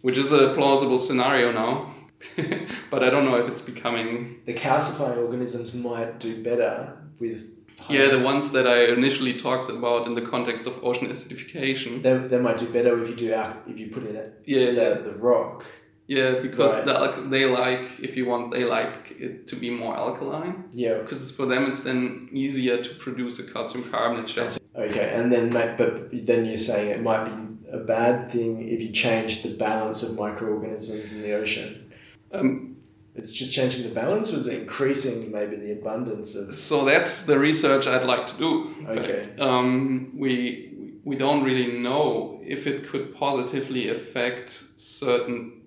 which 0.02 0.17
is 0.17 0.32
a 0.32 0.54
plausible 0.54 1.00
scenario 1.00 1.52
now. 1.52 1.93
but 2.91 3.04
I 3.04 3.10
don't 3.10 3.26
know 3.26 3.38
if 3.38 3.47
it's 3.47 3.62
becoming. 3.62 4.41
The 4.45 4.54
calcifying 4.54 5.17
organisms 5.17 5.74
might 5.74 6.19
do 6.19 6.43
better 6.43 6.97
with. 7.19 7.58
Yeah, 7.89 8.07
the 8.10 8.19
ones 8.19 8.51
that 8.51 8.67
I 8.67 8.86
initially 8.93 9.34
talked 9.34 9.69
about 9.69 10.07
in 10.07 10.13
the 10.15 10.21
context 10.21 10.65
of 10.67 10.84
ocean 10.84 11.07
acidification. 11.07 12.01
They, 12.01 12.17
they 12.31 12.39
might 12.39 12.57
do 12.57 12.67
better 12.67 13.01
if 13.01 13.10
you 13.10 13.15
do 13.15 13.34
al- 13.34 13.57
if 13.67 13.77
you 13.79 13.88
put 13.89 14.03
in 14.10 14.15
it 14.15 14.41
Yeah, 14.45 14.65
the, 14.71 15.01
the 15.03 15.13
rock. 15.17 15.65
yeah, 16.07 16.39
because 16.41 16.77
Right. 16.77 16.86
the, 17.15 17.27
they 17.29 17.45
like, 17.45 17.86
if 17.99 18.15
you 18.17 18.25
want, 18.25 18.51
they 18.51 18.63
like 18.65 19.15
it 19.19 19.47
to 19.47 19.55
be 19.55 19.69
more 19.69 19.95
alkaline. 19.95 20.65
Yeah. 20.71 20.99
Because 21.01 21.31
for 21.31 21.45
them, 21.45 21.65
it's 21.69 21.81
then 21.81 22.29
easier 22.31 22.77
to 22.84 22.91
produce 22.95 23.39
a 23.39 23.45
calcium 23.51 23.84
carbonate 23.91 24.29
shell. 24.29 24.49
Okay, 24.75 25.12
and 25.13 25.31
then 25.34 25.49
but 25.51 26.10
then 26.13 26.45
you're 26.45 26.57
saying 26.57 26.89
it 26.89 27.01
might 27.01 27.25
be 27.25 27.34
a 27.71 27.79
bad 27.79 28.31
thing 28.31 28.67
if 28.69 28.79
you 28.81 28.91
change 28.91 29.43
the 29.43 29.49
balance 29.67 30.01
of 30.03 30.17
microorganisms 30.17 31.12
in 31.13 31.21
the 31.23 31.34
ocean. 31.34 31.91
Um, 32.34 32.70
It's 33.13 33.32
just 33.34 33.52
changing 33.54 33.84
the 33.88 33.93
balance, 33.93 34.34
or 34.34 34.38
is 34.38 34.47
it 34.47 34.62
increasing 34.62 35.32
maybe 35.32 35.58
the 35.58 35.74
abundance 35.74 36.36
of? 36.36 36.54
so 36.54 36.86
that's 36.86 37.24
the 37.24 37.38
research 37.38 37.86
I'd 37.86 38.06
like 38.06 38.26
to 38.28 38.38
do. 38.38 38.52
in 38.80 38.88
Okay. 38.88 39.21
fact. 39.24 39.39
Um, 39.39 40.12
we 40.17 40.69
we 41.04 41.15
don't 41.15 41.43
really 41.43 41.80
know 41.80 42.39
if 42.43 42.67
it 42.67 42.88
could 42.88 43.13
positively 43.15 43.89
affect 43.89 44.50
certain 44.76 45.62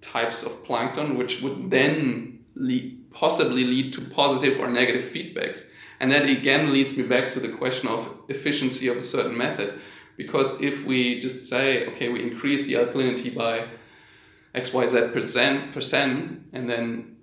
types 0.00 0.42
of 0.42 0.64
plankton, 0.64 1.16
which 1.16 1.40
would 1.40 1.70
then 1.70 2.40
lead, 2.56 3.10
possibly 3.12 3.64
lead 3.64 3.92
to 3.94 4.00
positive 4.00 4.58
or 4.58 4.68
negative 4.68 5.04
feedbacks. 5.04 5.64
And 6.00 6.10
that 6.10 6.28
again 6.28 6.72
leads 6.72 6.96
me 6.98 7.04
back 7.04 7.30
to 7.30 7.40
the 7.40 7.48
question 7.48 7.88
of 7.88 8.08
efficiency 8.28 8.88
of 8.88 8.96
a 8.96 9.02
certain 9.02 9.38
method. 9.38 9.78
Because 10.16 10.60
if 10.60 10.84
we 10.84 11.20
just 11.20 11.48
say, 11.48 11.86
okay, 11.90 12.08
we 12.08 12.20
increase 12.22 12.66
the 12.66 12.74
alkalinity 12.74 13.32
by 13.32 13.68
XYZ 14.54 15.12
percent, 15.12 15.72
percent 15.72 16.42
and 16.52 16.68
then 16.68 17.16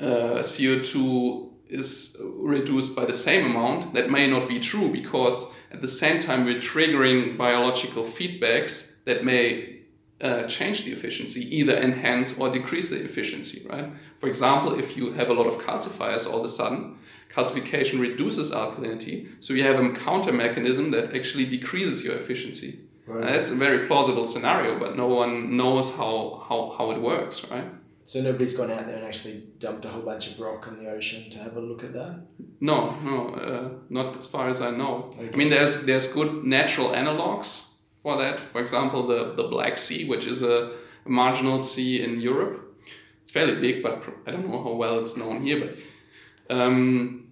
uh, 0.00 0.40
CO2 0.40 1.50
is 1.68 2.16
reduced 2.20 2.94
by 2.94 3.06
the 3.06 3.12
same 3.12 3.46
amount, 3.46 3.94
that 3.94 4.10
may 4.10 4.26
not 4.26 4.48
be 4.48 4.60
true 4.60 4.92
because 4.92 5.54
at 5.70 5.80
the 5.80 5.88
same 5.88 6.20
time 6.20 6.44
we're 6.44 6.60
triggering 6.60 7.36
biological 7.38 8.04
feedbacks 8.04 9.02
that 9.04 9.24
may 9.24 9.80
uh, 10.20 10.44
change 10.44 10.84
the 10.84 10.92
efficiency, 10.92 11.56
either 11.56 11.76
enhance 11.76 12.38
or 12.38 12.48
decrease 12.50 12.88
the 12.90 13.02
efficiency, 13.02 13.66
right? 13.68 13.90
For 14.18 14.28
example, 14.28 14.78
if 14.78 14.96
you 14.96 15.12
have 15.12 15.30
a 15.30 15.32
lot 15.32 15.46
of 15.46 15.58
calcifiers 15.58 16.30
all 16.30 16.38
of 16.38 16.44
a 16.44 16.48
sudden, 16.48 16.98
calcification 17.28 18.00
reduces 18.00 18.52
alkalinity, 18.52 19.28
so 19.40 19.54
you 19.54 19.64
have 19.64 19.80
a 19.82 19.92
counter 19.92 20.32
mechanism 20.32 20.90
that 20.92 21.16
actually 21.16 21.46
decreases 21.46 22.04
your 22.04 22.14
efficiency. 22.14 22.80
Right. 23.06 23.24
That's 23.24 23.50
a 23.50 23.56
very 23.56 23.86
plausible 23.86 24.26
scenario, 24.26 24.78
but 24.78 24.96
no 24.96 25.08
one 25.08 25.56
knows 25.56 25.90
how, 25.90 26.44
how, 26.48 26.74
how 26.78 26.90
it 26.92 27.00
works, 27.00 27.44
right? 27.50 27.64
So 28.06 28.20
nobody's 28.20 28.54
gone 28.54 28.70
out 28.70 28.86
there 28.86 28.96
and 28.96 29.04
actually 29.04 29.44
dumped 29.58 29.84
a 29.84 29.88
whole 29.88 30.02
bunch 30.02 30.30
of 30.30 30.38
rock 30.38 30.66
in 30.68 30.82
the 30.82 30.90
ocean 30.90 31.30
to 31.30 31.38
have 31.38 31.56
a 31.56 31.60
look 31.60 31.82
at 31.84 31.92
that. 31.94 32.20
No, 32.60 32.96
no, 33.00 33.28
uh, 33.28 33.70
not 33.88 34.16
as 34.16 34.26
far 34.26 34.48
as 34.48 34.60
I 34.60 34.70
know. 34.70 35.14
Okay. 35.14 35.30
I 35.32 35.36
mean, 35.36 35.48
there's 35.48 35.84
there's 35.84 36.12
good 36.12 36.44
natural 36.44 36.88
analogs 36.90 37.70
for 38.02 38.18
that. 38.18 38.38
For 38.38 38.60
example, 38.60 39.06
the 39.06 39.34
the 39.34 39.44
Black 39.44 39.78
Sea, 39.78 40.08
which 40.08 40.26
is 40.26 40.42
a 40.42 40.72
marginal 41.06 41.60
sea 41.60 42.02
in 42.02 42.20
Europe. 42.20 42.76
It's 43.22 43.32
fairly 43.32 43.60
big, 43.60 43.82
but 43.82 44.04
I 44.26 44.32
don't 44.32 44.48
know 44.48 44.62
how 44.62 44.72
well 44.72 44.98
it's 44.98 45.16
known 45.16 45.42
here. 45.42 45.60
But 45.60 46.54
um, 46.54 47.28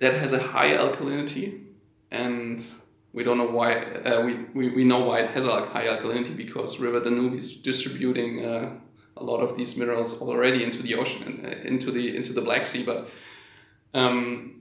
that 0.00 0.14
has 0.14 0.32
a 0.32 0.38
high 0.38 0.76
alkalinity, 0.76 1.64
and 2.10 2.62
we 3.12 3.24
don't 3.24 3.38
know 3.38 3.50
why. 3.50 3.74
Uh, 3.74 4.22
we, 4.26 4.34
we 4.54 4.68
we 4.76 4.84
know 4.84 5.00
why 5.04 5.20
it 5.20 5.30
has 5.30 5.44
a 5.44 5.64
high 5.66 5.86
alkalinity 5.86 6.36
because 6.36 6.78
River 6.78 7.00
Danube 7.00 7.34
is 7.34 7.52
distributing. 7.56 8.44
Uh, 8.44 8.70
a 9.16 9.24
lot 9.24 9.40
of 9.40 9.56
these 9.56 9.76
minerals 9.76 10.20
already 10.22 10.62
into 10.62 10.80
the 10.80 10.94
ocean 10.94 11.22
and 11.26 11.46
uh, 11.46 11.68
into 11.68 11.90
the 11.90 12.14
into 12.16 12.32
the 12.32 12.40
Black 12.40 12.66
Sea, 12.66 12.84
but 12.84 13.08
um, 13.94 14.60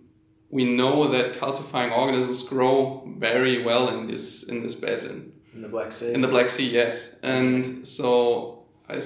we 0.49 0.65
know 0.65 1.07
that 1.09 1.33
calcifying 1.33 1.91
organisms 1.95 2.41
grow 2.43 3.03
very 3.17 3.63
well 3.63 3.89
in 3.89 4.07
this 4.07 4.43
in 4.49 4.63
this 4.63 4.75
basin 4.75 5.33
In 5.53 5.61
the 5.61 5.67
Black 5.67 5.91
Sea. 5.91 6.13
in 6.13 6.21
the 6.21 6.27
Black 6.27 6.49
Sea. 6.49 6.67
Yes, 6.69 7.15
and 7.23 7.85
so 7.85 8.63
I, 8.89 9.01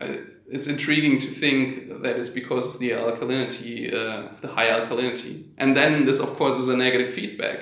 I- 0.00 0.20
it's 0.50 0.66
intriguing 0.66 1.18
to 1.20 1.28
think 1.28 2.02
that 2.02 2.16
it's 2.16 2.28
because 2.28 2.66
of 2.68 2.78
the 2.78 2.90
alkalinity, 2.90 3.90
uh, 3.90 4.28
of 4.32 4.42
the 4.42 4.48
high 4.48 4.68
alkalinity, 4.68 5.44
and 5.56 5.74
then 5.74 6.04
this 6.04 6.20
of 6.20 6.28
course 6.36 6.58
is 6.58 6.68
a 6.68 6.76
negative 6.76 7.08
feedback. 7.08 7.58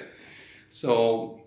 So 0.71 1.41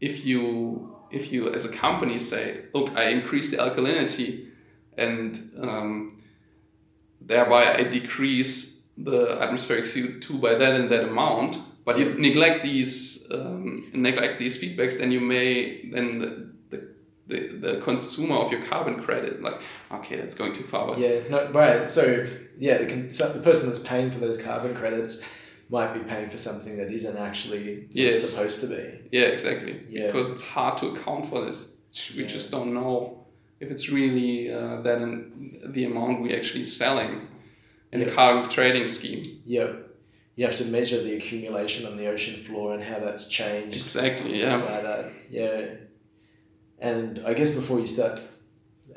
if 0.00 0.24
you 0.24 0.96
if 1.10 1.32
you 1.32 1.52
as 1.52 1.64
a 1.64 1.68
company 1.68 2.18
say, 2.18 2.64
look, 2.72 2.96
I 2.96 3.08
increase 3.08 3.50
the 3.50 3.58
alkalinity, 3.58 4.46
and 4.96 5.38
um, 5.60 6.22
thereby 7.20 7.74
I 7.74 7.82
decrease 7.82 8.82
the 8.96 9.38
atmospheric 9.42 9.84
CO2 9.84 10.40
by 10.40 10.54
that 10.54 10.74
and 10.74 10.90
that 10.90 11.04
amount, 11.04 11.58
but 11.84 11.98
you 11.98 12.14
neglect 12.14 12.62
these 12.62 13.26
um, 13.32 13.90
neglect 13.92 14.38
these 14.38 14.56
feedbacks, 14.56 14.98
then 14.98 15.10
you 15.10 15.20
may 15.20 15.88
then 15.90 16.18
the, 16.18 16.48
the, 17.26 17.48
the, 17.58 17.80
consumer 17.80 18.36
of 18.36 18.50
your 18.50 18.62
carbon 18.62 19.02
credit 19.02 19.42
like 19.42 19.60
okay 19.92 20.16
that's 20.16 20.34
going 20.34 20.52
too 20.54 20.62
far 20.62 20.86
but 20.86 20.98
Yeah, 20.98 21.20
no, 21.28 21.50
right. 21.50 21.90
So, 21.90 22.26
yeah, 22.58 22.78
the, 22.78 22.86
the 22.86 23.40
person 23.44 23.68
that's 23.68 23.78
paying 23.80 24.10
for 24.10 24.18
those 24.18 24.40
carbon 24.40 24.74
credits 24.74 25.22
might 25.70 25.92
be 25.94 26.00
paying 26.00 26.30
for 26.30 26.36
something 26.36 26.76
that 26.78 26.90
isn't 26.92 27.16
actually 27.16 27.86
Yes. 27.90 28.30
supposed 28.30 28.60
to 28.62 28.66
be. 28.68 28.82
yeah 29.16 29.26
exactly 29.36 29.74
Yeah. 29.90 30.06
because 30.06 30.30
it's 30.30 30.42
hard 30.56 30.78
to 30.78 30.86
account 30.92 31.26
for 31.30 31.44
this 31.46 31.58
we 32.14 32.22
Yeah. 32.22 32.26
just 32.36 32.50
don't 32.50 32.72
know 32.72 33.26
if 33.60 33.70
it's 33.72 33.86
really 33.98 34.32
uh, 34.52 34.80
that 34.82 34.98
in 35.06 35.12
the 35.74 35.84
amount 35.84 36.22
we're 36.22 36.36
actually 36.36 36.64
selling 36.64 37.12
in 37.92 38.00
the 38.00 38.06
Yeah. 38.06 38.14
carbon 38.14 38.50
trading 38.50 38.86
scheme 38.88 39.24
Yep. 39.46 39.70
You 40.36 40.44
have 40.46 40.56
to 40.62 40.66
measure 40.66 41.02
the 41.02 41.14
accumulation 41.16 41.84
on 41.90 41.96
the 41.96 42.06
ocean 42.06 42.36
floor 42.44 42.66
and 42.74 42.82
how 42.90 42.98
that's 43.00 43.26
changed 43.26 43.76
exactly 43.76 44.38
yeah 44.40 44.58
by 44.60 44.80
that. 44.88 45.04
Yeah. 45.30 45.60
And 46.78 47.20
I 47.26 47.34
guess 47.34 47.50
before 47.50 47.80
you 47.80 47.86
start, 47.86 48.20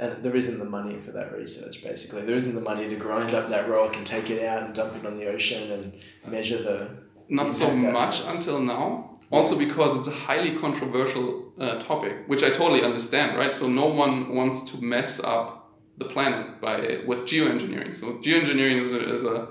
and 0.02 0.24
there 0.24 0.36
isn't 0.36 0.58
the 0.58 0.66
money 0.66 1.00
for 1.00 1.12
that 1.12 1.32
research. 1.32 1.84
Basically, 1.84 2.24
there 2.24 2.36
isn't 2.36 2.56
the 2.56 2.62
money 2.62 2.90
to 2.90 2.96
grind 2.96 3.36
up 3.36 3.50
that 3.50 3.70
rock 3.70 3.96
and 3.96 4.06
take 4.06 4.32
it 4.32 4.44
out 4.44 4.64
and 4.64 4.74
dump 4.74 4.96
it 4.96 5.06
on 5.06 5.16
the 5.16 5.28
ocean 5.28 5.72
and 5.72 6.34
measure 6.34 6.58
the. 6.58 6.90
not 7.30 7.54
so 7.54 7.70
much 7.74 8.28
until 8.28 8.60
now. 8.60 9.20
Also 9.30 9.58
because 9.58 9.96
it's 9.98 10.08
a 10.08 10.18
highly 10.28 10.58
controversial 10.58 11.54
uh, 11.58 11.80
topic, 11.80 12.14
which 12.28 12.44
I 12.44 12.50
totally 12.50 12.84
understand, 12.84 13.38
right? 13.38 13.54
So 13.54 13.70
no 13.70 13.86
one 13.86 14.36
wants 14.36 14.70
to 14.72 14.84
mess 14.84 15.22
up 15.24 15.72
the 16.00 16.06
planet 16.06 16.60
by 16.60 17.04
with 17.06 17.22
geoengineering. 17.22 17.96
So 17.96 18.06
geoengineering 18.26 18.80
is 18.80 18.92
a 18.92 19.14
is 19.14 19.24
a 19.24 19.48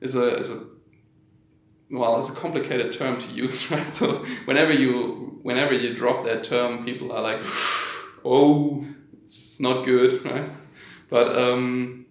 is 0.00 0.16
a, 0.16 0.36
is 0.36 0.50
a 0.50 0.64
well, 1.92 2.18
it's 2.18 2.28
a 2.28 2.34
complicated 2.34 2.92
term 2.92 3.18
to 3.18 3.28
use, 3.32 3.70
right? 3.74 3.94
So 3.94 4.24
whenever 4.46 4.72
you 4.72 5.38
whenever 5.42 5.74
you 5.74 5.94
drop 5.94 6.24
that 6.24 6.42
term, 6.42 6.84
people 6.84 7.12
are 7.12 7.22
like, 7.22 7.42
"Oh, 8.24 8.84
it's 9.30 9.60
not 9.60 9.84
good," 9.84 10.24
right? 10.30 10.50
But 11.08 11.26
um, 11.36 12.06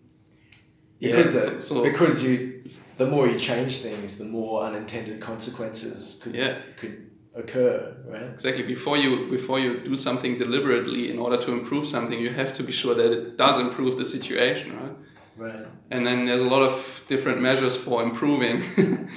Because 1.00 1.34
the, 1.34 1.40
so, 1.40 1.60
so 1.60 1.84
because 1.84 2.24
you, 2.24 2.64
the 2.98 3.08
more 3.08 3.28
you 3.28 3.38
change 3.38 3.78
things, 3.78 4.18
the 4.18 4.26
more 4.26 4.64
unintended 4.64 5.22
consequences 5.22 6.20
could 6.22 6.36
yeah. 6.36 6.60
could 6.80 6.96
occur, 7.36 7.96
right? 8.06 8.30
Exactly. 8.34 8.64
Before 8.64 8.98
you 8.98 9.30
before 9.30 9.60
you 9.60 9.72
do 9.92 9.96
something 9.96 10.38
deliberately 10.38 11.10
in 11.12 11.18
order 11.20 11.38
to 11.46 11.52
improve 11.52 11.86
something, 11.88 12.20
you 12.20 12.32
have 12.42 12.52
to 12.54 12.64
be 12.64 12.74
sure 12.82 12.96
that 12.96 13.12
it 13.18 13.38
does 13.38 13.60
improve 13.60 13.98
the 13.98 14.06
situation, 14.06 14.68
right? 14.82 14.96
Right. 15.38 15.68
And 15.92 16.06
then 16.08 16.26
there's 16.26 16.42
a 16.42 16.50
lot 16.56 16.64
of 16.70 17.04
different 17.08 17.42
measures 17.42 17.76
for 17.78 18.04
improving. 18.04 18.58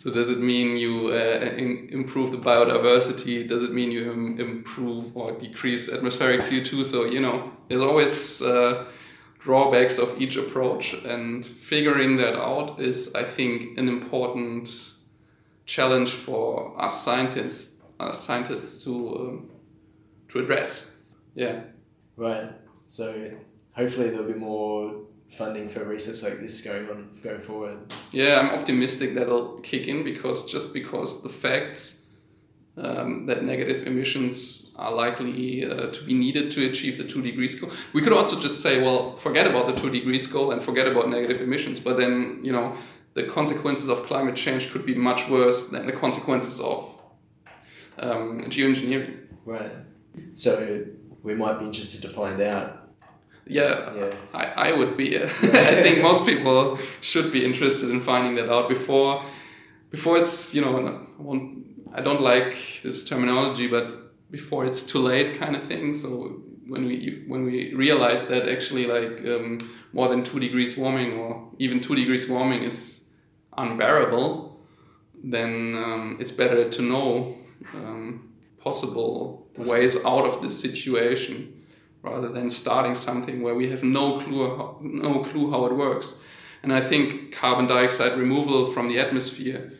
so 0.00 0.10
does 0.10 0.30
it 0.30 0.38
mean 0.38 0.78
you 0.78 1.08
uh, 1.08 1.58
in, 1.58 1.90
improve 1.92 2.30
the 2.30 2.38
biodiversity? 2.38 3.46
Does 3.46 3.62
it 3.62 3.74
mean 3.74 3.90
you 3.90 4.10
Im- 4.10 4.40
improve 4.40 5.14
or 5.14 5.32
decrease 5.32 5.90
atmospheric 5.92 6.40
CO2? 6.40 6.86
So 6.86 7.04
you 7.04 7.20
know, 7.20 7.52
there's 7.68 7.82
always 7.82 8.40
uh, 8.40 8.86
drawbacks 9.40 9.98
of 9.98 10.18
each 10.18 10.36
approach, 10.38 10.94
and 10.94 11.44
figuring 11.44 12.16
that 12.16 12.34
out 12.34 12.80
is, 12.80 13.14
I 13.14 13.24
think, 13.24 13.76
an 13.76 13.88
important 13.88 14.94
challenge 15.66 16.12
for 16.12 16.82
us 16.82 17.04
scientists 17.04 17.76
uh, 18.00 18.10
scientists 18.10 18.82
to 18.84 18.92
um, 19.16 19.50
to 20.28 20.38
address. 20.38 20.94
Yeah. 21.34 21.60
Right. 22.16 22.50
So 22.86 23.32
hopefully 23.72 24.08
there'll 24.08 24.32
be 24.32 24.32
more 24.32 24.94
funding 25.32 25.68
for 25.68 25.84
research 25.84 26.22
like 26.22 26.40
this 26.40 26.62
going 26.62 26.88
on 26.88 27.18
going 27.22 27.40
forward. 27.40 27.78
Yeah, 28.10 28.40
I'm 28.40 28.58
optimistic 28.58 29.14
that'll 29.14 29.60
kick 29.60 29.88
in 29.88 30.04
because 30.04 30.50
just 30.50 30.74
because 30.74 31.22
the 31.22 31.28
facts 31.28 32.08
um, 32.76 33.26
that 33.26 33.44
negative 33.44 33.86
emissions 33.86 34.72
are 34.76 34.92
likely 34.92 35.64
uh, 35.64 35.90
to 35.90 36.04
be 36.04 36.14
needed 36.14 36.50
to 36.52 36.68
achieve 36.68 36.96
the 36.96 37.04
two 37.04 37.22
degrees 37.22 37.54
goal. 37.54 37.70
We 37.92 38.00
could 38.00 38.12
also 38.12 38.40
just 38.40 38.60
say, 38.60 38.80
well, 38.80 39.16
forget 39.16 39.46
about 39.46 39.66
the 39.66 39.74
two 39.74 39.90
degrees 39.90 40.26
goal 40.26 40.52
and 40.52 40.62
forget 40.62 40.86
about 40.86 41.10
negative 41.10 41.40
emissions, 41.40 41.78
but 41.80 41.96
then 41.96 42.40
you 42.42 42.52
know 42.52 42.76
the 43.14 43.24
consequences 43.24 43.88
of 43.88 44.06
climate 44.06 44.36
change 44.36 44.70
could 44.70 44.86
be 44.86 44.94
much 44.94 45.28
worse 45.28 45.68
than 45.68 45.86
the 45.86 45.92
consequences 45.92 46.60
of 46.60 47.00
um, 47.98 48.40
geoengineering. 48.48 49.26
Right. 49.44 49.72
So 50.34 50.86
we 51.22 51.34
might 51.34 51.58
be 51.58 51.66
interested 51.66 52.02
to 52.02 52.08
find 52.08 52.40
out. 52.40 52.79
Yeah, 53.50 53.94
yeah. 53.96 54.14
I, 54.32 54.70
I 54.70 54.72
would 54.72 54.96
be. 54.96 55.18
I 55.22 55.82
think 55.82 56.02
most 56.02 56.24
people 56.24 56.78
should 57.00 57.32
be 57.32 57.44
interested 57.44 57.90
in 57.90 58.00
finding 58.00 58.36
that 58.36 58.48
out 58.48 58.68
before 58.68 59.24
before 59.90 60.18
it's 60.18 60.54
you 60.54 60.62
know 60.62 61.06
I 61.92 62.00
don't 62.00 62.20
like 62.20 62.80
this 62.82 63.04
terminology, 63.04 63.66
but 63.66 64.30
before 64.30 64.64
it's 64.66 64.84
too 64.84 65.00
late, 65.00 65.34
kind 65.34 65.56
of 65.56 65.64
thing. 65.64 65.94
So 65.94 66.42
when 66.68 66.86
we 66.86 67.24
when 67.26 67.44
we 67.44 67.74
realize 67.74 68.22
that 68.28 68.48
actually 68.48 68.86
like 68.86 69.26
um, 69.26 69.58
more 69.92 70.08
than 70.08 70.22
two 70.22 70.38
degrees 70.38 70.76
warming 70.76 71.18
or 71.18 71.50
even 71.58 71.80
two 71.80 71.96
degrees 71.96 72.28
warming 72.28 72.62
is 72.62 73.08
unbearable, 73.58 74.60
then 75.24 75.74
um, 75.74 76.18
it's 76.20 76.30
better 76.30 76.70
to 76.70 76.82
know 76.82 77.34
um, 77.74 78.32
possible 78.60 79.48
ways 79.56 80.04
out 80.04 80.24
of 80.24 80.40
this 80.40 80.58
situation 80.58 81.59
rather 82.02 82.28
than 82.28 82.48
starting 82.48 82.94
something 82.94 83.42
where 83.42 83.54
we 83.54 83.70
have 83.70 83.82
no 83.82 84.20
clue 84.20 84.56
how, 84.56 84.78
no 84.80 85.22
clue 85.22 85.50
how 85.50 85.66
it 85.66 85.74
works. 85.74 86.20
And 86.62 86.72
I 86.72 86.80
think 86.80 87.32
carbon 87.32 87.66
dioxide 87.66 88.18
removal 88.18 88.66
from 88.66 88.88
the 88.88 88.98
atmosphere 88.98 89.72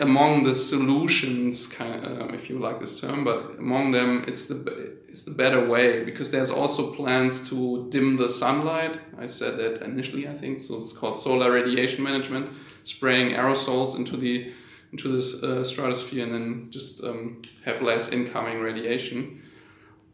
among 0.00 0.44
the 0.44 0.54
solutions, 0.54 1.66
kind 1.66 2.04
of, 2.04 2.30
uh, 2.30 2.34
if 2.34 2.48
you 2.48 2.58
like 2.58 2.80
this 2.80 3.00
term, 3.00 3.24
but 3.24 3.58
among 3.58 3.92
them, 3.92 4.24
it's 4.26 4.46
the 4.46 4.96
it's 5.08 5.24
the 5.24 5.30
better 5.30 5.66
way 5.66 6.04
because 6.04 6.30
there's 6.30 6.50
also 6.50 6.92
plans 6.92 7.48
to 7.48 7.88
dim 7.90 8.16
the 8.16 8.28
sunlight. 8.28 8.98
I 9.18 9.26
said 9.26 9.56
that 9.58 9.82
initially, 9.82 10.28
I 10.28 10.34
think 10.34 10.60
so. 10.60 10.76
It's 10.76 10.92
called 10.92 11.16
solar 11.16 11.50
radiation 11.52 12.02
management, 12.02 12.50
spraying 12.84 13.32
aerosols 13.32 13.96
into 13.96 14.16
the 14.16 14.52
into 14.92 15.08
the 15.20 15.60
uh, 15.60 15.64
stratosphere 15.64 16.24
and 16.24 16.32
then 16.32 16.66
just 16.70 17.04
um, 17.04 17.40
have 17.64 17.82
less 17.82 18.10
incoming 18.10 18.60
radiation. 18.60 19.42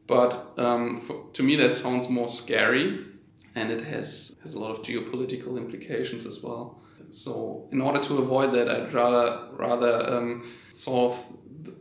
But 0.07 0.53
um, 0.59 0.99
for, 0.99 1.27
to 1.33 1.43
me, 1.43 1.57
that 1.57 1.75
sounds 1.75 2.09
more 2.09 2.29
scary, 2.29 3.07
and 3.55 3.71
it 3.71 3.81
has 3.83 4.37
has 4.43 4.55
a 4.55 4.61
lot 4.61 4.71
of 4.71 4.83
geopolitical 4.83 5.57
implications 5.57 6.27
as 6.27 6.43
well. 6.43 6.81
So 7.09 7.69
in 7.73 7.81
order 7.81 8.01
to 8.01 8.19
avoid 8.19 8.53
that, 8.55 8.69
I'd 8.69 8.93
rather 8.93 9.49
rather 9.57 10.15
um, 10.15 10.51
solve 10.71 11.19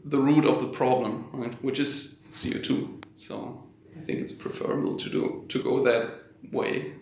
the 0.06 0.18
root 0.18 0.46
of 0.46 0.62
the 0.62 0.68
problem, 0.68 1.30
right, 1.34 1.64
which 1.64 1.80
is 1.80 2.24
CO2. 2.32 3.04
So 3.18 3.64
I 3.98 4.02
think 4.06 4.20
it's 4.20 4.32
preferable 4.32 4.98
to 4.98 5.10
do 5.10 5.46
to 5.50 5.64
go 5.64 5.84
that 5.84 6.14
way. 6.52 6.94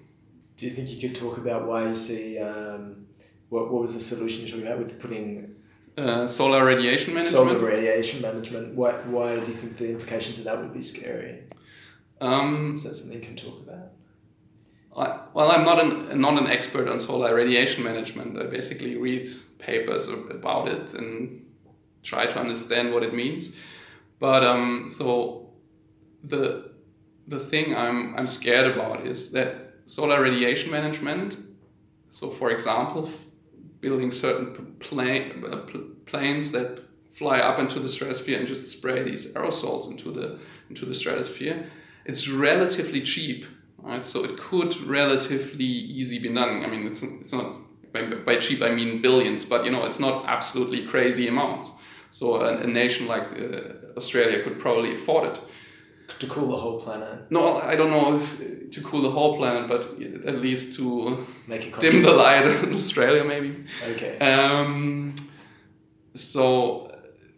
Do 0.58 0.66
you 0.66 0.72
think 0.74 0.90
you 0.90 1.00
could 1.00 1.16
talk 1.16 1.38
about 1.38 1.68
why 1.68 1.88
you 1.88 1.96
see 1.96 2.40
um, 2.40 3.06
what 3.50 3.72
what 3.72 3.82
was 3.82 3.94
the 3.94 4.00
solution 4.00 4.42
you're 4.42 4.50
talking 4.50 4.68
about 4.68 4.80
with 4.80 5.00
putting 5.00 5.56
uh, 5.98 6.28
solar 6.28 6.66
radiation 6.66 7.14
management? 7.14 7.36
Solar 7.36 7.60
radiation 7.60 8.22
management. 8.22 8.76
Why 8.76 8.94
why 9.16 9.40
do 9.40 9.48
you 9.48 9.54
think 9.54 9.78
the 9.78 9.90
implications 9.92 10.40
of 10.40 10.46
that 10.46 10.58
would 10.60 10.74
be 10.74 10.82
scary? 10.82 11.44
Um, 12.20 12.74
Is 12.74 12.84
that 12.84 12.96
something 12.96 13.14
you 13.20 13.26
can 13.26 13.36
talk 13.36 13.60
about? 13.68 13.92
I, 14.96 15.26
well, 15.34 15.50
I'm 15.52 15.64
not 15.64 15.80
an 15.84 16.20
not 16.20 16.38
an 16.42 16.48
expert 16.48 16.88
on 16.88 17.00
solar 17.00 17.34
radiation 17.36 17.84
management. 17.84 18.38
I 18.38 18.46
basically 18.46 18.98
read 18.98 19.28
papers 19.58 20.08
about 20.08 20.68
it 20.68 20.94
and 20.94 21.46
try 22.04 22.26
to 22.26 22.40
understand 22.40 22.94
what 22.94 23.04
it 23.04 23.14
means. 23.14 23.56
But 24.20 24.44
um, 24.44 24.88
so 24.88 25.50
the 26.24 26.72
the 27.28 27.40
thing 27.40 27.76
I'm 27.76 28.16
I'm 28.16 28.28
scared 28.28 28.72
about 28.76 29.06
is 29.06 29.32
that 29.32 29.74
solar 29.86 30.22
radiation 30.22 30.72
management. 30.72 31.38
So, 32.08 32.30
for 32.30 32.52
example, 32.52 33.10
building 33.82 34.12
certain 34.12 34.76
plane, 34.80 35.44
uh, 35.50 35.66
planes 36.06 36.52
that 36.52 36.82
fly 37.12 37.40
up 37.40 37.60
into 37.60 37.80
the 37.80 37.90
stratosphere 37.90 38.40
and 38.40 38.48
just 38.48 38.66
spray 38.68 39.04
these 39.04 39.34
aerosols 39.34 39.92
into 39.92 40.12
the 40.12 40.40
into 40.70 40.86
the 40.86 40.96
stratosphere. 40.96 41.66
It's 42.06 42.28
relatively 42.30 43.02
cheap 43.02 43.46
right? 43.82 44.06
So 44.06 44.24
it 44.24 44.38
could 44.38 44.76
relatively 44.82 45.66
easy 45.66 46.20
be 46.20 46.30
done. 46.30 46.64
I 46.64 46.68
mean, 46.68 46.88
it's, 46.88 47.04
it's 47.04 47.34
not, 47.34 47.58
by, 47.92 48.04
by 48.04 48.38
cheap 48.38 48.62
I 48.62 48.74
mean 48.74 49.02
billions, 49.02 49.46
but 49.46 49.66
you 49.66 49.72
know, 49.72 49.86
it's 49.86 50.00
not 50.00 50.26
absolutely 50.28 50.86
crazy 50.88 51.28
amounts. 51.28 51.72
So 52.10 52.36
a, 52.36 52.58
a 52.62 52.68
nation 52.68 53.08
like 53.08 53.24
uh, 53.24 53.98
Australia 53.98 54.44
could 54.44 54.60
probably 54.60 54.94
afford 54.94 55.30
it. 55.30 55.40
To 56.20 56.28
cool 56.28 56.48
the 56.50 56.58
whole 56.58 56.80
planet? 56.80 57.32
No, 57.32 57.56
I 57.58 57.76
don't 57.76 57.92
know 57.92 58.16
if 58.16 58.72
to 58.72 58.82
cool 58.82 59.02
the 59.02 59.12
whole 59.12 59.38
planet, 59.38 59.68
but 59.68 59.82
at 60.26 60.38
least 60.38 60.76
to 60.78 61.26
Make 61.48 61.68
it 61.68 61.80
dim 61.80 62.04
the 62.04 62.12
light 62.12 62.46
in 62.64 62.74
Australia, 62.74 63.24
maybe. 63.24 63.64
Okay. 63.92 64.20
Um, 64.20 65.16
so 66.14 66.92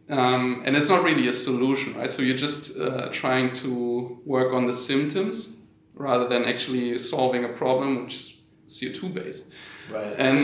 um, 0.10 0.64
and 0.66 0.76
it's 0.76 0.90
not 0.90 1.04
really 1.04 1.28
a 1.28 1.34
solution, 1.34 1.96
right? 1.96 2.12
So 2.12 2.22
you're 2.22 2.38
just 2.38 2.78
uh, 2.78 3.10
trying 3.12 3.54
to 3.54 4.22
work 4.26 4.54
on 4.54 4.68
the 4.68 4.74
symptoms 4.74 5.58
rather 5.96 6.28
than 6.28 6.46
actually 6.46 6.98
solving 6.98 7.46
a 7.46 7.50
problem 7.50 8.04
which 8.04 8.16
is 8.16 8.42
CO2 8.68 9.14
based. 9.14 9.54
Right. 9.92 10.14
And 10.18 10.40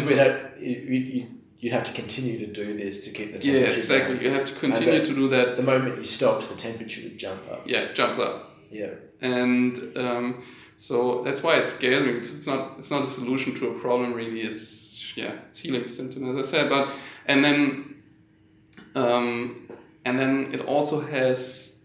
you, 0.59 0.67
you, 0.69 1.27
you 1.59 1.71
have 1.71 1.83
to 1.83 1.93
continue 1.93 2.39
to 2.39 2.47
do 2.47 2.77
this 2.77 3.03
to 3.03 3.11
keep 3.11 3.33
the 3.33 3.39
temperature. 3.39 3.71
Yeah, 3.71 3.77
exactly. 3.77 4.15
Down. 4.15 4.23
You 4.23 4.31
have 4.31 4.45
to 4.45 4.53
continue 4.53 5.03
to 5.03 5.13
do 5.13 5.27
that. 5.29 5.57
The 5.57 5.63
moment 5.63 5.97
you 5.97 6.05
stopped, 6.05 6.47
the 6.47 6.55
temperature 6.55 7.01
would 7.03 7.17
jump 7.17 7.41
up. 7.51 7.63
Yeah, 7.65 7.79
it 7.79 7.95
jumps 7.95 8.17
up. 8.17 8.51
Yeah. 8.71 8.93
And 9.21 9.97
um, 9.97 10.43
so 10.77 11.21
that's 11.23 11.43
why 11.43 11.57
it 11.57 11.67
scares 11.67 12.03
me 12.03 12.13
because 12.13 12.35
it's 12.37 12.47
not 12.47 12.79
it's 12.79 12.91
not 12.91 13.03
a 13.03 13.07
solution 13.07 13.53
to 13.55 13.69
a 13.69 13.79
problem 13.79 14.13
really. 14.13 14.41
It's 14.41 15.17
yeah, 15.17 15.33
it's 15.49 15.59
healing 15.59 15.87
symptom 15.87 16.29
as 16.29 16.37
I 16.37 16.49
said. 16.49 16.69
But 16.69 16.89
and 17.25 17.43
then 17.43 17.95
um, 18.95 19.67
and 20.05 20.17
then 20.17 20.51
it 20.53 20.61
also 20.61 21.01
has 21.01 21.81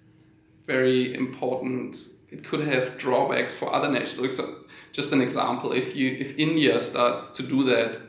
very 0.66 1.14
important 1.14 1.96
it 2.30 2.42
could 2.42 2.60
have 2.66 2.96
drawbacks 2.98 3.54
for 3.54 3.72
other 3.72 3.90
nations. 3.90 4.36
So 4.36 4.64
just 4.92 5.12
an 5.12 5.20
example, 5.20 5.72
if 5.72 5.96
you 5.96 6.16
if 6.18 6.36
India 6.38 6.78
starts 6.80 7.28
to 7.30 7.42
do 7.42 7.64
that, 7.64 8.00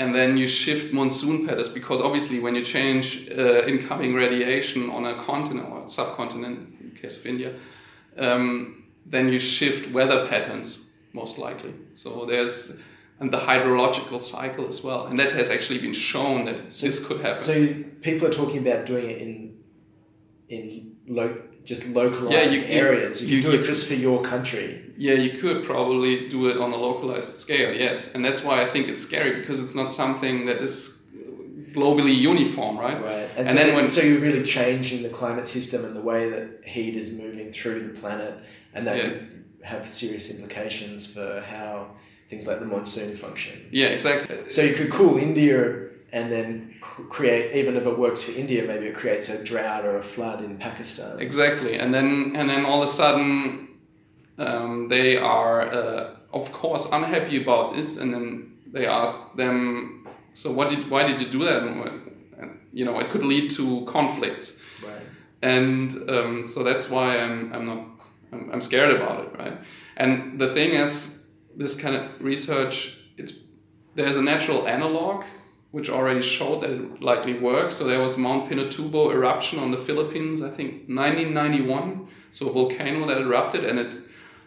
and 0.00 0.14
then 0.14 0.38
you 0.38 0.46
shift 0.46 0.94
monsoon 0.94 1.46
patterns, 1.46 1.68
because 1.68 2.00
obviously 2.00 2.40
when 2.40 2.54
you 2.54 2.64
change 2.64 3.28
uh, 3.30 3.66
incoming 3.66 4.14
radiation 4.14 4.88
on 4.88 5.04
a 5.04 5.14
continent 5.22 5.68
or 5.70 5.86
subcontinent, 5.86 6.56
in 6.80 6.90
the 6.94 6.98
case 6.98 7.18
of 7.18 7.26
India, 7.26 7.50
um, 8.16 8.84
then 9.04 9.30
you 9.32 9.38
shift 9.38 9.90
weather 9.92 10.26
patterns 10.26 10.68
most 11.12 11.36
likely. 11.38 11.74
So 11.92 12.24
there's 12.24 12.78
and 13.18 13.30
the 13.30 13.36
hydrological 13.36 14.22
cycle 14.22 14.66
as 14.66 14.82
well, 14.82 15.06
and 15.08 15.18
that 15.18 15.32
has 15.32 15.50
actually 15.50 15.80
been 15.86 15.92
shown 15.92 16.46
that 16.46 16.72
so, 16.72 16.86
this 16.86 17.04
could 17.06 17.20
happen. 17.20 17.38
So 17.38 17.54
people 18.00 18.26
are 18.28 18.32
talking 18.32 18.66
about 18.66 18.86
doing 18.86 19.10
it 19.10 19.18
in 19.20 19.58
in 20.48 20.96
low 21.06 21.30
just 21.64 21.86
localized 21.86 22.32
yeah, 22.32 22.60
you, 22.60 22.64
areas. 22.66 23.22
You, 23.22 23.36
you 23.36 23.42
do 23.42 23.52
it 23.52 23.64
just 23.64 23.86
for 23.86 23.94
your 23.94 24.22
country. 24.22 24.92
Yeah, 24.96 25.14
you 25.14 25.38
could 25.38 25.64
probably 25.64 26.28
do 26.28 26.48
it 26.48 26.56
on 26.58 26.72
a 26.72 26.76
localized 26.76 27.34
scale, 27.34 27.74
yes. 27.74 28.14
And 28.14 28.24
that's 28.24 28.42
why 28.42 28.62
I 28.62 28.66
think 28.66 28.88
it's 28.88 29.02
scary 29.02 29.40
because 29.40 29.62
it's 29.62 29.74
not 29.74 29.90
something 29.90 30.46
that 30.46 30.58
is 30.58 31.02
globally 31.72 32.16
uniform, 32.16 32.78
right? 32.78 33.02
Right. 33.02 33.30
And, 33.36 33.48
and 33.48 33.48
so 33.48 33.54
then 33.54 33.74
when 33.74 33.86
so 33.86 34.02
you're 34.02 34.20
really 34.20 34.42
changing 34.42 35.02
the 35.02 35.08
climate 35.08 35.48
system 35.48 35.84
and 35.84 35.94
the 35.94 36.00
way 36.00 36.28
that 36.30 36.64
heat 36.64 36.96
is 36.96 37.12
moving 37.12 37.52
through 37.52 37.88
the 37.88 38.00
planet, 38.00 38.34
and 38.74 38.86
that 38.86 38.96
yeah. 38.96 39.02
could 39.04 39.44
have 39.62 39.88
serious 39.88 40.30
implications 40.30 41.06
for 41.06 41.44
how 41.48 41.90
things 42.28 42.46
like 42.46 42.60
the 42.60 42.66
monsoon 42.66 43.16
function. 43.16 43.68
Yeah, 43.70 43.88
exactly. 43.88 44.48
So 44.50 44.62
you 44.62 44.74
could 44.74 44.90
cool 44.90 45.16
India 45.18 45.89
and 46.12 46.30
then 46.30 46.74
create 47.08 47.54
even 47.54 47.76
if 47.76 47.86
it 47.86 47.98
works 47.98 48.22
for 48.22 48.32
India, 48.32 48.64
maybe 48.64 48.86
it 48.86 48.94
creates 48.94 49.28
a 49.28 49.42
drought 49.44 49.84
or 49.84 49.98
a 49.98 50.02
flood 50.02 50.42
in 50.44 50.58
Pakistan. 50.58 51.18
Exactly, 51.20 51.78
and 51.78 51.94
then 51.94 52.32
and 52.36 52.48
then 52.48 52.64
all 52.64 52.82
of 52.82 52.88
a 52.88 52.92
sudden 52.92 53.68
um, 54.38 54.88
they 54.88 55.16
are 55.16 55.62
uh, 55.62 56.16
of 56.32 56.52
course 56.52 56.88
unhappy 56.92 57.42
about 57.42 57.74
this, 57.74 57.96
and 57.96 58.12
then 58.12 58.52
they 58.72 58.86
ask 58.86 59.34
them, 59.36 60.06
so 60.32 60.50
what 60.50 60.68
did 60.68 60.90
why 60.90 61.04
did 61.06 61.20
you 61.20 61.28
do 61.28 61.44
that? 61.44 61.62
And, 61.62 62.60
you 62.72 62.84
know, 62.84 63.00
it 63.00 63.10
could 63.10 63.24
lead 63.24 63.50
to 63.52 63.84
conflicts. 63.86 64.60
Right. 64.82 65.02
And 65.42 66.08
um, 66.08 66.46
so 66.46 66.62
that's 66.62 66.88
why 66.88 67.18
I'm 67.18 67.52
I'm 67.52 67.66
not 67.66 67.80
I'm, 68.32 68.50
I'm 68.52 68.60
scared 68.60 68.94
about 68.96 69.24
it, 69.24 69.38
right? 69.38 69.58
And 69.96 70.40
the 70.40 70.48
thing 70.48 70.70
is, 70.70 71.18
this 71.56 71.74
kind 71.74 71.94
of 71.96 72.20
research, 72.20 72.98
it's 73.16 73.32
there's 73.94 74.16
a 74.16 74.22
natural 74.22 74.68
analog 74.68 75.24
which 75.70 75.88
already 75.88 76.22
showed 76.22 76.62
that 76.62 76.70
it 76.70 77.00
likely 77.00 77.38
works. 77.38 77.76
So 77.76 77.84
there 77.84 78.00
was 78.00 78.18
Mount 78.18 78.50
Pinatubo 78.50 79.12
eruption 79.12 79.58
on 79.58 79.70
the 79.70 79.76
Philippines, 79.76 80.42
I 80.42 80.50
think 80.50 80.88
1991. 80.88 82.08
So 82.30 82.48
a 82.48 82.52
volcano 82.52 83.06
that 83.06 83.18
erupted 83.18 83.64
and 83.64 83.78
it 83.78 83.96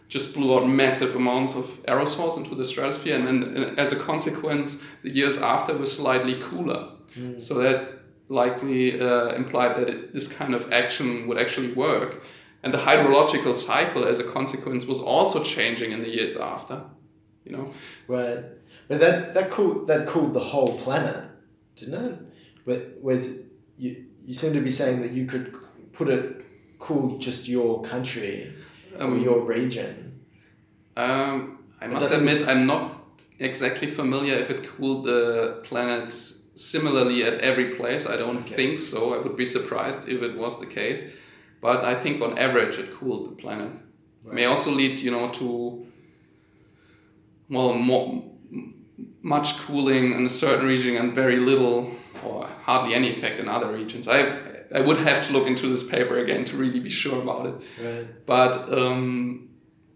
just 0.08 0.34
blew 0.34 0.54
out 0.54 0.68
massive 0.68 1.16
amounts 1.16 1.54
of 1.54 1.82
aerosols 1.84 2.36
into 2.36 2.54
the 2.54 2.64
stratosphere. 2.64 3.16
And 3.16 3.26
then 3.26 3.64
uh, 3.64 3.74
as 3.78 3.92
a 3.92 3.96
consequence, 3.96 4.82
the 5.02 5.10
years 5.10 5.38
after 5.38 5.76
were 5.76 5.86
slightly 5.86 6.38
cooler. 6.40 6.90
Mm. 7.16 7.40
So 7.40 7.54
that 7.54 8.00
likely 8.28 9.00
uh, 9.00 9.28
implied 9.34 9.76
that 9.76 9.88
it, 9.88 10.12
this 10.12 10.28
kind 10.28 10.54
of 10.54 10.72
action 10.72 11.26
would 11.26 11.38
actually 11.38 11.72
work. 11.72 12.22
And 12.62 12.72
the 12.72 12.78
hydrological 12.78 13.54
cycle, 13.56 14.04
as 14.06 14.18
a 14.18 14.24
consequence, 14.24 14.86
was 14.86 15.00
also 15.00 15.42
changing 15.42 15.92
in 15.92 16.00
the 16.02 16.08
years 16.08 16.36
after. 16.36 16.82
You 17.44 17.52
know, 17.52 17.74
right? 18.08 18.42
But 18.88 19.00
that 19.00 19.34
that 19.34 19.50
cooled 19.50 19.86
that 19.86 20.06
cooled 20.06 20.34
the 20.34 20.40
whole 20.40 20.78
planet, 20.78 21.24
didn't 21.76 22.04
it? 22.04 22.18
But 22.66 22.98
whereas 23.00 23.40
you 23.78 24.06
you 24.24 24.34
seem 24.34 24.52
to 24.52 24.60
be 24.60 24.70
saying 24.70 25.02
that 25.02 25.12
you 25.12 25.26
could 25.26 25.54
put 25.92 26.08
it 26.08 26.44
cool 26.78 27.18
just 27.18 27.48
your 27.48 27.82
country 27.82 28.54
um, 28.98 29.14
or 29.14 29.16
your 29.16 29.40
region. 29.40 30.20
Um, 30.96 31.64
I 31.80 31.86
must 31.86 32.12
admit, 32.12 32.46
I'm 32.48 32.66
not 32.66 33.00
exactly 33.38 33.88
familiar 33.88 34.34
if 34.34 34.50
it 34.50 34.66
cooled 34.66 35.04
the 35.06 35.60
planet 35.64 36.12
similarly 36.54 37.24
at 37.24 37.34
every 37.40 37.74
place. 37.74 38.06
I 38.06 38.16
don't 38.16 38.38
okay. 38.38 38.54
think 38.54 38.80
so. 38.80 39.14
I 39.14 39.18
would 39.18 39.36
be 39.36 39.46
surprised 39.46 40.08
if 40.08 40.22
it 40.22 40.36
was 40.36 40.60
the 40.60 40.66
case. 40.66 41.02
But 41.60 41.84
I 41.84 41.94
think 41.94 42.22
on 42.22 42.38
average 42.38 42.78
it 42.78 42.92
cooled 42.92 43.30
the 43.30 43.36
planet. 43.36 43.72
Right. 44.22 44.34
May 44.34 44.44
also 44.44 44.70
lead, 44.70 45.00
you 45.00 45.10
know, 45.10 45.30
to 45.30 45.86
well, 47.48 47.74
more, 47.74 48.24
much 49.24 49.58
cooling 49.58 50.12
in 50.12 50.26
a 50.26 50.28
certain 50.28 50.68
region 50.68 50.96
and 50.96 51.14
very 51.14 51.38
little 51.40 51.90
or 52.22 52.46
hardly 52.46 52.94
any 52.94 53.10
effect 53.10 53.40
in 53.40 53.48
other 53.48 53.72
regions. 53.72 54.06
I 54.06 54.20
I 54.74 54.80
would 54.80 54.98
have 54.98 55.24
to 55.26 55.32
look 55.32 55.46
into 55.46 55.68
this 55.68 55.82
paper 55.82 56.18
again 56.18 56.44
to 56.46 56.56
really 56.56 56.80
be 56.80 56.90
sure 56.90 57.22
about 57.22 57.46
it. 57.46 57.54
Right. 57.82 58.26
But 58.26 58.72
um, 58.72 59.48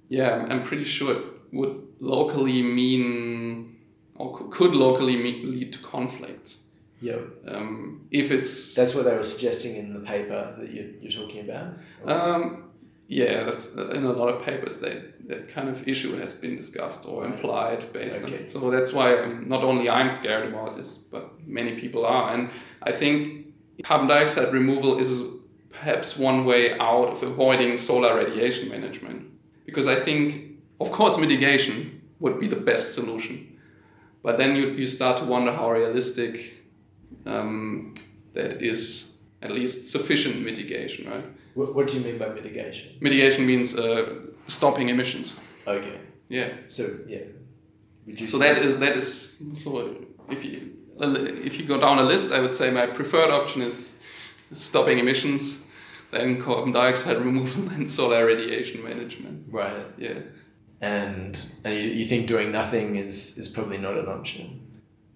yeah, 0.09 0.47
I'm 0.49 0.63
pretty 0.63 0.85
sure 0.85 1.17
it 1.17 1.25
would 1.53 1.83
locally 2.01 2.63
mean 2.63 3.77
or 4.15 4.49
could 4.51 4.75
locally 4.75 5.17
mean, 5.17 5.53
lead 5.53 5.73
to 5.75 5.79
conflicts. 5.81 6.63
Yeah. 7.01 7.19
Um, 7.47 8.09
if 8.11 8.31
it's 8.31 8.75
that's 8.75 8.95
what 8.95 9.05
they 9.05 9.15
were 9.17 9.23
suggesting 9.23 9.77
in 9.77 9.95
the 9.95 10.01
paper 10.01 10.55
that 10.59 10.73
you're, 10.73 10.91
you're 11.01 11.11
talking 11.11 11.49
about. 11.49 11.75
Um, 12.05 12.68
yeah, 13.09 13.45
that's 13.45 13.77
uh, 13.77 13.89
in 13.89 14.05
a 14.05 14.13
lot 14.13 14.29
of 14.29 14.43
papers 14.45 14.79
that 14.79 15.27
that 15.29 15.49
kind 15.49 15.69
of 15.69 15.87
issue 15.89 16.17
has 16.17 16.33
been 16.35 16.57
discussed 16.57 17.07
or 17.07 17.25
implied 17.25 17.93
based 17.93 18.25
okay. 18.25 18.35
on 18.35 18.41
it. 18.41 18.51
So 18.51 18.71
that's 18.71 18.93
why 18.93 19.17
I'm, 19.21 19.49
not 19.49 19.65
only 19.65 19.89
I'm 19.89 20.11
scared 20.11 20.49
about 20.49 20.77
this, 20.77 20.97
but 20.97 21.25
many 21.47 21.81
people 21.81 22.07
are. 22.07 22.35
And 22.35 22.51
I 22.83 22.93
think 22.93 23.55
carbon 23.83 24.09
dioxide 24.09 24.53
removal 24.53 24.99
is 24.99 25.25
perhaps 25.71 26.19
one 26.19 26.45
way 26.45 26.79
out 26.79 27.09
of 27.09 27.23
avoiding 27.23 27.77
solar 27.77 28.15
radiation 28.17 28.69
management, 28.69 29.31
because 29.65 29.87
I 29.87 29.97
think, 29.97 30.59
of 30.81 30.91
course, 30.93 31.19
mitigation 31.19 32.03
would 32.21 32.41
be 32.41 32.49
the 32.49 32.57
best 32.57 32.95
solution. 32.95 33.59
But 34.23 34.37
then 34.37 34.57
you, 34.57 34.71
you 34.71 34.87
start 34.87 35.19
to 35.19 35.25
wonder 35.25 35.53
how 35.53 35.71
realistic 35.71 36.65
um, 37.27 37.95
that 38.33 38.63
is 38.63 39.21
at 39.41 39.51
least 39.51 39.91
sufficient 39.91 40.43
mitigation, 40.45 41.09
right? 41.11 41.25
What, 41.59 41.75
what 41.75 41.89
do 41.89 41.99
you 41.99 42.05
mean 42.05 42.19
by 42.19 42.29
mitigation? 42.29 42.93
Mitigation 43.01 43.45
means 43.45 43.77
uh, 43.77 44.15
stopping 44.47 44.91
emissions. 44.91 45.37
Okay. 45.67 45.99
Yeah. 46.29 46.51
So 46.69 46.83
yeah. 47.09 47.25
So 48.27 48.39
that 48.39 48.59
is 48.59 48.79
that 48.79 48.97
is 48.97 49.43
so 49.55 49.97
if 50.31 50.45
you 50.45 50.73
if 51.49 51.59
you 51.59 51.67
go 51.67 51.81
down 51.81 51.99
a 51.99 52.05
list, 52.05 52.31
I 52.31 52.39
would 52.41 52.53
say 52.53 52.71
my 52.71 52.87
preferred 52.87 53.33
option 53.33 53.63
is 53.63 53.91
stopping 54.53 55.01
emissions, 55.01 55.67
then 56.13 56.41
carbon 56.41 56.73
dioxide 56.73 57.17
removal, 57.29 57.69
and 57.73 57.91
solar 57.91 58.25
radiation 58.25 58.85
management. 58.85 59.47
Right. 59.51 59.85
Yeah. 59.99 60.21
And 60.81 61.45
and 61.65 61.75
you, 61.75 61.91
you 61.99 62.07
think 62.07 62.29
doing 62.29 62.53
nothing 62.53 62.95
is 62.95 63.37
is 63.37 63.49
probably 63.49 63.79
not 63.79 63.99
an 63.99 64.07
option. 64.07 64.68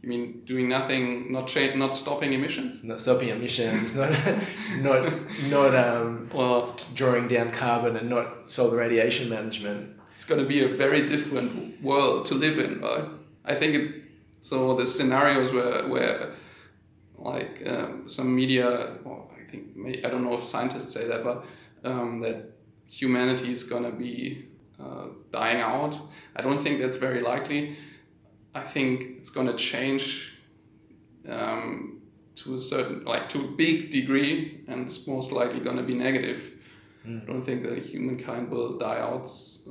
You 0.03 0.09
mean 0.09 0.43
doing 0.45 0.69
nothing, 0.69 1.33
not 1.33 1.47
cha- 1.47 1.75
not 1.77 1.95
stopping 1.95 2.33
emissions? 2.33 2.83
Not 2.83 3.01
stopping 3.01 3.29
emissions, 3.29 3.95
not 3.97 4.11
not 4.79 5.13
not 5.49 5.75
um, 5.77 6.29
well, 6.35 6.77
drawing 6.95 7.29
down 7.29 7.53
carbon, 7.53 7.97
and 7.97 8.11
not 8.11 8.51
solar 8.51 8.79
radiation 8.79 9.29
management. 9.29 9.97
It's 10.17 10.25
going 10.25 10.41
to 10.41 10.47
be 10.47 10.65
a 10.65 10.77
very 10.77 11.07
different 11.07 11.81
world 11.83 12.27
to 12.27 12.35
live 12.35 12.59
in, 12.59 12.81
right? 12.81 13.05
I 13.45 13.55
think 13.55 13.75
it. 13.75 14.03
So 14.41 14.75
the 14.75 14.87
scenarios 14.87 15.53
where 15.53 15.89
where 15.89 16.35
like 17.17 17.63
um, 17.65 18.09
some 18.09 18.35
media, 18.35 18.97
well, 19.05 19.31
I 19.41 19.49
think 19.49 20.05
I 20.05 20.11
don't 20.11 20.25
know 20.25 20.35
if 20.35 20.43
scientists 20.43 20.93
say 20.93 21.07
that, 21.07 21.23
but 21.23 21.45
um, 21.85 22.19
that 22.21 22.51
humanity 22.89 23.53
is 23.53 23.63
going 23.63 23.85
to 23.85 23.97
be 23.97 24.49
uh, 24.83 25.07
dying 25.31 25.61
out. 25.61 25.97
I 26.35 26.43
don't 26.43 26.61
think 26.61 26.81
that's 26.81 26.97
very 26.97 27.21
likely 27.21 27.77
I 28.55 28.61
think 28.61 29.19
it's 29.19 29.31
going 29.31 29.47
to 29.47 29.57
change 29.57 30.33
um, 31.29 32.03
to 32.37 32.55
a 32.55 32.59
certain, 32.59 33.05
like 33.05 33.29
to 33.31 33.45
a 33.45 33.49
big 33.49 33.91
degree, 33.91 34.65
and 34.69 34.87
it's 34.87 35.07
most 35.07 35.33
likely 35.33 35.61
going 35.61 35.77
to 35.77 35.83
be 35.83 35.95
negative. 35.95 36.53
Mm. 37.07 37.23
I 37.23 37.25
don't 37.27 37.43
think 37.43 37.63
that 37.65 37.79
humankind 37.79 38.51
will 38.51 38.79
die 38.79 38.99
out 38.99 39.23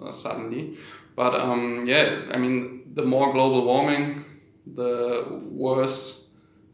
uh, 0.01 0.11
suddenly. 0.11 0.77
But 1.15 1.35
um, 1.35 1.85
yeah, 1.85 2.21
I 2.31 2.37
mean, 2.37 2.91
the 2.93 3.03
more 3.03 3.31
global 3.33 3.65
warming, 3.65 4.23
the 4.65 5.41
worse 5.51 6.21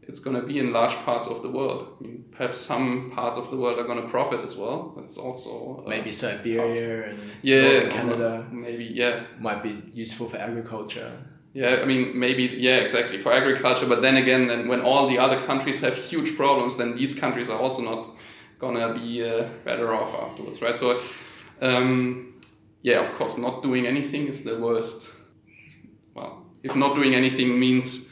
it's 0.08 0.20
going 0.20 0.40
to 0.40 0.42
be 0.42 0.58
in 0.58 0.72
large 0.72 0.94
parts 1.04 1.26
of 1.26 1.42
the 1.42 1.50
world. 1.50 1.98
I 2.00 2.04
mean, 2.04 2.24
perhaps 2.32 2.58
some 2.58 3.12
parts 3.14 3.36
of 3.36 3.50
the 3.50 3.56
world 3.58 3.78
are 3.78 3.84
going 3.84 4.00
to 4.00 4.08
profit 4.08 4.40
as 4.40 4.56
well. 4.56 4.94
That's 4.96 5.18
also 5.18 5.84
uh, 5.84 5.88
maybe 5.88 6.10
Siberia 6.10 7.10
and 7.10 7.18
yeah, 7.42 7.88
Canada. 7.90 8.46
Maybe 8.50 8.84
yeah, 8.84 9.24
might 9.38 9.62
be 9.62 9.82
useful 9.92 10.30
for 10.30 10.38
agriculture. 10.38 11.12
Yeah, 11.58 11.80
I 11.82 11.86
mean, 11.86 12.16
maybe, 12.16 12.44
yeah, 12.44 12.76
exactly, 12.76 13.18
for 13.18 13.32
agriculture. 13.32 13.86
But 13.86 14.00
then 14.00 14.16
again, 14.16 14.46
then 14.46 14.68
when 14.68 14.80
all 14.80 15.08
the 15.08 15.18
other 15.18 15.40
countries 15.40 15.80
have 15.80 15.96
huge 15.96 16.36
problems, 16.36 16.76
then 16.76 16.94
these 16.94 17.16
countries 17.16 17.50
are 17.50 17.58
also 17.58 17.82
not 17.82 18.16
gonna 18.60 18.94
be 18.94 19.28
uh, 19.28 19.48
better 19.64 19.92
off 19.92 20.14
afterwards, 20.14 20.62
right? 20.62 20.78
So, 20.78 21.00
um, 21.60 22.34
yeah, 22.82 23.00
of 23.00 23.12
course, 23.14 23.38
not 23.38 23.60
doing 23.64 23.88
anything 23.88 24.28
is 24.28 24.44
the 24.44 24.56
worst. 24.56 25.10
Well, 26.14 26.46
if 26.62 26.76
not 26.76 26.94
doing 26.94 27.16
anything 27.16 27.58
means 27.58 28.08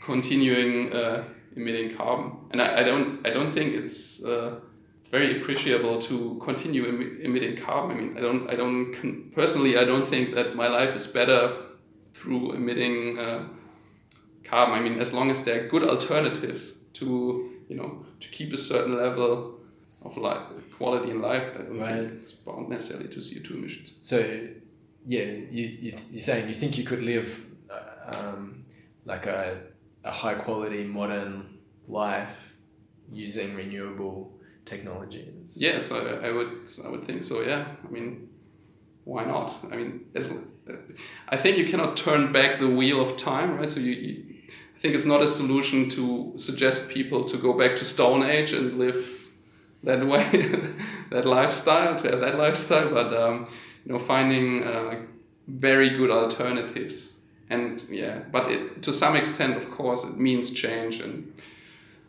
continuing 0.00 0.92
uh, 0.92 1.24
emitting 1.56 1.96
carbon, 1.96 2.36
and 2.52 2.62
I, 2.62 2.82
I, 2.82 2.84
don't, 2.84 3.26
I 3.26 3.30
don't 3.30 3.50
think 3.50 3.74
it's 3.74 4.22
uh, 4.22 4.60
it's 5.00 5.08
very 5.08 5.40
appreciable 5.40 5.98
to 6.02 6.40
continue 6.44 6.86
em- 6.86 7.18
emitting 7.20 7.56
carbon. 7.56 7.96
I 7.96 8.00
mean, 8.00 8.16
I 8.16 8.20
don't, 8.20 8.48
I 8.48 8.54
don't 8.54 9.32
personally, 9.34 9.76
I 9.76 9.82
don't 9.82 10.06
think 10.06 10.36
that 10.36 10.54
my 10.54 10.68
life 10.68 10.94
is 10.94 11.08
better 11.08 11.69
through 12.20 12.52
emitting 12.52 13.18
uh, 13.18 13.48
carbon. 14.44 14.74
I 14.74 14.80
mean, 14.80 15.00
as 15.00 15.12
long 15.12 15.30
as 15.30 15.42
there 15.44 15.64
are 15.64 15.68
good 15.68 15.82
alternatives 15.82 16.72
to, 16.94 17.50
you 17.68 17.76
know, 17.76 18.04
to 18.20 18.28
keep 18.28 18.52
a 18.52 18.56
certain 18.56 18.96
level 18.96 19.58
of 20.02 20.16
life, 20.16 20.42
quality 20.76 21.10
in 21.10 21.22
life, 21.22 21.44
I 21.54 21.62
don't 21.62 21.78
right. 21.78 22.08
think 22.08 22.12
it's 22.12 22.32
bound 22.32 22.68
necessarily 22.68 23.08
to 23.08 23.18
CO2 23.18 23.50
emissions. 23.52 23.98
So, 24.02 24.18
yeah, 25.06 25.22
you, 25.22 25.66
you, 25.84 25.98
you're 26.10 26.22
saying 26.22 26.48
you 26.48 26.54
think 26.54 26.76
you 26.76 26.84
could 26.84 27.02
live 27.02 27.46
uh, 27.70 28.16
um, 28.16 28.64
like 29.06 29.26
a, 29.26 29.60
a 30.04 30.10
high 30.10 30.34
quality 30.34 30.84
modern 30.84 31.58
life 31.88 32.36
using 33.12 33.54
renewable 33.54 34.32
technologies. 34.64 35.56
Yes, 35.58 35.90
I, 35.90 35.98
I 35.98 36.30
would 36.30 36.68
I 36.84 36.88
would 36.88 37.04
think 37.04 37.22
so. 37.22 37.42
Yeah, 37.42 37.66
I 37.86 37.90
mean, 37.90 38.28
why 39.04 39.24
not? 39.24 39.54
I 39.72 39.76
mean, 39.76 40.06
as 40.14 40.30
I 41.28 41.36
think 41.36 41.56
you 41.56 41.64
cannot 41.64 41.96
turn 41.96 42.32
back 42.32 42.60
the 42.60 42.68
wheel 42.68 43.00
of 43.00 43.16
time, 43.16 43.56
right? 43.56 43.70
So 43.70 43.80
you, 43.80 43.92
you, 43.92 44.24
I 44.76 44.78
think 44.78 44.94
it's 44.94 45.04
not 45.04 45.22
a 45.22 45.28
solution 45.28 45.88
to 45.90 46.32
suggest 46.36 46.88
people 46.88 47.24
to 47.24 47.36
go 47.36 47.52
back 47.52 47.76
to 47.76 47.84
Stone 47.84 48.22
Age 48.24 48.52
and 48.52 48.78
live 48.78 49.28
that 49.82 50.06
way, 50.12 50.24
that 51.10 51.24
lifestyle, 51.26 51.96
to 51.96 52.10
have 52.10 52.20
that 52.20 52.36
lifestyle, 52.36 52.90
but 52.90 53.14
um, 53.14 53.46
you 53.84 53.92
know, 53.92 53.98
finding 53.98 54.64
uh, 54.64 55.02
very 55.46 55.90
good 55.90 56.10
alternatives. 56.10 57.20
And 57.48 57.82
yeah, 57.90 58.20
but 58.30 58.50
it, 58.50 58.82
to 58.82 58.92
some 58.92 59.16
extent, 59.16 59.56
of 59.56 59.70
course, 59.70 60.04
it 60.04 60.16
means 60.18 60.50
change 60.50 61.00
and 61.00 61.32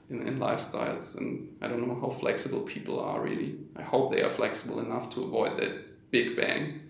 in, 0.09 0.27
in 0.27 0.39
lifestyles. 0.39 1.17
And 1.17 1.55
I 1.61 1.67
don't 1.67 1.87
know 1.87 1.99
how 1.99 2.09
flexible 2.09 2.61
people 2.61 2.99
are 2.99 3.21
really. 3.21 3.55
I 3.75 3.81
hope 3.81 4.11
they 4.11 4.21
are 4.21 4.29
flexible 4.29 4.79
enough 4.79 5.09
to 5.11 5.23
avoid 5.23 5.57
that 5.57 6.11
big 6.11 6.35
bang 6.35 6.81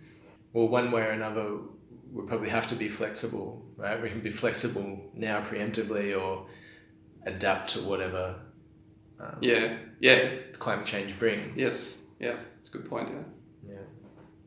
well, 0.53 0.67
one 0.67 0.91
way 0.91 1.03
or 1.03 1.11
another, 1.11 1.57
we 2.11 2.25
probably 2.25 2.49
have 2.49 2.67
to 2.67 2.75
be 2.75 2.89
flexible, 2.89 3.65
right? 3.77 4.01
We 4.01 4.09
can 4.09 4.21
be 4.21 4.31
flexible 4.31 5.11
now 5.13 5.41
preemptively 5.41 6.19
or 6.19 6.47
adapt 7.25 7.71
to 7.71 7.79
whatever. 7.81 8.35
Um, 9.19 9.37
yeah, 9.41 9.77
yeah. 9.99 10.31
Climate 10.53 10.85
change 10.85 11.17
brings. 11.17 11.59
Yes, 11.59 12.01
yeah, 12.19 12.35
it's 12.59 12.69
a 12.69 12.77
good 12.77 12.89
point. 12.89 13.09
Yeah. 13.09 13.73
Yeah. 13.73 13.81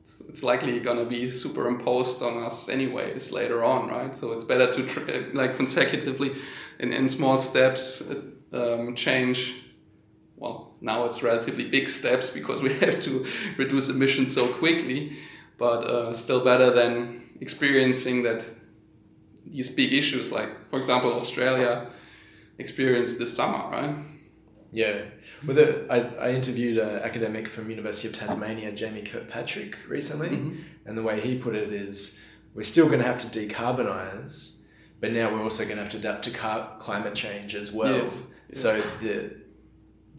it's, 0.03 0.21
it's 0.23 0.43
likely 0.43 0.79
going 0.81 0.99
to 0.99 1.07
be 1.07 1.31
superimposed 1.31 2.23
on 2.23 2.43
us 2.43 2.69
anyways 2.69 3.33
later 3.33 3.65
on, 3.65 3.89
right? 3.89 4.15
So 4.15 4.33
it's 4.33 4.45
better 4.45 4.73
to 4.73 4.87
tr- 4.87 5.31
like 5.33 5.57
consecutively 5.57 6.35
in, 6.79 6.93
in 6.93 7.09
small 7.09 7.39
steps 7.39 8.03
um, 8.53 8.95
change. 8.95 9.55
Well, 10.37 10.75
now 10.81 11.05
it's 11.05 11.23
relatively 11.23 11.69
big 11.69 11.89
steps 11.89 12.31
because 12.31 12.61
we 12.63 12.75
have 12.81 13.01
to 13.03 13.25
reduce 13.57 13.89
emissions 13.89 14.35
so 14.35 14.49
quickly, 14.49 15.17
but 15.59 15.85
uh, 15.85 16.13
still 16.13 16.45
better 16.45 16.71
than 16.71 17.23
experiencing 17.41 18.23
that 18.23 18.47
these 19.47 19.69
big 19.69 19.93
issues, 19.93 20.33
like 20.33 20.69
for 20.69 20.79
example 20.79 21.13
Australia 21.15 21.89
experienced 22.59 23.19
this 23.19 23.35
summer, 23.35 23.71
right? 23.71 23.97
Yeah. 24.73 25.03
With 25.47 25.59
it, 25.59 25.87
I, 25.91 25.99
I 25.99 26.31
interviewed 26.31 26.79
an 26.79 27.01
academic 27.01 27.49
from 27.49 27.71
University 27.71 28.09
of 28.09 28.15
Tasmania, 28.15 28.73
Jamie 28.73 29.03
Kirkpatrick, 29.03 29.77
recently, 29.89 30.31
mm-hmm. 30.31 30.63
and 30.87 30.97
the 30.97 31.03
way 31.03 31.21
he 31.21 31.37
put 31.37 31.55
it 31.55 31.73
is, 31.73 32.19
we're 32.55 32.63
still 32.63 32.87
going 32.87 33.01
to 33.01 33.07
have 33.07 33.19
to 33.19 33.27
decarbonize, 33.27 34.61
but 35.01 35.13
now 35.13 35.33
we're 35.33 35.43
also 35.43 35.65
going 35.65 35.77
to 35.77 35.83
have 35.83 35.93
to 35.93 35.99
adapt 35.99 36.25
to 36.25 36.31
car- 36.31 36.77
climate 36.79 37.15
change 37.15 37.55
as 37.55 37.71
well. 37.71 37.99
Yes. 37.99 38.27
So 38.53 38.83
the 39.01 39.37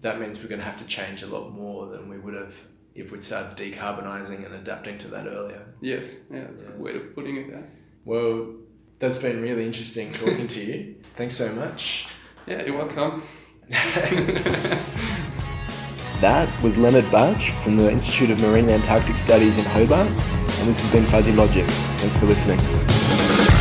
that 0.02 0.20
means 0.20 0.42
we're 0.42 0.50
going 0.50 0.60
to 0.60 0.66
have 0.66 0.78
to 0.78 0.86
change 0.86 1.24
a 1.24 1.28
lot 1.28 1.52
more 1.52 1.88
than 1.88 2.10
we 2.10 2.20
would 2.20 2.36
have 2.36 2.54
if 2.96 3.12
we'd 3.12 3.24
started 3.24 3.58
decarbonizing 3.58 4.46
and 4.46 4.56
adapting 4.56 4.98
to 5.00 5.10
that 5.10 5.28
earlier. 5.28 5.66
Yes, 5.82 6.18
yeah, 6.32 6.46
that's 6.46 6.64
yeah. 6.64 6.70
a 6.70 6.72
good 6.72 6.82
way 6.82 6.96
of 6.96 7.14
putting 7.14 7.36
it. 7.36 7.52
there. 7.52 7.68
Well, 8.06 8.56
that's 9.00 9.18
been 9.18 9.42
really 9.42 9.66
interesting 9.66 10.14
talking 10.14 10.48
to 10.48 10.60
you. 10.64 10.96
Thanks 11.16 11.36
so 11.36 11.52
much. 11.54 12.08
Yeah, 12.48 12.64
you're 12.64 12.78
welcome. 12.78 13.24
that 16.22 16.48
was 16.64 16.76
Lennart 16.76 17.12
Bach 17.12 17.42
from 17.64 17.78
the 17.78 17.92
Institute 17.92 18.30
of 18.30 18.42
Marine 18.42 18.70
Antarctic 18.70 19.18
Studies 19.18 19.58
in 19.58 19.66
Hobart, 19.72 20.08
and 20.08 20.68
this 20.68 20.82
has 20.82 20.92
been 20.92 21.04
Fuzzy 21.06 21.34
Logic. 21.34 21.66
Thanks 21.66 22.16
for 22.18 22.26
listening. 22.26 23.55